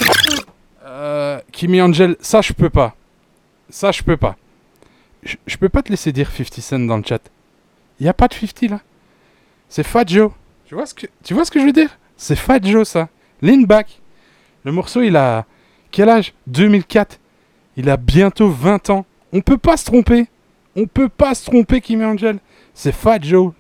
Euh, 0.84 1.40
Kimi 1.52 1.80
Angel, 1.82 2.16
ça 2.20 2.42
je 2.42 2.54
peux 2.54 2.70
pas. 2.70 2.96
Ça 3.70 3.92
je 3.92 4.02
peux 4.02 4.18
pas. 4.18 4.36
Je 5.24 5.36
je 5.46 5.58
peux 5.58 5.70
pas 5.70 5.82
te 5.82 5.90
laisser 5.90 6.12
dire 6.12 6.30
50 6.32 6.60
Cent 6.62 6.80
dans 6.80 6.98
le 6.98 7.04
chat. 7.04 7.22
Y 8.00 8.08
a 8.08 8.14
pas 8.14 8.28
de 8.28 8.34
50 8.34 8.70
là. 8.72 8.80
C'est 9.70 9.84
Fat 9.84 10.06
Joe. 10.08 10.32
Tu 10.66 10.76
vois 10.76 10.86
ce 10.86 10.94
que, 10.94 11.08
tu 11.24 11.34
vois 11.34 11.46
ce 11.46 11.52
que 11.52 11.60
je 11.60 11.66
veux 11.66 11.74
dire? 11.74 11.90
C'est 12.18 12.36
Fat 12.36 12.60
Joe 12.64 12.88
ça. 12.88 13.10
Lean 13.42 13.62
back. 13.62 14.02
Le 14.64 14.72
morceau 14.72 15.02
il 15.02 15.16
a 15.16 15.46
quel 15.92 16.10
âge? 16.10 16.34
2004. 16.48 17.20
Il 17.76 17.90
a 17.90 17.98
bientôt 17.98 18.50
20 18.50 18.90
ans. 18.90 19.06
On 19.34 19.42
peut 19.42 19.58
pas 19.58 19.78
se 19.78 19.86
tromper. 19.86 20.28
On 20.76 20.86
peut 20.86 21.10
pas 21.10 21.36
se 21.36 21.46
tromper 21.46 21.82
Kimi 21.82 22.06
Angel. 22.06 22.40
C'est 22.74 22.92
Fat 22.92 23.20
Joe. 23.22 23.54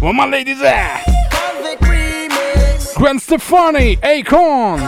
Where 0.00 0.12
my 0.12 0.30
ladies 0.30 0.62
at? 0.62 1.00
Gwen 2.96 3.18
Stefani, 3.18 3.98
Akon. 4.02 4.78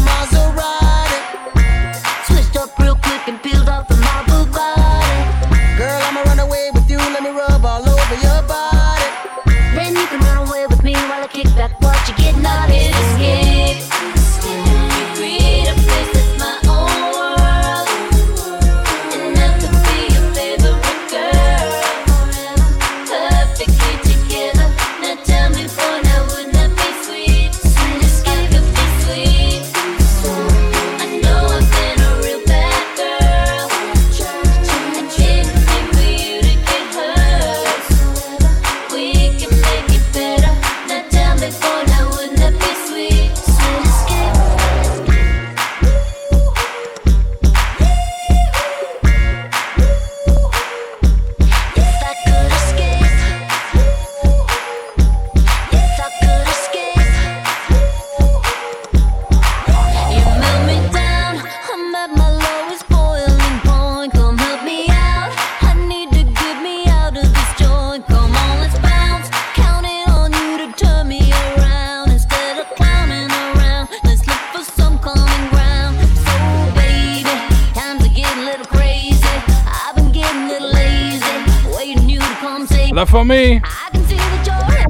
La 83.01 83.07
famille. 83.07 83.63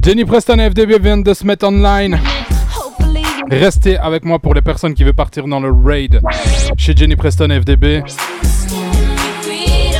Jenny 0.02 0.24
Preston 0.24 0.56
FDB 0.58 0.98
viennent 0.98 1.22
de 1.22 1.32
se 1.32 1.46
mettre 1.46 1.68
online. 1.68 2.18
Restez 3.48 3.98
avec 3.98 4.24
moi 4.24 4.40
pour 4.40 4.52
les 4.52 4.62
personnes 4.62 4.94
qui 4.94 5.04
veulent 5.04 5.14
partir 5.14 5.46
dans 5.46 5.60
le 5.60 5.70
raid 5.70 6.20
chez 6.76 6.92
Jenny 6.96 7.14
Preston 7.14 7.48
FDB. 7.50 8.02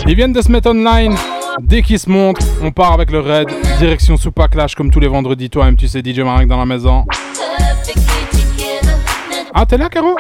Ils 0.08 0.16
viennent 0.16 0.32
de 0.32 0.42
se 0.42 0.50
mettre 0.50 0.70
online. 0.70 1.14
Dès 1.60 1.82
qu'ils 1.82 2.00
se 2.00 2.10
montrent, 2.10 2.44
on 2.60 2.72
part 2.72 2.94
avec 2.94 3.12
le 3.12 3.20
raid. 3.20 3.48
Direction 3.78 4.16
Soupa 4.16 4.48
Clash 4.48 4.74
comme 4.74 4.90
tous 4.90 4.98
les 4.98 5.06
vendredis. 5.06 5.48
Toi-même, 5.48 5.76
tu 5.76 5.86
sais, 5.86 6.02
DJ 6.04 6.18
Marek 6.18 6.48
dans 6.48 6.58
la 6.58 6.66
maison. 6.66 7.04
Ah, 9.54 9.64
t'es 9.66 9.78
là, 9.78 9.88
Caro? 9.88 10.16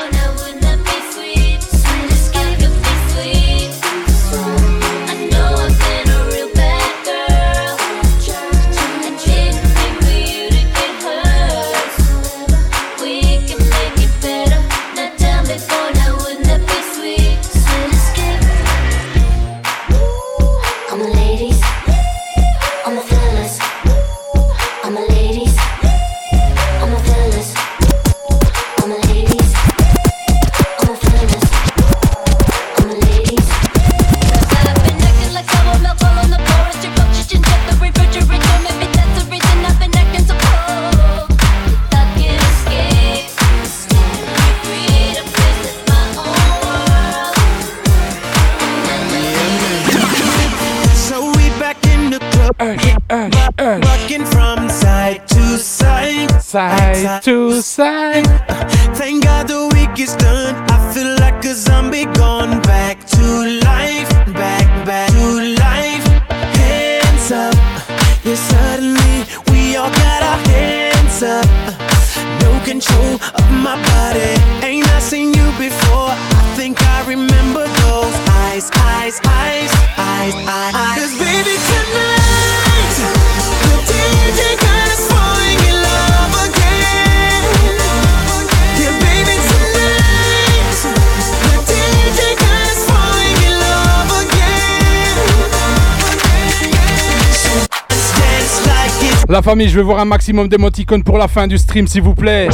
Famille, 99.50 99.68
je 99.68 99.74
veux 99.74 99.82
voir 99.82 99.98
un 99.98 100.04
maximum 100.04 100.46
d'émoticônes 100.46 101.02
pour 101.02 101.18
la 101.18 101.26
fin 101.26 101.48
du 101.48 101.58
stream, 101.58 101.88
s'il 101.88 102.02
vous 102.02 102.14
plaît. 102.14 102.48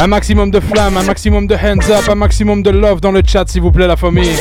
Un 0.00 0.08
maximum 0.08 0.50
de 0.50 0.58
flammes, 0.58 0.96
un 0.96 1.04
maximum 1.04 1.46
de 1.46 1.54
hands 1.54 1.88
up, 1.88 2.08
un 2.10 2.16
maximum 2.16 2.60
de 2.60 2.70
love 2.70 3.00
dans 3.00 3.12
le 3.12 3.22
chat, 3.24 3.44
s'il 3.46 3.62
vous 3.62 3.70
plaît, 3.70 3.86
la 3.86 3.96
famille. 3.96 4.34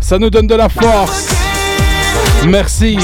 Ça 0.00 0.18
nous 0.18 0.30
donne 0.30 0.46
de 0.46 0.54
la 0.54 0.70
force. 0.70 1.28
Merci. 2.46 2.96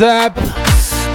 Hands 0.00 0.02
up. 0.02 0.34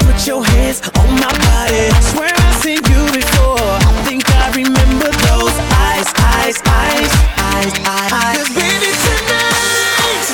Put 0.06 0.28
your 0.28 0.46
hands 0.46 0.82
on 0.98 1.10
my 1.16 1.32
body. 1.32 1.90
Swear 2.02 2.32
I've 2.34 2.56
seen 2.62 2.78
you 2.78 3.12
before. 3.12 3.58
I 3.60 4.04
think 4.08 4.24
I 4.30 4.52
remember 4.52 5.10
those 5.28 5.56
eyes, 5.86 6.08
eyes, 6.18 6.62
eyes, 6.68 7.12
eyes, 7.38 7.74
eyes. 7.86 8.12
eyes. 8.14 8.38
'Cause 8.38 8.50
baby 8.50 8.92
tonight, 9.06 10.28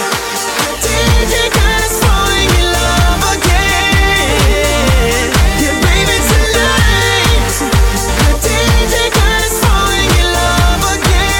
DJ 0.83 1.49
got 1.49 1.81
us 1.85 1.95
falling 2.03 2.51
in 2.59 2.67
love 2.77 3.23
again. 3.35 5.27
Yeah, 5.63 5.75
baby 5.87 6.17
tonight, 6.31 7.55
DJ 8.43 8.93
got 9.17 9.41
us 9.47 9.55
falling 9.63 10.11
in 10.21 10.27
love 10.39 10.83
again. 10.97 11.31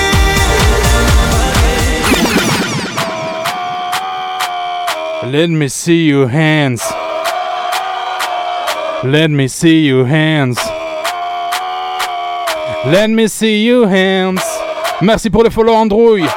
Let 5.31 5.49
me 5.49 5.67
see 5.67 6.01
your 6.07 6.27
hands. 6.29 6.81
Let 9.03 9.31
me 9.31 9.47
see 9.47 9.87
your 9.87 10.05
hands. 10.05 10.59
Let 12.85 13.09
me 13.09 13.27
see 13.27 13.65
your 13.65 13.87
hands. 13.87 14.43
Merci 15.01 15.31
pour 15.31 15.43
le 15.43 15.49
follow 15.49 15.73
Androuille. 15.73 16.27